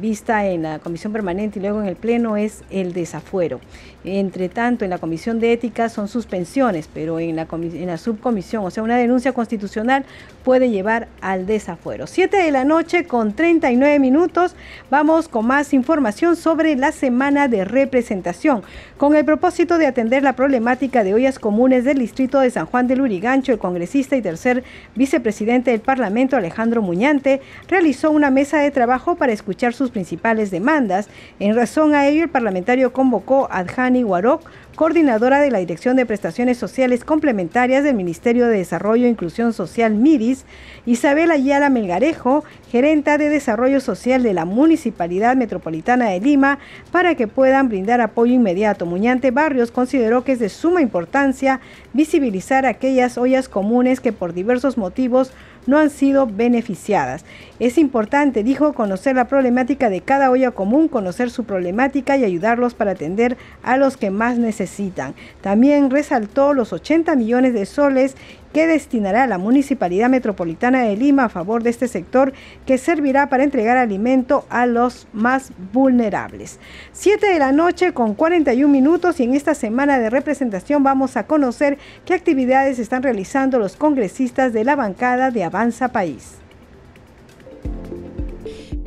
vista 0.00 0.46
en 0.46 0.62
la 0.62 0.78
comisión 0.78 1.12
permanente 1.12 1.58
y 1.58 1.62
luego 1.62 1.80
en 1.80 1.88
el 1.88 1.96
pleno 1.96 2.36
es 2.36 2.62
el 2.70 2.92
desafuero. 2.92 3.60
Entre 4.02 4.48
tanto, 4.48 4.84
en 4.84 4.90
la 4.90 4.98
comisión 4.98 5.40
de 5.40 5.52
ética 5.52 5.90
son 5.90 6.08
suspensiones, 6.08 6.88
pero 6.92 7.20
en 7.20 7.36
la, 7.36 7.98
subcomisión, 7.98 8.64
o 8.64 8.70
sea, 8.70 8.82
una 8.82 8.96
denuncia 8.96 9.32
constitucional 9.32 10.06
puede 10.42 10.70
llevar 10.70 11.08
al 11.20 11.44
desafuero. 11.44 12.06
7 12.06 12.34
de 12.38 12.50
la 12.50 12.64
noche 12.64 13.04
con 13.04 13.34
39 13.34 13.98
minutos, 13.98 14.56
vamos 14.90 15.28
con 15.28 15.46
más 15.46 15.74
información 15.74 16.36
sobre 16.36 16.76
la 16.76 16.92
semana 16.92 17.46
de 17.46 17.66
representación. 17.66 18.62
Con 18.96 19.14
el 19.14 19.26
propósito 19.26 19.76
de 19.76 19.86
atender 19.86 20.22
la 20.22 20.34
problemática 20.34 21.04
de 21.04 21.12
ollas 21.12 21.38
comunes 21.38 21.84
del 21.84 21.98
distrito 21.98 22.40
de 22.40 22.50
San 22.50 22.64
Juan 22.64 22.86
del 22.86 23.02
Urigancho, 23.02 23.52
el 23.52 23.58
congresista 23.58 24.16
y 24.16 24.22
tercer 24.22 24.64
vicepresidente 24.94 25.72
del 25.72 25.80
Parlamento, 25.80 26.36
Alejandro 26.36 26.80
Muñante, 26.80 27.42
realizó 27.68 28.10
una 28.10 28.30
mesa 28.30 28.60
de 28.60 28.70
trabajo 28.70 29.16
para 29.16 29.32
escuchar 29.32 29.74
sus 29.74 29.89
principales 29.90 30.50
demandas. 30.50 31.08
En 31.38 31.54
razón 31.54 31.94
a 31.94 32.08
ello, 32.08 32.22
el 32.22 32.30
parlamentario 32.30 32.92
convocó 32.92 33.48
a 33.50 33.58
Adjani 33.58 34.04
Warok, 34.04 34.42
coordinadora 34.74 35.40
de 35.40 35.50
la 35.50 35.58
Dirección 35.58 35.96
de 35.96 36.06
Prestaciones 36.06 36.56
Sociales 36.56 37.04
Complementarias 37.04 37.84
del 37.84 37.94
Ministerio 37.94 38.46
de 38.46 38.56
Desarrollo 38.56 39.04
e 39.04 39.10
Inclusión 39.10 39.52
Social 39.52 39.94
MIDIS, 39.94 40.46
Isabel 40.86 41.30
Ayala 41.30 41.68
Melgarejo, 41.68 42.44
gerenta 42.70 43.18
de 43.18 43.28
Desarrollo 43.28 43.80
Social 43.80 44.22
de 44.22 44.32
la 44.32 44.46
Municipalidad 44.46 45.36
Metropolitana 45.36 46.08
de 46.08 46.20
Lima, 46.20 46.58
para 46.90 47.14
que 47.14 47.28
puedan 47.28 47.68
brindar 47.68 48.00
apoyo 48.00 48.32
inmediato. 48.32 48.86
Muñante 48.86 49.30
Barrios 49.30 49.70
consideró 49.70 50.24
que 50.24 50.32
es 50.32 50.38
de 50.38 50.48
suma 50.48 50.80
importancia 50.80 51.60
visibilizar 51.92 52.64
aquellas 52.64 53.18
ollas 53.18 53.48
comunes 53.48 54.00
que 54.00 54.12
por 54.12 54.32
diversos 54.32 54.78
motivos 54.78 55.32
no 55.66 55.78
han 55.78 55.90
sido 55.90 56.26
beneficiadas. 56.26 57.24
Es 57.58 57.78
importante, 57.78 58.42
dijo, 58.42 58.72
conocer 58.72 59.16
la 59.16 59.26
problemática 59.26 59.90
de 59.90 60.00
cada 60.00 60.30
olla 60.30 60.50
común, 60.50 60.88
conocer 60.88 61.30
su 61.30 61.44
problemática 61.44 62.16
y 62.16 62.24
ayudarlos 62.24 62.74
para 62.74 62.92
atender 62.92 63.36
a 63.62 63.76
los 63.76 63.96
que 63.96 64.10
más 64.10 64.38
necesitan. 64.38 65.14
También 65.40 65.90
resaltó 65.90 66.54
los 66.54 66.72
80 66.72 67.14
millones 67.16 67.54
de 67.54 67.66
soles 67.66 68.16
que 68.52 68.66
destinará 68.66 69.26
la 69.26 69.38
Municipalidad 69.38 70.10
Metropolitana 70.10 70.82
de 70.82 70.96
Lima 70.96 71.24
a 71.24 71.28
favor 71.28 71.62
de 71.62 71.70
este 71.70 71.88
sector 71.88 72.32
que 72.66 72.78
servirá 72.78 73.28
para 73.28 73.44
entregar 73.44 73.76
alimento 73.76 74.44
a 74.50 74.66
los 74.66 75.06
más 75.12 75.52
vulnerables. 75.72 76.58
Siete 76.92 77.26
de 77.26 77.38
la 77.38 77.52
noche 77.52 77.92
con 77.92 78.14
41 78.14 78.70
minutos 78.70 79.20
y 79.20 79.24
en 79.24 79.34
esta 79.34 79.54
semana 79.54 79.98
de 79.98 80.10
representación 80.10 80.82
vamos 80.82 81.16
a 81.16 81.26
conocer 81.26 81.78
qué 82.04 82.14
actividades 82.14 82.78
están 82.78 83.02
realizando 83.02 83.58
los 83.58 83.76
congresistas 83.76 84.52
de 84.52 84.64
la 84.64 84.76
bancada 84.76 85.30
de 85.30 85.44
Avanza 85.44 85.88
País 85.88 86.40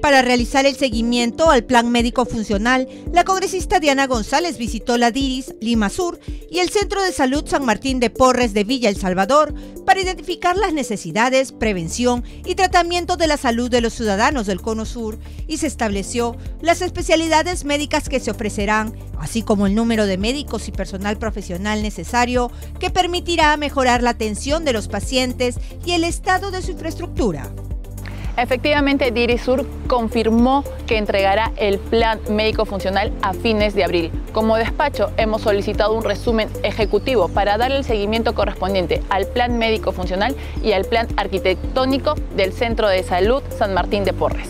para 0.04 0.22
realizar 0.22 0.66
el 0.66 0.76
seguimiento 0.76 1.50
al 1.50 1.64
plan 1.64 1.90
médico 1.90 2.26
funcional, 2.26 2.90
la 3.14 3.24
congresista 3.24 3.80
Diana 3.80 4.06
González 4.06 4.58
visitó 4.58 4.98
la 4.98 5.12
DIRIS 5.12 5.56
Lima 5.62 5.90
Sur 5.90 6.20
y 6.52 6.60
el 6.60 6.70
Centro 6.72 7.02
de 7.02 7.14
Salud 7.14 7.48
San 7.48 7.64
Martín 7.64 8.02
de 8.02 8.10
Porres 8.10 8.54
de 8.54 8.66
Villa 8.66 8.90
El 8.90 8.98
Salvador 8.98 9.54
para 9.86 10.02
identificar 10.02 10.58
las 10.58 10.74
necesidades, 10.74 11.54
prevención 11.54 12.26
y 12.46 12.56
tratamiento 12.56 13.16
de 13.16 13.28
la 13.28 13.38
salud 13.38 13.72
de 13.72 13.80
los 13.80 13.94
ciudadanos 13.94 14.46
del 14.46 14.60
Cono 14.60 14.84
Sur 14.84 15.20
y 15.48 15.56
se 15.56 15.68
estableció 15.68 16.36
las 16.62 16.82
especialidades 16.82 17.64
médicas 17.64 18.10
que 18.10 18.20
se 18.20 18.32
ofrecerán, 18.32 18.94
así 19.20 19.42
como 19.42 19.68
el 19.68 19.74
número 19.74 20.06
de 20.06 20.18
médicos 20.18 20.68
y 20.68 20.74
personal 20.74 21.18
profesional 21.18 21.82
necesario 21.82 22.52
que 22.78 22.90
permitirá 22.90 23.56
mejorar 23.56 24.04
la 24.04 24.10
atención 24.10 24.66
de 24.66 24.74
los 24.74 24.90
pacientes 24.90 25.56
y 25.86 25.94
el 25.94 26.04
estado 26.04 26.52
de 26.52 26.62
su 26.62 26.72
infraestructura. 26.72 27.54
Efectivamente, 28.36 29.12
Dirisur 29.12 29.68
confirmó 29.88 30.64
que 30.88 30.98
entregará 30.98 31.52
el 31.56 31.78
plan 31.78 32.20
médico 32.30 32.66
funcional 32.66 33.12
a 33.22 33.34
fines 33.34 33.76
de 33.76 33.84
abril. 33.84 34.12
Como 34.32 34.58
despacho, 34.58 35.12
hemos 35.18 35.44
solicitado 35.44 35.94
un 35.94 36.04
resumen 36.04 36.50
ejecutivo 36.64 37.28
para 37.28 37.58
dar 37.58 37.72
el 37.72 37.84
seguimiento 37.84 38.34
correspondiente 38.34 39.04
al 39.10 39.28
plan 39.28 39.60
médico 39.60 39.92
funcional 39.92 40.36
y 40.64 40.72
al 40.72 40.86
plan 40.86 41.08
arquitectónico 41.16 42.16
del 42.36 42.54
Centro 42.54 42.88
de 42.88 43.04
Salud 43.04 43.44
San 43.56 43.76
Martín 43.76 44.04
de 44.04 44.14
Porres. 44.14 44.50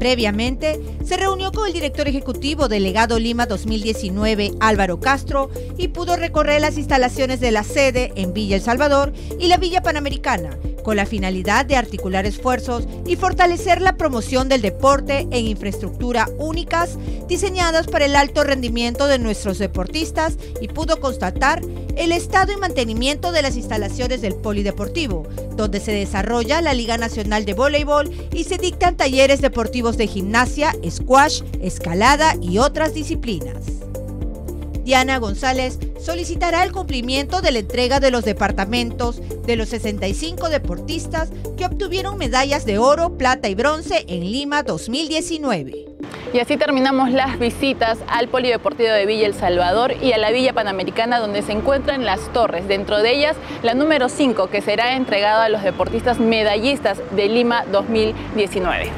Previamente, 0.00 0.80
se 1.04 1.16
reunió 1.16 1.52
con 1.52 1.68
el 1.68 1.72
director 1.72 2.08
ejecutivo 2.08 2.66
del 2.66 2.82
Legado 2.82 3.18
Lima 3.18 3.46
2019, 3.46 4.52
Álvaro 4.58 4.98
Castro, 4.98 5.50
y 5.78 5.88
pudo 5.88 6.16
recorrer 6.16 6.60
las 6.60 6.76
instalaciones 6.76 7.40
de 7.40 7.52
la 7.52 7.62
sede 7.62 8.12
en 8.16 8.34
Villa 8.34 8.56
El 8.56 8.62
Salvador 8.62 9.12
y 9.38 9.46
la 9.46 9.56
Villa 9.56 9.82
Panamericana, 9.82 10.58
con 10.84 10.96
la 10.96 11.06
finalidad 11.06 11.66
de 11.66 11.74
articular 11.74 12.26
esfuerzos 12.26 12.86
y 13.06 13.16
fortalecer 13.16 13.80
la 13.80 13.96
promoción 13.96 14.48
del 14.48 14.62
deporte 14.62 15.26
en 15.32 15.48
infraestructura 15.48 16.28
únicas 16.38 16.96
diseñadas 17.26 17.88
para 17.88 18.04
el 18.04 18.14
alto 18.14 18.44
rendimiento 18.44 19.08
de 19.08 19.18
nuestros 19.18 19.58
deportistas 19.58 20.36
y 20.60 20.68
pudo 20.68 21.00
constatar 21.00 21.60
el 21.96 22.12
estado 22.12 22.52
y 22.52 22.56
mantenimiento 22.56 23.32
de 23.32 23.42
las 23.42 23.56
instalaciones 23.56 24.20
del 24.20 24.36
polideportivo, 24.36 25.26
donde 25.56 25.80
se 25.80 25.92
desarrolla 25.92 26.60
la 26.60 26.74
Liga 26.74 26.98
Nacional 26.98 27.44
de 27.44 27.54
Voleibol 27.54 28.10
y 28.32 28.44
se 28.44 28.58
dictan 28.58 28.96
talleres 28.96 29.40
deportivos 29.40 29.96
de 29.96 30.06
gimnasia, 30.06 30.74
squash, 30.88 31.42
escalada 31.60 32.36
y 32.40 32.58
otras 32.58 32.94
disciplinas. 32.94 33.64
Diana 34.84 35.18
González 35.18 35.78
solicitará 35.98 36.62
el 36.62 36.70
cumplimiento 36.70 37.40
de 37.40 37.52
la 37.52 37.60
entrega 37.60 38.00
de 38.00 38.10
los 38.10 38.24
departamentos 38.24 39.20
de 39.46 39.56
los 39.56 39.70
65 39.70 40.50
deportistas 40.50 41.30
que 41.56 41.64
obtuvieron 41.64 42.18
medallas 42.18 42.66
de 42.66 42.78
oro, 42.78 43.16
plata 43.16 43.48
y 43.48 43.54
bronce 43.54 44.04
en 44.08 44.30
Lima 44.30 44.62
2019. 44.62 45.86
Y 46.34 46.38
así 46.38 46.58
terminamos 46.58 47.10
las 47.12 47.38
visitas 47.38 47.98
al 48.08 48.28
Polideportivo 48.28 48.90
de 48.90 49.06
Villa 49.06 49.26
El 49.26 49.34
Salvador 49.34 49.94
y 50.02 50.12
a 50.12 50.18
la 50.18 50.30
Villa 50.32 50.52
Panamericana 50.52 51.18
donde 51.18 51.40
se 51.40 51.52
encuentran 51.52 52.04
las 52.04 52.32
torres, 52.34 52.68
dentro 52.68 53.00
de 53.00 53.14
ellas 53.14 53.36
la 53.62 53.72
número 53.72 54.10
5 54.10 54.50
que 54.50 54.60
será 54.60 54.96
entregada 54.96 55.44
a 55.44 55.48
los 55.48 55.62
deportistas 55.62 56.20
medallistas 56.20 56.98
de 57.16 57.28
Lima 57.28 57.64
2019. 57.72 58.90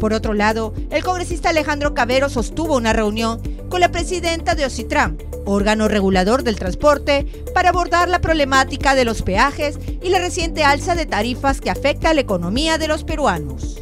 Por 0.00 0.12
otro 0.12 0.34
lado, 0.34 0.74
el 0.90 1.02
congresista 1.02 1.48
Alejandro 1.48 1.94
Cabero 1.94 2.28
sostuvo 2.28 2.76
una 2.76 2.92
reunión 2.92 3.40
con 3.68 3.80
la 3.80 3.90
presidenta 3.90 4.54
de 4.54 4.64
Ocitram, 4.64 5.18
órgano 5.44 5.88
regulador 5.88 6.42
del 6.42 6.56
transporte, 6.56 7.26
para 7.54 7.70
abordar 7.70 8.08
la 8.08 8.20
problemática 8.20 8.94
de 8.94 9.04
los 9.04 9.22
peajes 9.22 9.78
y 10.02 10.08
la 10.08 10.18
reciente 10.18 10.64
alza 10.64 10.94
de 10.94 11.06
tarifas 11.06 11.60
que 11.60 11.70
afecta 11.70 12.10
a 12.10 12.14
la 12.14 12.20
economía 12.20 12.78
de 12.78 12.88
los 12.88 13.04
peruanos. 13.04 13.80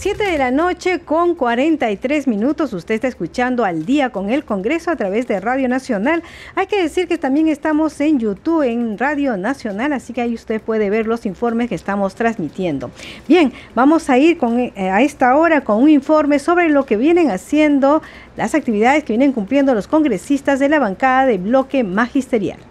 7 0.00 0.24
de 0.24 0.38
la 0.38 0.50
noche 0.50 1.00
con 1.00 1.34
43 1.34 2.26
minutos. 2.26 2.72
Usted 2.72 2.94
está 2.94 3.06
escuchando 3.06 3.66
al 3.66 3.84
día 3.84 4.08
con 4.08 4.30
el 4.30 4.46
Congreso 4.46 4.90
a 4.90 4.96
través 4.96 5.28
de 5.28 5.38
Radio 5.40 5.68
Nacional. 5.68 6.22
Hay 6.54 6.68
que 6.68 6.82
decir 6.82 7.06
que 7.06 7.18
también 7.18 7.48
estamos 7.48 8.00
en 8.00 8.18
YouTube, 8.18 8.62
en 8.62 8.96
Radio 8.96 9.36
Nacional, 9.36 9.92
así 9.92 10.14
que 10.14 10.22
ahí 10.22 10.32
usted 10.32 10.58
puede 10.62 10.88
ver 10.88 11.06
los 11.06 11.26
informes 11.26 11.68
que 11.68 11.74
estamos 11.74 12.14
transmitiendo. 12.14 12.90
Bien, 13.28 13.52
vamos 13.74 14.08
a 14.08 14.16
ir 14.16 14.38
con, 14.38 14.58
eh, 14.58 14.72
a 14.74 15.02
esta 15.02 15.36
hora 15.36 15.60
con 15.64 15.82
un 15.82 15.90
informe 15.90 16.38
sobre 16.38 16.70
lo 16.70 16.86
que 16.86 16.96
vienen 16.96 17.30
haciendo, 17.30 18.00
las 18.38 18.54
actividades 18.54 19.04
que 19.04 19.12
vienen 19.12 19.32
cumpliendo 19.32 19.74
los 19.74 19.86
congresistas 19.86 20.58
de 20.60 20.70
la 20.70 20.78
bancada 20.78 21.26
de 21.26 21.36
bloque 21.36 21.84
magisterial. 21.84 22.69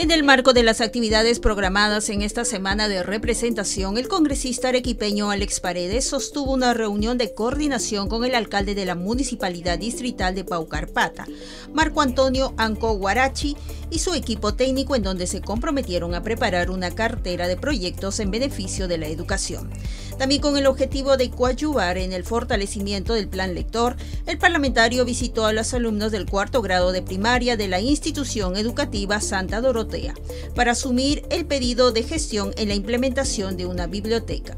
En 0.00 0.12
el 0.12 0.22
marco 0.22 0.52
de 0.52 0.62
las 0.62 0.80
actividades 0.80 1.40
programadas 1.40 2.08
en 2.08 2.22
esta 2.22 2.44
semana 2.44 2.86
de 2.86 3.02
representación, 3.02 3.98
el 3.98 4.06
congresista 4.06 4.68
arequipeño 4.68 5.32
Alex 5.32 5.58
Paredes 5.58 6.06
sostuvo 6.06 6.52
una 6.52 6.72
reunión 6.72 7.18
de 7.18 7.34
coordinación 7.34 8.08
con 8.08 8.24
el 8.24 8.36
alcalde 8.36 8.76
de 8.76 8.84
la 8.84 8.94
Municipalidad 8.94 9.76
Distrital 9.76 10.36
de 10.36 10.44
Paucarpata, 10.44 11.26
Marco 11.72 12.00
Antonio 12.00 12.54
Anco 12.58 12.92
Guarachi, 12.92 13.56
y 13.90 13.98
su 13.98 14.14
equipo 14.14 14.54
técnico 14.54 14.94
en 14.94 15.02
donde 15.02 15.26
se 15.26 15.40
comprometieron 15.40 16.14
a 16.14 16.22
preparar 16.22 16.70
una 16.70 16.90
cartera 16.92 17.48
de 17.48 17.56
proyectos 17.56 18.20
en 18.20 18.30
beneficio 18.30 18.86
de 18.86 18.98
la 18.98 19.08
educación. 19.08 19.68
También 20.18 20.40
con 20.40 20.56
el 20.58 20.66
objetivo 20.66 21.16
de 21.16 21.30
coadyuvar 21.30 21.96
en 21.96 22.12
el 22.12 22.24
fortalecimiento 22.24 23.14
del 23.14 23.28
plan 23.28 23.54
lector, 23.54 23.96
el 24.26 24.36
parlamentario 24.36 25.04
visitó 25.04 25.46
a 25.46 25.52
los 25.52 25.72
alumnos 25.74 26.10
del 26.10 26.26
cuarto 26.26 26.60
grado 26.60 26.90
de 26.90 27.02
primaria 27.02 27.56
de 27.56 27.68
la 27.68 27.80
institución 27.80 28.56
educativa 28.56 29.20
Santa 29.20 29.60
Dorotea 29.60 30.14
para 30.56 30.72
asumir 30.72 31.22
el 31.30 31.46
pedido 31.46 31.92
de 31.92 32.02
gestión 32.02 32.52
en 32.56 32.68
la 32.68 32.74
implementación 32.74 33.56
de 33.56 33.66
una 33.66 33.86
biblioteca. 33.86 34.56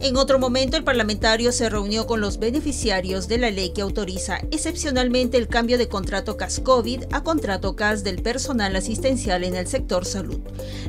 En 0.00 0.16
otro 0.16 0.38
momento, 0.38 0.76
el 0.76 0.84
parlamentario 0.84 1.52
se 1.52 1.70
reunió 1.70 2.06
con 2.06 2.20
los 2.20 2.38
beneficiarios 2.38 3.28
de 3.28 3.38
la 3.38 3.50
ley 3.50 3.70
que 3.70 3.80
autoriza 3.80 4.38
excepcionalmente 4.50 5.38
el 5.38 5.48
cambio 5.48 5.78
de 5.78 5.88
contrato 5.88 6.36
CAS-COVID 6.36 7.04
a 7.12 7.22
contrato 7.22 7.74
CAS 7.74 8.04
del 8.04 8.20
personal 8.20 8.76
asistencial 8.76 9.44
en 9.44 9.54
el 9.54 9.66
sector 9.66 10.04
salud. 10.04 10.40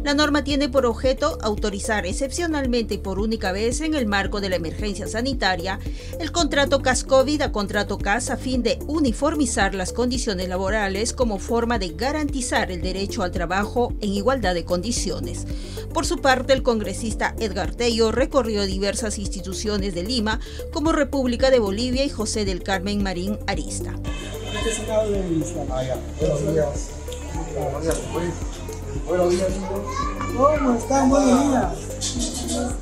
La 0.03 0.14
norma 0.14 0.43
tiene 0.43 0.70
por 0.70 0.86
objeto 0.86 1.38
autorizar 1.41 2.06
excepcionalmente 2.06 2.95
y 2.95 2.97
por 2.97 3.20
única 3.20 3.51
vez 3.51 3.82
en 3.82 3.93
el 3.93 4.06
marco 4.06 4.41
de 4.41 4.49
la 4.49 4.58
emergencia 4.58 5.08
sanitaria 5.08 5.80
el 6.20 6.32
contrato 6.32 6.82
CAS-COVID 6.82 7.41
a 7.41 7.51
contrato 7.51 7.97
CAS 7.97 8.30
a 8.30 8.38
fin 8.38 8.64
de 8.64 8.80
uniformizar 8.88 9.76
las 9.76 9.93
condiciones 9.93 10.49
laborales 10.49 11.14
como 11.14 11.39
forma 11.39 11.80
de 11.80 11.89
garantizar 11.89 12.72
el 12.72 12.82
derecho 12.82 13.24
al 13.24 13.32
trabajo 13.32 13.93
en 14.01 14.14
igualdad 14.14 14.53
de 14.53 14.66
condiciones. 14.66 15.45
Por 15.93 16.06
su 16.06 16.20
parte, 16.20 16.51
el 16.51 16.64
congresista 16.64 17.36
Edgar 17.39 17.74
Tello 17.74 18.12
recorrió 18.12 18.66
diversas 18.96 19.20
instituciones 19.20 19.93
de 19.93 20.04
Lima, 20.04 20.39
como 20.72 20.93
República 20.93 21.52
de 21.52 21.60
Bolivia 21.60 22.06
y 22.06 22.10
José 22.10 22.46
del 22.46 22.64
Carmen 22.64 23.04
Marín 23.04 23.38
Arista. 23.46 23.91
Buenos 29.06 29.30
días, 29.32 29.52
¿Cómo 30.38 30.78
están? 30.78 31.10
Buenos 31.10 31.43
días. 31.43 31.72
Buenos 31.91 32.30
días, 32.50 32.80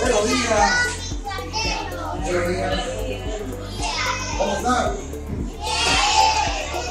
Buenos 0.00 0.24
días. 0.28 0.70
Buenos 2.22 2.48
días. 2.48 2.84
¿Cómo 4.38 4.52
están? 4.54 4.96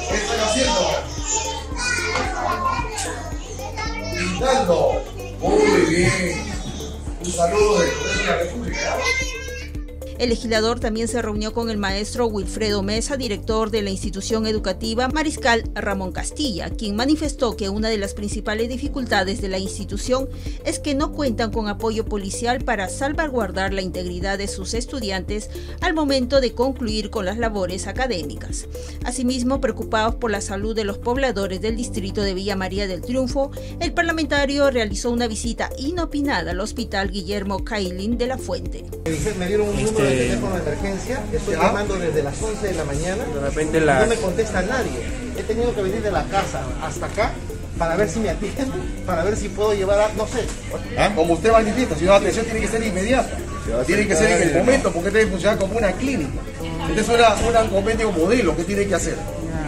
¿Qué 0.08 0.14
están 0.14 0.40
haciendo? 0.40 0.82
Pintando. 4.18 5.23
Muy 5.44 5.94
bien. 5.94 6.42
Un 7.22 7.30
saludo 7.30 7.78
de 7.80 8.24
la 8.26 8.36
República. 8.38 8.98
El 10.18 10.28
legislador 10.28 10.78
también 10.78 11.08
se 11.08 11.20
reunió 11.20 11.52
con 11.52 11.70
el 11.70 11.76
maestro 11.76 12.26
Wilfredo 12.26 12.82
Mesa, 12.84 13.16
director 13.16 13.70
de 13.72 13.82
la 13.82 13.90
institución 13.90 14.46
educativa 14.46 15.08
Mariscal 15.08 15.64
Ramón 15.74 16.12
Castilla, 16.12 16.70
quien 16.70 16.94
manifestó 16.94 17.56
que 17.56 17.68
una 17.68 17.88
de 17.88 17.98
las 17.98 18.14
principales 18.14 18.68
dificultades 18.68 19.40
de 19.40 19.48
la 19.48 19.58
institución 19.58 20.28
es 20.64 20.78
que 20.78 20.94
no 20.94 21.10
cuentan 21.12 21.50
con 21.50 21.66
apoyo 21.66 22.04
policial 22.04 22.62
para 22.64 22.88
salvaguardar 22.88 23.72
la 23.72 23.82
integridad 23.82 24.38
de 24.38 24.46
sus 24.46 24.74
estudiantes 24.74 25.50
al 25.80 25.94
momento 25.94 26.40
de 26.40 26.52
concluir 26.52 27.10
con 27.10 27.24
las 27.24 27.38
labores 27.38 27.88
académicas. 27.88 28.66
Asimismo, 29.04 29.60
preocupados 29.60 30.14
por 30.14 30.30
la 30.30 30.40
salud 30.40 30.76
de 30.76 30.84
los 30.84 30.98
pobladores 30.98 31.60
del 31.60 31.76
distrito 31.76 32.22
de 32.22 32.34
Villa 32.34 32.54
María 32.54 32.86
del 32.86 33.02
Triunfo, 33.02 33.50
el 33.80 33.92
parlamentario 33.92 34.70
realizó 34.70 35.10
una 35.10 35.26
visita 35.26 35.70
inopinada 35.76 36.52
al 36.52 36.60
hospital 36.60 37.10
Guillermo 37.10 37.64
Cailín 37.64 38.16
de 38.16 38.28
la 38.28 38.38
Fuente. 38.38 38.84
Me 39.38 39.48
dieron 39.48 39.68
un 39.68 39.82
número 39.82 40.03
de 40.04 40.16
teléfono 40.16 40.54
de 40.54 40.62
emergencia, 40.62 41.22
estoy 41.32 41.56
llamando 41.56 41.94
desde 41.96 42.22
las 42.22 42.40
11 42.40 42.66
de 42.66 42.74
la 42.74 42.84
mañana, 42.84 43.24
de 43.24 43.40
repente 43.40 43.80
la... 43.80 44.00
no 44.00 44.06
me 44.06 44.16
contesta 44.16 44.62
nadie. 44.62 45.00
He 45.36 45.42
tenido 45.42 45.74
que 45.74 45.82
venir 45.82 46.02
de 46.02 46.12
la 46.12 46.24
casa 46.24 46.62
hasta 46.82 47.06
acá 47.06 47.32
para 47.78 47.96
ver 47.96 48.08
si 48.08 48.20
me 48.20 48.30
atienden, 48.30 48.70
para 49.04 49.24
ver 49.24 49.36
si 49.36 49.48
puedo 49.48 49.74
llevar 49.74 50.00
a, 50.00 50.08
no 50.14 50.26
sé. 50.26 50.44
¿Ah? 50.96 51.10
Como 51.14 51.34
usted 51.34 51.50
manifiesta, 51.50 51.96
si 51.96 52.04
la 52.04 52.16
atención 52.16 52.44
tiene 52.44 52.60
que 52.60 52.68
ser 52.68 52.82
inmediata, 52.84 53.36
tiene 53.86 54.06
que 54.06 54.14
ser 54.14 54.42
en 54.42 54.48
el 54.48 54.58
momento, 54.58 54.92
porque 54.92 55.10
debe 55.10 55.30
funcionar 55.30 55.58
como 55.58 55.76
una 55.76 55.92
clínica. 55.92 56.40
Este 56.88 57.00
es 57.00 57.08
un 57.08 57.68
convenio 57.68 58.12
modelo 58.12 58.56
que 58.56 58.64
tiene 58.64 58.86
que 58.86 58.94
hacer. 58.94 59.16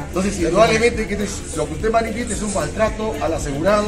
Entonces, 0.08 0.38
indudablemente, 0.38 1.06
que 1.06 1.18
lo 1.56 1.66
que 1.66 1.74
usted 1.74 1.90
manifiesta 1.90 2.34
es 2.34 2.42
un 2.42 2.54
maltrato 2.54 3.14
al 3.20 3.34
asegurado, 3.34 3.86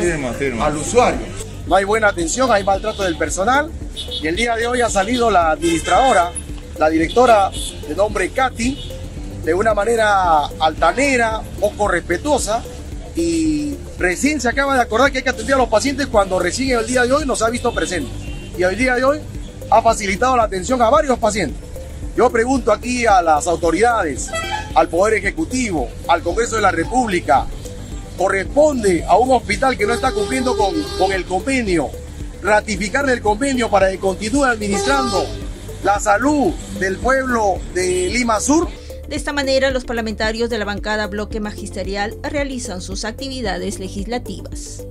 al 0.60 0.76
usuario. 0.76 1.20
No 1.68 1.76
hay 1.76 1.84
buena 1.84 2.08
atención, 2.08 2.50
hay 2.50 2.64
maltrato 2.64 3.02
del 3.02 3.16
personal. 3.16 3.70
Y 4.22 4.26
el 4.26 4.36
día 4.36 4.56
de 4.56 4.66
hoy 4.66 4.80
ha 4.80 4.88
salido 4.88 5.30
la 5.30 5.50
administradora 5.50 6.32
la 6.78 6.88
directora 6.88 7.50
de 7.88 7.94
nombre 7.94 8.30
Katy, 8.30 8.78
de 9.44 9.52
una 9.52 9.74
manera 9.74 10.46
altanera, 10.60 11.42
poco 11.60 11.88
respetuosa, 11.88 12.62
y 13.16 13.76
recién 13.98 14.40
se 14.40 14.48
acaba 14.48 14.76
de 14.76 14.82
acordar 14.82 15.10
que 15.10 15.18
hay 15.18 15.24
que 15.24 15.30
atender 15.30 15.56
a 15.56 15.58
los 15.58 15.68
pacientes 15.68 16.06
cuando 16.06 16.38
recién 16.38 16.78
el 16.78 16.86
día 16.86 17.02
de 17.02 17.12
hoy 17.12 17.26
nos 17.26 17.42
ha 17.42 17.50
visto 17.50 17.74
presente. 17.74 18.10
Y 18.56 18.62
el 18.62 18.76
día 18.76 18.94
de 18.94 19.04
hoy 19.04 19.18
ha 19.70 19.82
facilitado 19.82 20.36
la 20.36 20.44
atención 20.44 20.80
a 20.82 20.88
varios 20.88 21.18
pacientes. 21.18 21.60
Yo 22.16 22.30
pregunto 22.30 22.72
aquí 22.72 23.06
a 23.06 23.22
las 23.22 23.46
autoridades, 23.46 24.30
al 24.74 24.88
Poder 24.88 25.14
Ejecutivo, 25.14 25.88
al 26.06 26.22
Congreso 26.22 26.56
de 26.56 26.62
la 26.62 26.70
República, 26.70 27.46
corresponde 28.18 29.04
a 29.04 29.16
un 29.16 29.30
hospital 29.30 29.78
que 29.78 29.86
no 29.86 29.94
está 29.94 30.12
cumpliendo 30.12 30.56
con, 30.56 30.74
con 30.98 31.12
el 31.12 31.24
convenio, 31.24 31.88
ratificarle 32.42 33.12
el 33.14 33.22
convenio 33.22 33.70
para 33.70 33.90
que 33.90 33.98
continúe 33.98 34.44
administrando 34.44 35.24
la 35.84 36.00
salud 36.00 36.52
del 36.80 36.98
pueblo 36.98 37.58
de 37.72 38.10
Lima 38.12 38.40
Sur. 38.40 38.68
De 39.08 39.16
esta 39.16 39.32
manera, 39.32 39.70
los 39.70 39.84
parlamentarios 39.84 40.50
de 40.50 40.58
la 40.58 40.66
bancada 40.66 41.06
Bloque 41.06 41.40
Magisterial 41.40 42.18
realizan 42.22 42.82
sus 42.82 43.06
actividades 43.06 43.78
legislativas. 43.78 44.84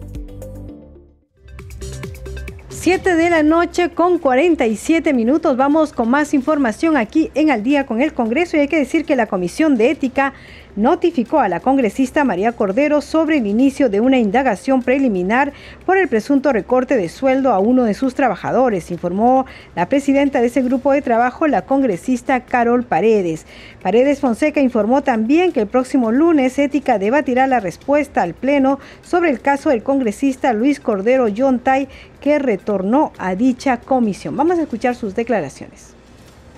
7 2.87 3.15
de 3.15 3.29
la 3.29 3.43
noche 3.43 3.89
con 3.89 4.17
47 4.17 5.13
minutos. 5.13 5.57
Vamos 5.57 5.91
con 5.91 6.09
más 6.09 6.33
información 6.33 6.95
aquí 6.95 7.29
en 7.35 7.51
Al 7.51 7.61
día 7.61 7.85
con 7.85 8.01
el 8.01 8.13
Congreso 8.13 8.55
y 8.55 8.61
hay 8.61 8.69
que 8.69 8.79
decir 8.79 9.03
que 9.03 9.17
la 9.17 9.27
Comisión 9.27 9.75
de 9.75 9.91
Ética 9.91 10.33
notificó 10.77 11.39
a 11.39 11.49
la 11.49 11.59
congresista 11.59 12.23
María 12.23 12.53
Cordero 12.53 13.01
sobre 13.01 13.37
el 13.37 13.47
inicio 13.47 13.89
de 13.89 13.99
una 13.99 14.19
indagación 14.19 14.83
preliminar 14.83 15.51
por 15.85 15.97
el 15.97 16.07
presunto 16.07 16.53
recorte 16.53 16.95
de 16.95 17.09
sueldo 17.09 17.51
a 17.51 17.59
uno 17.59 17.83
de 17.83 17.95
sus 17.95 18.13
trabajadores, 18.13 18.91
informó 18.91 19.45
la 19.75 19.89
presidenta 19.89 20.39
de 20.39 20.47
ese 20.47 20.61
grupo 20.61 20.93
de 20.93 21.01
trabajo, 21.01 21.47
la 21.47 21.63
congresista 21.63 22.45
Carol 22.45 22.83
Paredes. 22.83 23.45
Paredes 23.81 24.21
Fonseca 24.21 24.61
informó 24.61 25.01
también 25.01 25.51
que 25.51 25.61
el 25.61 25.67
próximo 25.67 26.11
lunes 26.11 26.57
Ética 26.59 26.99
debatirá 26.99 27.47
la 27.47 27.59
respuesta 27.59 28.21
al 28.21 28.35
Pleno 28.35 28.79
sobre 29.01 29.31
el 29.31 29.41
caso 29.41 29.71
del 29.71 29.81
congresista 29.81 30.53
Luis 30.53 30.79
Cordero 30.79 31.27
Yontay, 31.27 31.87
que 32.21 32.37
retornó 32.37 33.13
a 33.17 33.33
dicha 33.33 33.77
comisión. 33.77 34.37
Vamos 34.37 34.59
a 34.59 34.63
escuchar 34.63 34.95
sus 34.95 35.15
declaraciones. 35.15 35.96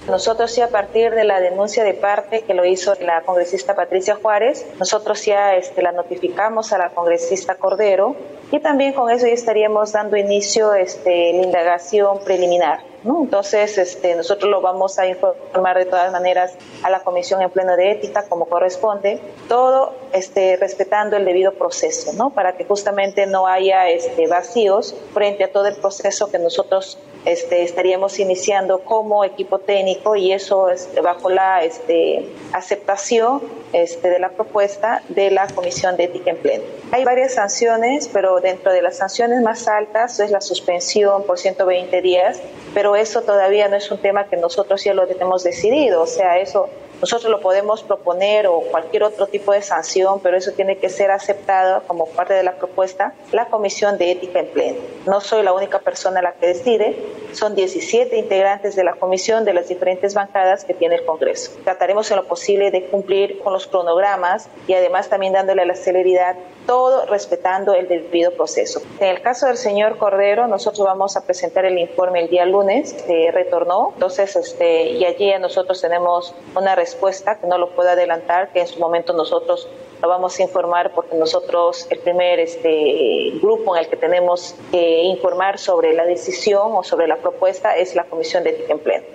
Nosotros 0.09 0.55
ya 0.55 0.65
a 0.65 0.69
partir 0.69 1.13
de 1.13 1.23
la 1.23 1.39
denuncia 1.39 1.83
de 1.83 1.93
parte 1.93 2.41
que 2.41 2.55
lo 2.55 2.65
hizo 2.65 2.95
la 2.99 3.21
congresista 3.21 3.75
Patricia 3.75 4.15
Juárez, 4.15 4.65
nosotros 4.79 5.23
ya 5.23 5.55
este, 5.55 5.83
la 5.83 5.91
notificamos 5.91 6.73
a 6.73 6.79
la 6.79 6.89
congresista 6.89 7.55
Cordero 7.55 8.15
y 8.51 8.59
también 8.59 8.93
con 8.93 9.11
eso 9.11 9.27
ya 9.27 9.33
estaríamos 9.33 9.91
dando 9.91 10.17
inicio 10.17 10.73
este, 10.73 11.33
la 11.33 11.43
indagación 11.43 12.19
preliminar. 12.23 12.79
Entonces, 13.03 13.77
este, 13.77 14.15
nosotros 14.15 14.51
lo 14.51 14.61
vamos 14.61 14.99
a 14.99 15.07
informar 15.07 15.77
de 15.77 15.85
todas 15.85 16.11
maneras 16.11 16.53
a 16.83 16.89
la 16.89 16.99
Comisión 16.99 17.41
en 17.41 17.49
Pleno 17.49 17.77
de 17.77 17.91
Ética 17.91 18.23
como 18.27 18.45
corresponde, 18.45 19.21
todo 19.47 19.93
este, 20.11 20.57
respetando 20.57 21.15
el 21.15 21.23
debido 21.23 21.53
proceso, 21.53 22.11
¿no? 22.13 22.31
para 22.31 22.57
que 22.57 22.65
justamente 22.65 23.25
no 23.25 23.47
haya 23.47 23.89
este, 23.89 24.27
vacíos 24.27 24.95
frente 25.13 25.45
a 25.45 25.51
todo 25.51 25.67
el 25.67 25.75
proceso 25.75 26.29
que 26.29 26.39
nosotros 26.39 26.97
este, 27.25 27.63
estaríamos 27.63 28.19
iniciando 28.19 28.79
como 28.79 29.23
equipo 29.23 29.59
técnico 29.59 30.15
y 30.15 30.31
eso 30.31 30.69
este, 30.69 31.01
bajo 31.01 31.29
la 31.29 31.63
este, 31.63 32.29
aceptación 32.53 33.41
este, 33.73 34.09
de 34.09 34.19
la 34.19 34.29
propuesta 34.29 35.03
de 35.09 35.31
la 35.31 35.47
Comisión 35.47 35.95
de 35.95 36.05
Ética 36.05 36.31
en 36.31 36.37
Pleno. 36.37 36.63
Hay 36.91 37.03
varias 37.03 37.35
sanciones, 37.35 38.09
pero 38.11 38.38
dentro 38.41 38.71
de 38.71 38.81
las 38.81 38.97
sanciones 38.97 39.41
más 39.41 39.67
altas 39.67 40.19
es 40.19 40.31
la 40.31 40.41
suspensión 40.41 41.23
por 41.23 41.39
120 41.39 42.01
días, 42.01 42.39
pero 42.73 42.95
eso 42.95 43.21
todavía 43.21 43.67
no 43.67 43.75
es 43.75 43.89
un 43.91 43.97
tema 43.99 44.25
que 44.25 44.37
nosotros 44.37 44.83
ya 44.83 44.93
lo 44.93 45.07
tenemos 45.07 45.43
decidido, 45.43 46.01
o 46.01 46.07
sea, 46.07 46.37
eso 46.39 46.69
nosotros 47.01 47.31
lo 47.31 47.39
podemos 47.39 47.83
proponer 47.83 48.47
o 48.47 48.61
cualquier 48.61 49.03
otro 49.03 49.27
tipo 49.27 49.53
de 49.53 49.61
sanción, 49.61 50.19
pero 50.21 50.37
eso 50.37 50.51
tiene 50.51 50.77
que 50.77 50.89
ser 50.89 51.11
aceptado 51.11 51.83
como 51.87 52.07
parte 52.07 52.33
de 52.33 52.43
la 52.43 52.55
propuesta 52.55 53.13
la 53.31 53.45
Comisión 53.45 53.97
de 53.97 54.11
Ética 54.11 54.39
en 54.39 54.47
Pleno. 54.47 54.77
No 55.05 55.21
soy 55.21 55.43
la 55.43 55.53
única 55.53 55.79
persona 55.79 56.21
la 56.21 56.33
que 56.33 56.47
decide, 56.47 56.97
son 57.31 57.55
17 57.55 58.17
integrantes 58.17 58.75
de 58.75 58.83
la 58.83 58.93
comisión 58.93 59.45
de 59.45 59.53
las 59.53 59.69
diferentes 59.69 60.13
bancadas 60.13 60.65
que 60.65 60.73
tiene 60.73 60.95
el 60.95 61.05
Congreso. 61.05 61.51
Trataremos 61.63 62.09
en 62.11 62.17
lo 62.17 62.25
posible 62.25 62.71
de 62.71 62.87
cumplir 62.87 63.39
con 63.39 63.53
los 63.53 63.67
cronogramas 63.67 64.49
y 64.67 64.73
además 64.73 65.09
también 65.09 65.33
dándole 65.33 65.65
la 65.65 65.75
celeridad 65.75 66.35
todo 66.65 67.05
respetando 67.05 67.73
el 67.73 67.87
debido 67.87 68.31
proceso. 68.31 68.81
En 68.99 69.07
el 69.07 69.21
caso 69.21 69.47
del 69.47 69.57
señor 69.57 69.97
Cordero, 69.97 70.47
nosotros 70.47 70.85
vamos 70.85 71.17
a 71.17 71.25
presentar 71.25 71.65
el 71.65 71.79
informe 71.79 72.19
el 72.19 72.29
día 72.29 72.45
lunes, 72.45 72.93
que 72.93 73.31
retornó, 73.31 73.91
entonces, 73.93 74.35
este, 74.35 74.91
y 74.91 75.05
allí 75.05 75.31
nosotros 75.39 75.81
tenemos 75.81 76.35
una 76.55 76.75
respuesta 76.75 76.88
que 76.95 77.47
no 77.47 77.57
lo 77.57 77.69
puedo 77.71 77.89
adelantar, 77.89 78.51
que 78.51 78.61
en 78.61 78.67
su 78.67 78.79
momento 78.79 79.13
nosotros 79.13 79.67
lo 80.01 80.07
vamos 80.07 80.39
a 80.39 80.43
informar 80.43 80.91
porque 80.93 81.15
nosotros, 81.15 81.87
el 81.89 81.99
primer 81.99 82.39
este, 82.39 83.31
grupo 83.41 83.75
en 83.75 83.83
el 83.83 83.89
que 83.89 83.97
tenemos 83.97 84.55
que 84.71 85.03
informar 85.03 85.57
sobre 85.59 85.93
la 85.93 86.05
decisión 86.05 86.71
o 86.73 86.83
sobre 86.83 87.07
la 87.07 87.17
propuesta 87.17 87.75
es 87.75 87.95
la 87.95 88.05
Comisión 88.05 88.43
de 88.43 88.51
Ética 88.51 88.73
en 88.73 88.79
Pleno. 88.79 89.05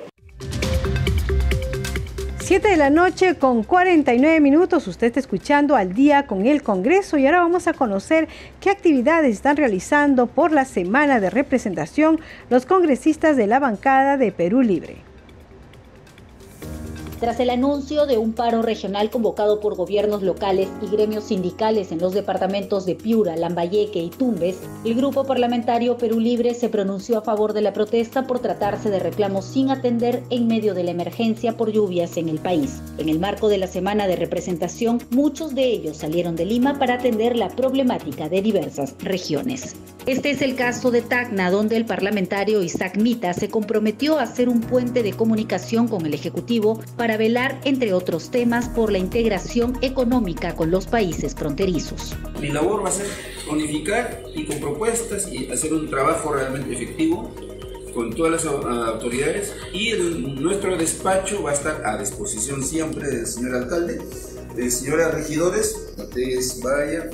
7 2.45 2.69
de 2.69 2.77
la 2.77 2.91
noche 2.91 3.37
con 3.37 3.63
49 3.63 4.39
minutos, 4.39 4.87
usted 4.87 5.07
está 5.07 5.19
escuchando 5.19 5.77
al 5.77 5.95
día 5.95 6.27
con 6.27 6.45
el 6.45 6.63
Congreso 6.63 7.17
y 7.17 7.25
ahora 7.25 7.41
vamos 7.41 7.67
a 7.69 7.73
conocer 7.73 8.29
qué 8.61 8.69
actividades 8.69 9.33
están 9.33 9.57
realizando 9.57 10.27
por 10.27 10.53
la 10.53 10.67
semana 10.67 11.21
de 11.21 11.31
representación 11.31 12.21
los 12.51 12.67
congresistas 12.67 13.39
de 13.39 13.47
la 13.47 13.61
bancada 13.61 14.19
de 14.19 14.31
Perú 14.31 14.61
Libre. 14.61 15.14
Tras 17.25 17.41
el 17.41 17.49
anuncio 17.49 18.05
de 18.05 18.19
un 18.19 18.35
paro 18.35 18.61
regional 18.61 19.09
convocado 19.09 19.59
por 19.59 19.77
gobiernos 19.77 20.23
locales 20.23 20.69
y 20.83 20.95
gremios 20.95 21.25
sindicales 21.25 21.91
en 21.91 21.99
los 21.99 22.13
departamentos 22.13 22.85
de 22.85 22.97
Piura, 22.97 23.35
Lambayeque 23.35 23.99
y 23.99 24.11
Tumbes, 24.11 24.59
el 24.85 24.95
grupo 24.95 25.25
parlamentario 25.25 25.97
Perú 25.97 26.21
Libre 26.21 26.53
se 26.53 26.69
pronunció 26.69 27.17
a 27.17 27.23
favor 27.23 27.55
de 27.55 27.63
la 27.63 27.73
protesta 27.73 28.27
por 28.27 28.41
tratarse 28.41 28.91
de 28.91 28.99
reclamos 28.99 29.47
sin 29.47 29.71
atender 29.71 30.23
en 30.29 30.49
medio 30.49 30.75
de 30.75 30.85
la 30.85 30.91
emergencia 30.91 31.57
por 31.57 31.73
lluvias 31.73 32.19
en 32.19 32.29
el 32.29 32.41
país. 32.41 32.83
En 32.99 33.09
el 33.09 33.19
marco 33.19 33.49
de 33.49 33.57
la 33.57 33.69
semana 33.69 34.07
de 34.07 34.17
representación, 34.17 35.01
muchos 35.09 35.55
de 35.55 35.65
ellos 35.65 35.97
salieron 35.97 36.37
de 36.37 36.45
Lima 36.45 36.79
para 36.79 36.97
atender 36.97 37.37
la 37.37 37.49
problemática 37.49 38.29
de 38.29 38.43
diversas 38.43 38.97
regiones. 38.99 39.77
Este 40.07 40.29
es 40.29 40.43
el 40.43 40.55
caso 40.55 40.91
de 40.91 41.01
Tacna, 41.01 41.51
donde 41.51 41.79
el 41.79 41.87
parlamentario 41.87 42.63
Isaac 42.63 42.99
Mita 42.99 43.33
se 43.33 43.49
comprometió 43.49 44.19
a 44.19 44.25
hacer 44.25 44.51
un 44.51 44.61
puente 44.61 45.03
de 45.03 45.15
comunicación 45.15 45.89
con 45.89 46.05
el 46.05 46.13
Ejecutivo 46.13 46.79
para 46.99 47.14
velar, 47.17 47.61
entre 47.65 47.93
otros 47.93 48.31
temas, 48.31 48.69
por 48.69 48.93
la 48.93 48.99
integración 48.99 49.79
económica 49.83 50.55
con 50.55 50.71
los 50.71 50.87
países 50.87 51.35
fronterizos. 51.35 52.15
Mi 52.41 52.49
labor 52.49 52.85
va 52.85 52.89
a 52.89 52.93
ser 52.93 53.07
unificar 53.51 54.23
y 54.35 54.47
con 54.47 54.59
propuestas 54.59 55.31
y 55.33 55.51
hacer 55.51 55.73
un 55.73 55.89
trabajo 55.89 56.33
realmente 56.33 56.73
efectivo 56.73 57.33
con 57.95 58.13
todas 58.13 58.45
las 58.45 58.47
autoridades 58.47 59.55
y 59.73 59.93
nuestro 60.41 60.77
despacho 60.77 61.43
va 61.43 61.53
a 61.53 61.55
estar 61.55 61.87
a 61.87 61.97
disposición 61.97 62.63
siempre 62.63 63.09
del 63.09 63.27
señor 63.27 63.55
alcalde, 63.55 64.03
de 64.55 64.71
señores 64.71 65.15
regidores, 65.15 65.95
ustedes 65.97 66.61
vayan, 66.61 67.11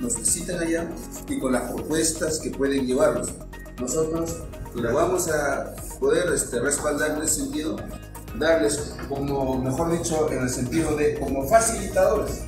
nos 0.00 0.18
visiten 0.18 0.58
allá 0.58 0.90
y 1.28 1.38
con 1.38 1.52
las 1.52 1.72
propuestas 1.72 2.40
que 2.40 2.50
pueden 2.50 2.86
llevarnos. 2.86 3.32
Nosotros 3.80 4.36
Pero 4.74 4.94
vamos 4.94 5.28
a 5.28 5.74
poder 5.98 6.32
este, 6.32 6.60
respaldar 6.60 7.16
en 7.16 7.22
ese 7.22 7.42
sentido, 7.42 7.76
darles 8.38 8.96
como, 9.08 9.58
mejor 9.58 9.92
dicho, 9.96 10.30
en 10.30 10.42
el 10.42 10.50
sentido 10.50 10.96
de 10.96 11.18
como 11.18 11.46
facilitadores, 11.48 12.42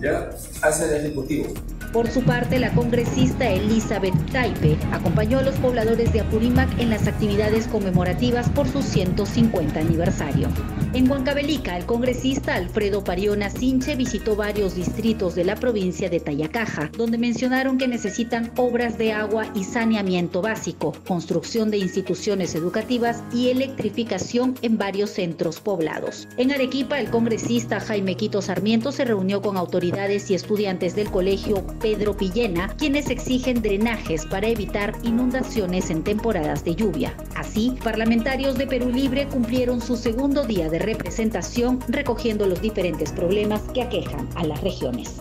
¿ya? 0.00 0.30
Hacia 0.62 0.86
el 0.86 1.06
Ejecutivo. 1.06 1.54
Por 1.92 2.10
su 2.10 2.22
parte, 2.22 2.58
la 2.58 2.70
congresista 2.72 3.48
Elizabeth 3.48 4.14
Taipe 4.30 4.76
acompañó 4.92 5.38
a 5.38 5.42
los 5.42 5.56
pobladores 5.56 6.12
de 6.12 6.20
Apurímac 6.20 6.68
en 6.78 6.90
las 6.90 7.06
actividades 7.08 7.66
conmemorativas 7.66 8.48
por 8.50 8.68
su 8.68 8.82
150 8.82 9.80
aniversario. 9.80 10.48
En 10.94 11.10
Huancavelica, 11.10 11.76
el 11.76 11.86
congresista 11.86 12.54
Alfredo 12.54 13.04
Pariona 13.04 13.50
Sinche 13.50 13.94
visitó 13.94 14.36
varios 14.36 14.74
distritos 14.74 15.34
de 15.34 15.44
la 15.44 15.54
provincia 15.54 16.10
de 16.10 16.20
Tayacaja, 16.20 16.90
donde 16.96 17.18
mencionaron 17.18 17.78
que 17.78 17.88
necesitan 17.88 18.50
obras 18.56 18.98
de 18.98 19.12
agua 19.12 19.46
y 19.54 19.64
saneamiento 19.64 20.42
básico, 20.42 20.94
construcción 21.06 21.70
de 21.70 21.78
instituciones 21.78 22.54
educativas 22.54 23.22
y 23.32 23.48
electrificación 23.48 24.54
en 24.62 24.78
varios 24.78 25.10
centros 25.10 25.60
poblados. 25.60 26.28
En 26.36 26.52
Arequipa, 26.52 27.00
el 27.00 27.10
congresista 27.10 27.80
Jaime 27.80 28.16
Quito 28.16 28.42
Sarmiento 28.42 28.92
se 28.92 29.04
reunió 29.04 29.42
con 29.42 29.56
autoridades 29.56 30.30
y 30.30 30.34
estudiantes 30.34 30.94
del 30.94 31.10
colegio 31.10 31.64
Pedro 31.78 32.16
Pillena, 32.16 32.74
quienes 32.76 33.10
exigen 33.10 33.62
drenajes 33.62 34.26
para 34.26 34.48
evitar 34.48 34.94
inundaciones 35.02 35.90
en 35.90 36.02
temporadas 36.02 36.64
de 36.64 36.74
lluvia. 36.74 37.14
Así, 37.34 37.76
parlamentarios 37.82 38.58
de 38.58 38.66
Perú 38.66 38.90
Libre 38.90 39.26
cumplieron 39.28 39.80
su 39.80 39.96
segundo 39.96 40.44
día 40.44 40.68
de 40.68 40.78
representación 40.78 41.80
recogiendo 41.88 42.46
los 42.46 42.60
diferentes 42.60 43.12
problemas 43.12 43.62
que 43.74 43.82
aquejan 43.82 44.28
a 44.34 44.44
las 44.44 44.60
regiones. 44.62 45.20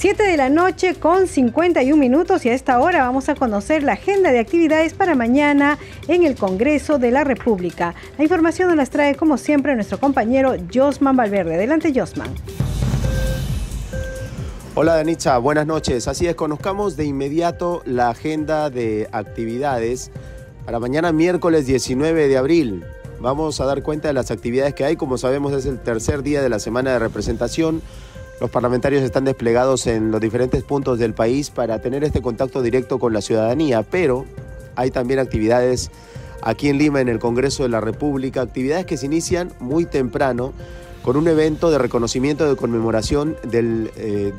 7 0.00 0.22
de 0.22 0.38
la 0.38 0.48
noche 0.48 0.94
con 0.94 1.26
51 1.26 1.94
minutos 1.94 2.46
y 2.46 2.48
a 2.48 2.54
esta 2.54 2.80
hora 2.80 3.02
vamos 3.02 3.28
a 3.28 3.34
conocer 3.34 3.82
la 3.82 3.92
agenda 3.92 4.32
de 4.32 4.38
actividades 4.38 4.94
para 4.94 5.14
mañana 5.14 5.76
en 6.08 6.24
el 6.24 6.36
Congreso 6.36 6.98
de 6.98 7.10
la 7.10 7.22
República. 7.22 7.94
La 8.16 8.24
información 8.24 8.68
nos 8.68 8.78
las 8.78 8.88
trae 8.88 9.14
como 9.14 9.36
siempre 9.36 9.74
nuestro 9.74 10.00
compañero 10.00 10.56
Josman 10.72 11.16
Valverde. 11.16 11.56
Adelante 11.56 11.92
Josman. 11.94 12.30
Hola 14.82 14.94
Danicha, 14.94 15.36
buenas 15.36 15.66
noches. 15.66 16.08
Así 16.08 16.26
es, 16.26 16.34
conozcamos 16.34 16.96
de 16.96 17.04
inmediato 17.04 17.82
la 17.84 18.08
agenda 18.08 18.70
de 18.70 19.10
actividades 19.12 20.10
para 20.64 20.80
mañana 20.80 21.12
miércoles 21.12 21.66
19 21.66 22.28
de 22.28 22.38
abril. 22.38 22.82
Vamos 23.20 23.60
a 23.60 23.66
dar 23.66 23.82
cuenta 23.82 24.08
de 24.08 24.14
las 24.14 24.30
actividades 24.30 24.72
que 24.72 24.86
hay. 24.86 24.96
Como 24.96 25.18
sabemos 25.18 25.52
es 25.52 25.66
el 25.66 25.78
tercer 25.80 26.22
día 26.22 26.40
de 26.40 26.48
la 26.48 26.58
semana 26.58 26.92
de 26.92 26.98
representación. 26.98 27.82
Los 28.40 28.48
parlamentarios 28.48 29.02
están 29.02 29.26
desplegados 29.26 29.86
en 29.86 30.10
los 30.10 30.18
diferentes 30.18 30.62
puntos 30.62 30.98
del 30.98 31.12
país 31.12 31.50
para 31.50 31.82
tener 31.82 32.02
este 32.02 32.22
contacto 32.22 32.62
directo 32.62 32.98
con 32.98 33.12
la 33.12 33.20
ciudadanía, 33.20 33.82
pero 33.82 34.24
hay 34.76 34.90
también 34.90 35.20
actividades 35.20 35.90
aquí 36.40 36.70
en 36.70 36.78
Lima, 36.78 37.02
en 37.02 37.10
el 37.10 37.18
Congreso 37.18 37.64
de 37.64 37.68
la 37.68 37.82
República, 37.82 38.40
actividades 38.40 38.86
que 38.86 38.96
se 38.96 39.04
inician 39.04 39.52
muy 39.60 39.84
temprano 39.84 40.54
con 41.02 41.16
un 41.16 41.28
evento 41.28 41.70
de 41.70 41.78
reconocimiento 41.78 42.48
de 42.48 42.56
conmemoración 42.56 43.36
del 43.42 43.90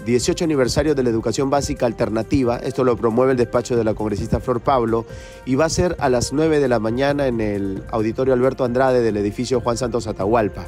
18 0.06 0.44
eh, 0.44 0.46
aniversario 0.46 0.96
de 0.96 1.04
la 1.04 1.10
educación 1.10 1.50
básica 1.50 1.86
alternativa. 1.86 2.58
Esto 2.58 2.84
lo 2.84 2.96
promueve 2.96 3.32
el 3.32 3.38
despacho 3.38 3.76
de 3.76 3.84
la 3.84 3.94
congresista 3.94 4.40
Flor 4.40 4.62
Pablo 4.62 5.06
y 5.46 5.56
va 5.56 5.66
a 5.66 5.70
ser 5.70 5.96
a 6.00 6.10
las 6.10 6.34
9 6.34 6.60
de 6.60 6.68
la 6.68 6.80
mañana 6.80 7.28
en 7.28 7.42
el 7.42 7.84
auditorio 7.92 8.34
Alberto 8.34 8.64
Andrade 8.64 9.02
del 9.02 9.18
edificio 9.18 9.62
Juan 9.62 9.78
Santos 9.78 10.08
Atahualpa. 10.08 10.66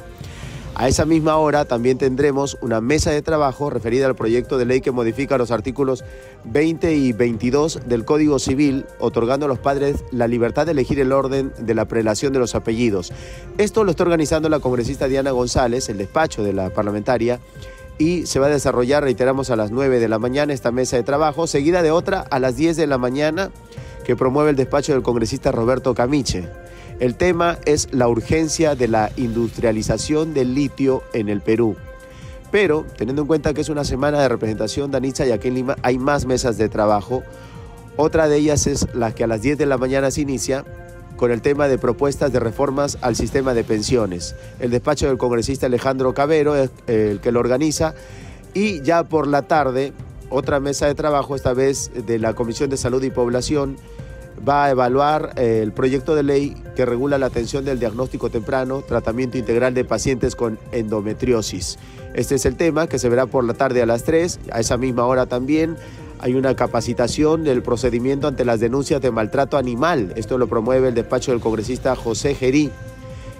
A 0.76 0.88
esa 0.88 1.04
misma 1.04 1.36
hora 1.36 1.66
también 1.66 1.98
tendremos 1.98 2.58
una 2.60 2.80
mesa 2.80 3.12
de 3.12 3.22
trabajo 3.22 3.70
referida 3.70 4.06
al 4.06 4.16
proyecto 4.16 4.58
de 4.58 4.64
ley 4.64 4.80
que 4.80 4.90
modifica 4.90 5.38
los 5.38 5.52
artículos 5.52 6.02
20 6.44 6.94
y 6.94 7.12
22 7.12 7.82
del 7.86 8.04
Código 8.04 8.40
Civil, 8.40 8.84
otorgando 8.98 9.46
a 9.46 9.48
los 9.48 9.60
padres 9.60 10.02
la 10.10 10.26
libertad 10.26 10.66
de 10.66 10.72
elegir 10.72 10.98
el 10.98 11.12
orden 11.12 11.52
de 11.60 11.74
la 11.76 11.84
prelación 11.84 12.32
de 12.32 12.40
los 12.40 12.56
apellidos. 12.56 13.12
Esto 13.56 13.84
lo 13.84 13.92
está 13.92 14.02
organizando 14.02 14.48
la 14.48 14.58
congresista 14.58 15.06
Diana 15.06 15.30
González, 15.30 15.88
el 15.88 15.98
despacho 15.98 16.42
de 16.42 16.52
la 16.52 16.70
parlamentaria, 16.70 17.38
y 17.96 18.26
se 18.26 18.40
va 18.40 18.46
a 18.46 18.50
desarrollar, 18.50 19.04
reiteramos, 19.04 19.50
a 19.50 19.56
las 19.56 19.70
9 19.70 20.00
de 20.00 20.08
la 20.08 20.18
mañana 20.18 20.52
esta 20.52 20.72
mesa 20.72 20.96
de 20.96 21.04
trabajo, 21.04 21.46
seguida 21.46 21.82
de 21.82 21.92
otra 21.92 22.24
a 22.28 22.40
las 22.40 22.56
10 22.56 22.76
de 22.76 22.88
la 22.88 22.98
mañana 22.98 23.52
que 24.04 24.16
promueve 24.16 24.50
el 24.50 24.56
despacho 24.56 24.92
del 24.92 25.02
congresista 25.02 25.52
Roberto 25.52 25.94
Camiche. 25.94 26.48
El 27.00 27.16
tema 27.16 27.58
es 27.64 27.88
la 27.92 28.08
urgencia 28.08 28.74
de 28.74 28.88
la 28.88 29.10
industrialización 29.16 30.32
del 30.32 30.54
litio 30.54 31.02
en 31.12 31.28
el 31.28 31.40
Perú. 31.40 31.76
Pero, 32.52 32.86
teniendo 32.96 33.22
en 33.22 33.28
cuenta 33.28 33.52
que 33.52 33.62
es 33.62 33.68
una 33.68 33.84
semana 33.84 34.20
de 34.20 34.28
representación 34.28 34.92
Danitza 34.92 35.26
y 35.26 35.32
aquí 35.32 35.48
en 35.48 35.54
Lima 35.54 35.76
hay 35.82 35.98
más 35.98 36.24
mesas 36.24 36.56
de 36.56 36.68
trabajo, 36.68 37.24
otra 37.96 38.28
de 38.28 38.36
ellas 38.36 38.66
es 38.68 38.86
la 38.94 39.12
que 39.12 39.24
a 39.24 39.26
las 39.26 39.42
10 39.42 39.58
de 39.58 39.66
la 39.66 39.76
mañana 39.76 40.10
se 40.12 40.20
inicia 40.20 40.64
con 41.16 41.30
el 41.30 41.42
tema 41.42 41.68
de 41.68 41.78
propuestas 41.78 42.32
de 42.32 42.40
reformas 42.40 42.98
al 43.00 43.16
sistema 43.16 43.54
de 43.54 43.64
pensiones. 43.64 44.36
El 44.60 44.70
despacho 44.70 45.08
del 45.08 45.18
congresista 45.18 45.66
Alejandro 45.66 46.14
Cabero 46.14 46.56
es 46.56 46.70
el 46.86 47.20
que 47.20 47.32
lo 47.32 47.40
organiza 47.40 47.94
y 48.52 48.82
ya 48.82 49.04
por 49.04 49.26
la 49.26 49.42
tarde 49.42 49.92
otra 50.30 50.60
mesa 50.60 50.86
de 50.86 50.94
trabajo, 50.94 51.36
esta 51.36 51.54
vez 51.54 51.90
de 52.06 52.18
la 52.18 52.34
Comisión 52.34 52.70
de 52.70 52.76
Salud 52.76 53.02
y 53.02 53.10
Población, 53.10 53.76
va 54.46 54.64
a 54.64 54.70
evaluar 54.70 55.32
eh, 55.36 55.60
el 55.62 55.72
proyecto 55.72 56.14
de 56.14 56.22
ley 56.22 56.56
que 56.76 56.86
regula 56.86 57.18
la 57.18 57.26
atención 57.26 57.64
del 57.64 57.78
diagnóstico 57.78 58.30
temprano, 58.30 58.82
tratamiento 58.82 59.38
integral 59.38 59.74
de 59.74 59.84
pacientes 59.84 60.36
con 60.36 60.58
endometriosis. 60.72 61.78
Este 62.14 62.36
es 62.36 62.46
el 62.46 62.56
tema 62.56 62.86
que 62.86 62.98
se 62.98 63.08
verá 63.08 63.26
por 63.26 63.44
la 63.44 63.54
tarde 63.54 63.82
a 63.82 63.86
las 63.86 64.04
3. 64.04 64.40
A 64.52 64.60
esa 64.60 64.76
misma 64.76 65.06
hora 65.06 65.26
también 65.26 65.76
hay 66.20 66.34
una 66.34 66.54
capacitación 66.54 67.44
del 67.44 67.62
procedimiento 67.62 68.28
ante 68.28 68.44
las 68.44 68.60
denuncias 68.60 69.02
de 69.02 69.10
maltrato 69.10 69.56
animal. 69.56 70.12
Esto 70.16 70.38
lo 70.38 70.46
promueve 70.46 70.88
el 70.88 70.94
despacho 70.94 71.32
del 71.32 71.40
congresista 71.40 71.96
José 71.96 72.34
Gerí. 72.34 72.70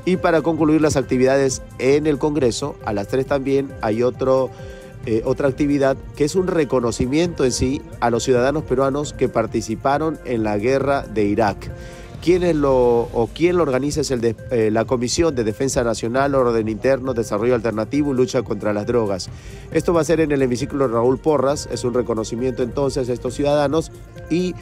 Y 0.05 0.19
para 0.19 0.43
concluir 0.43 0.83
las 0.83 0.97
actividades 0.97 1.63
en 1.79 2.07
el 2.07 2.19
Congreso, 2.19 2.77
a 2.85 2.93
las 2.93 3.09
3 3.09 3.27
también 3.27 3.73
hay 3.81 4.03
otro 4.03 4.51
eh, 5.07 5.23
otra 5.25 5.49
actividad 5.49 5.97
que 6.17 6.25
es 6.25 6.35
un 6.35 6.47
reconocimiento 6.47 7.45
en 7.45 7.53
sí 7.53 7.83
a 8.01 8.11
los 8.11 8.25
ciudadanos 8.25 8.65
peruanos 8.65 9.13
que 9.13 9.29
participaron 9.29 10.19
en 10.25 10.43
la 10.45 10.57
guerra 10.59 11.03
de 11.03 11.25
Irak. 11.25 11.71
¿Quién 12.25 12.63
lo, 12.63 13.01
o 13.13 13.29
quién 13.35 13.59
lo 13.59 13.65
organiza 13.65 14.01
es 14.01 14.11
eh, 14.11 14.71
la 14.73 14.87
Comisión 14.87 15.35
de 15.35 15.45
Defensa 15.45 15.85
Nacional, 15.85 16.35
Orden 16.35 16.71
Interno, 16.71 17.13
Desarrollo 17.13 17.55
Alternativo 17.55 18.13
y 18.13 18.17
Lucha 18.17 18.41
contra 18.41 18.73
las 18.73 18.87
Drogas. 18.87 19.29
Esto 19.73 19.93
va 19.93 20.01
a 20.01 20.05
ser 20.05 20.21
en 20.21 20.33
el 20.33 20.41
hemiciclo 20.41 20.89
Raúl 20.89 21.19
Porras, 21.19 21.69
es 21.71 21.85
un 21.85 21.93
reconocimiento 21.93 22.63
entonces 22.63 23.11
a 23.11 23.13
estos 23.13 23.35
ciudadanos 23.35 23.93
y 24.31 24.55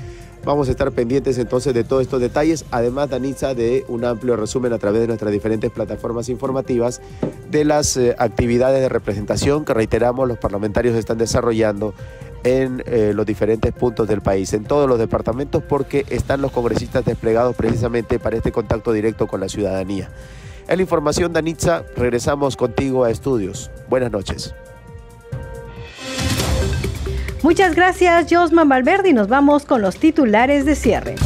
Vamos 0.44 0.66
a 0.66 0.72
estar 0.72 0.90
pendientes 0.90 1.38
entonces 1.38 1.72
de 1.72 1.84
todos 1.84 2.02
estos 2.02 2.20
detalles, 2.20 2.64
además 2.72 3.08
Danitza 3.08 3.54
de 3.54 3.84
un 3.86 4.04
amplio 4.04 4.36
resumen 4.36 4.72
a 4.72 4.78
través 4.78 5.02
de 5.02 5.06
nuestras 5.06 5.30
diferentes 5.30 5.70
plataformas 5.70 6.28
informativas 6.28 7.00
de 7.48 7.64
las 7.64 7.96
eh, 7.96 8.16
actividades 8.18 8.80
de 8.80 8.88
representación 8.88 9.64
que 9.64 9.72
reiteramos 9.72 10.26
los 10.26 10.38
parlamentarios 10.38 10.96
están 10.96 11.18
desarrollando 11.18 11.94
en 12.42 12.82
eh, 12.86 13.12
los 13.14 13.24
diferentes 13.24 13.72
puntos 13.72 14.08
del 14.08 14.20
país, 14.20 14.52
en 14.52 14.64
todos 14.64 14.88
los 14.88 14.98
departamentos, 14.98 15.62
porque 15.62 16.04
están 16.10 16.42
los 16.42 16.50
congresistas 16.50 17.04
desplegados 17.04 17.54
precisamente 17.54 18.18
para 18.18 18.36
este 18.36 18.50
contacto 18.50 18.92
directo 18.92 19.28
con 19.28 19.40
la 19.40 19.48
ciudadanía. 19.48 20.10
En 20.66 20.76
la 20.76 20.82
información, 20.82 21.32
Danitza, 21.32 21.84
regresamos 21.96 22.56
contigo 22.56 23.04
a 23.04 23.10
estudios. 23.10 23.70
Buenas 23.88 24.10
noches. 24.10 24.54
Muchas 27.42 27.74
gracias, 27.74 28.26
Josman 28.30 28.68
Valverde, 28.68 29.08
y 29.08 29.12
nos 29.12 29.26
vamos 29.26 29.64
con 29.64 29.82
los 29.82 29.96
titulares 29.96 30.64
de 30.64 30.76
cierre. 30.76 31.16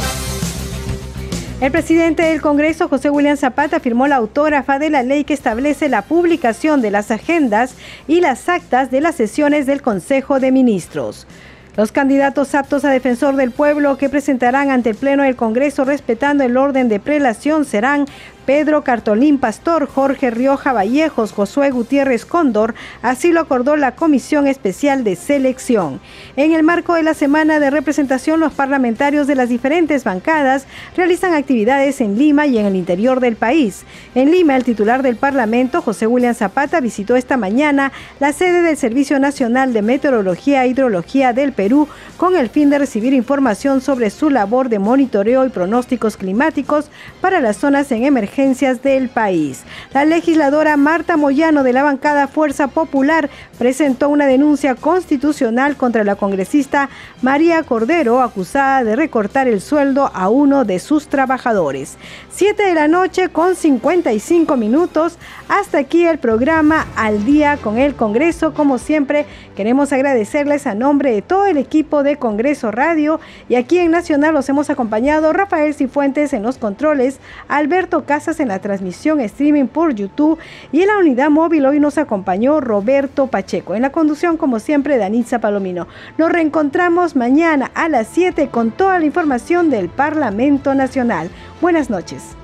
El 1.61 1.71
presidente 1.71 2.23
del 2.23 2.41
Congreso, 2.41 2.89
José 2.89 3.11
William 3.11 3.37
Zapata, 3.37 3.79
firmó 3.79 4.07
la 4.07 4.15
autógrafa 4.15 4.79
de 4.79 4.89
la 4.89 5.03
ley 5.03 5.25
que 5.25 5.35
establece 5.35 5.89
la 5.89 6.01
publicación 6.01 6.81
de 6.81 6.89
las 6.89 7.11
agendas 7.11 7.75
y 8.07 8.21
las 8.21 8.49
actas 8.49 8.89
de 8.89 9.01
las 9.01 9.13
sesiones 9.13 9.67
del 9.67 9.83
Consejo 9.83 10.39
de 10.39 10.51
Ministros. 10.51 11.27
Los 11.75 11.91
candidatos 11.91 12.55
aptos 12.55 12.83
a 12.85 12.89
defensor 12.89 13.35
del 13.35 13.51
pueblo 13.51 13.99
que 13.99 14.09
presentarán 14.09 14.71
ante 14.71 14.89
el 14.89 14.95
Pleno 14.95 15.21
del 15.21 15.35
Congreso 15.35 15.85
respetando 15.85 16.43
el 16.43 16.57
orden 16.57 16.89
de 16.89 16.99
prelación 16.99 17.65
serán 17.65 18.05
Pedro 18.47 18.81
Cartolín 18.81 19.39
Pastor, 19.39 19.87
Jorge 19.87 20.31
Rioja 20.31 20.71
Vallejos, 20.71 21.33
Josué 21.33 21.69
Gutiérrez 21.69 22.25
Cóndor, 22.25 22.75
así 23.01 23.33
lo 23.33 23.41
acordó 23.41 23.75
la 23.75 23.95
Comisión 23.95 24.47
Especial 24.47 25.03
de 25.03 25.17
Selección. 25.17 25.99
En 26.37 26.53
el 26.53 26.63
marco 26.63 26.93
de 26.93 27.03
la 27.03 27.13
semana 27.13 27.59
de 27.59 27.69
representación, 27.69 28.39
los 28.39 28.53
parlamentarios 28.53 29.27
de 29.27 29.35
las 29.35 29.49
diferentes 29.49 30.05
bancadas 30.05 30.65
realizan 30.95 31.33
actividades 31.33 31.99
en 31.99 32.17
Lima 32.17 32.47
y 32.47 32.57
en 32.57 32.67
el 32.67 32.77
interior 32.77 33.19
del 33.19 33.35
país. 33.35 33.83
En 34.15 34.31
Lima, 34.31 34.55
el 34.55 34.63
titular 34.63 35.03
del 35.03 35.17
Parlamento, 35.17 35.81
José 35.81 36.07
William 36.07 36.33
Zapata, 36.33 36.79
visitó 36.79 37.17
esta 37.17 37.35
mañana 37.35 37.91
la 38.21 38.31
sede 38.31 38.61
del 38.61 38.77
Servicio 38.77 39.19
Nacional 39.19 39.73
de 39.73 39.81
Meteorología 39.81 40.63
e 40.63 40.69
Hidrología 40.69 41.33
del 41.33 41.51
Perú 41.51 41.89
con 42.15 42.37
el 42.37 42.47
fin 42.47 42.69
de 42.69 42.79
recibir 42.79 43.11
información 43.11 43.81
sobre 43.81 44.09
su 44.09 44.29
labor 44.29 44.69
de 44.69 44.79
monitoreo 44.79 45.45
y 45.45 45.49
pronósticos 45.49 46.15
climáticos 46.15 46.89
para 47.19 47.41
las 47.41 47.57
zonas 47.57 47.91
en 47.91 48.05
emergencia 48.05 48.36
emergencias 48.37 48.83
del 48.83 49.09
país. 49.09 49.63
La 49.93 50.05
legisladora 50.05 50.77
Marta 50.77 51.17
Moyano 51.17 51.63
de 51.63 51.73
la 51.73 51.81
bancada 51.81 52.27
Fuerza 52.27 52.67
Popular 52.67 53.31
presentó 53.57 54.09
una 54.09 54.27
denuncia 54.27 54.75
constitucional 54.75 55.75
contra 55.75 56.03
la 56.03 56.15
congresista 56.15 56.89
María 57.23 57.63
Cordero, 57.63 58.21
acusada 58.21 58.83
de 58.83 58.95
recortar 58.95 59.47
el 59.47 59.59
sueldo 59.59 60.11
a 60.13 60.29
uno 60.29 60.65
de 60.65 60.77
sus 60.77 61.07
trabajadores. 61.07 61.97
Siete 62.29 62.63
de 62.63 62.75
la 62.75 62.87
noche 62.87 63.29
con 63.29 63.55
55 63.55 64.55
minutos. 64.55 65.17
Hasta 65.49 65.79
aquí 65.79 66.05
el 66.05 66.19
programa 66.19 66.85
Al 66.95 67.25
día 67.25 67.57
con 67.57 67.79
el 67.79 67.95
Congreso. 67.95 68.53
Como 68.53 68.77
siempre, 68.77 69.25
queremos 69.55 69.91
agradecerles 69.91 70.67
a 70.67 70.75
nombre 70.75 71.11
de 71.11 71.23
todo 71.23 71.47
el 71.47 71.57
equipo 71.57 72.03
de 72.03 72.17
Congreso 72.17 72.69
Radio 72.69 73.19
y 73.49 73.55
aquí 73.55 73.79
en 73.79 73.89
Nacional 73.89 74.35
los 74.35 74.47
hemos 74.49 74.69
acompañado 74.69 75.33
Rafael 75.33 75.73
Cifuentes 75.73 76.33
en 76.33 76.43
los 76.43 76.59
controles, 76.59 77.19
Alberto 77.47 78.05
En 78.27 78.49
la 78.49 78.59
transmisión 78.59 79.21
streaming 79.21 79.67
por 79.67 79.95
YouTube 79.95 80.37
y 80.73 80.81
en 80.81 80.87
la 80.87 80.97
unidad 80.97 81.29
móvil 81.29 81.65
hoy 81.65 81.79
nos 81.79 81.97
acompañó 81.97 82.59
Roberto 82.59 83.27
Pacheco. 83.27 83.73
En 83.73 83.83
la 83.83 83.93
conducción, 83.93 84.35
como 84.35 84.59
siempre, 84.59 84.97
Danitza 84.97 85.39
Palomino. 85.39 85.87
Nos 86.17 86.29
reencontramos 86.29 87.15
mañana 87.15 87.71
a 87.73 87.87
las 87.87 88.07
7 88.07 88.49
con 88.49 88.71
toda 88.71 88.99
la 88.99 89.05
información 89.05 89.69
del 89.69 89.87
Parlamento 89.87 90.75
Nacional. 90.75 91.29
Buenas 91.61 91.89
noches. 91.89 92.35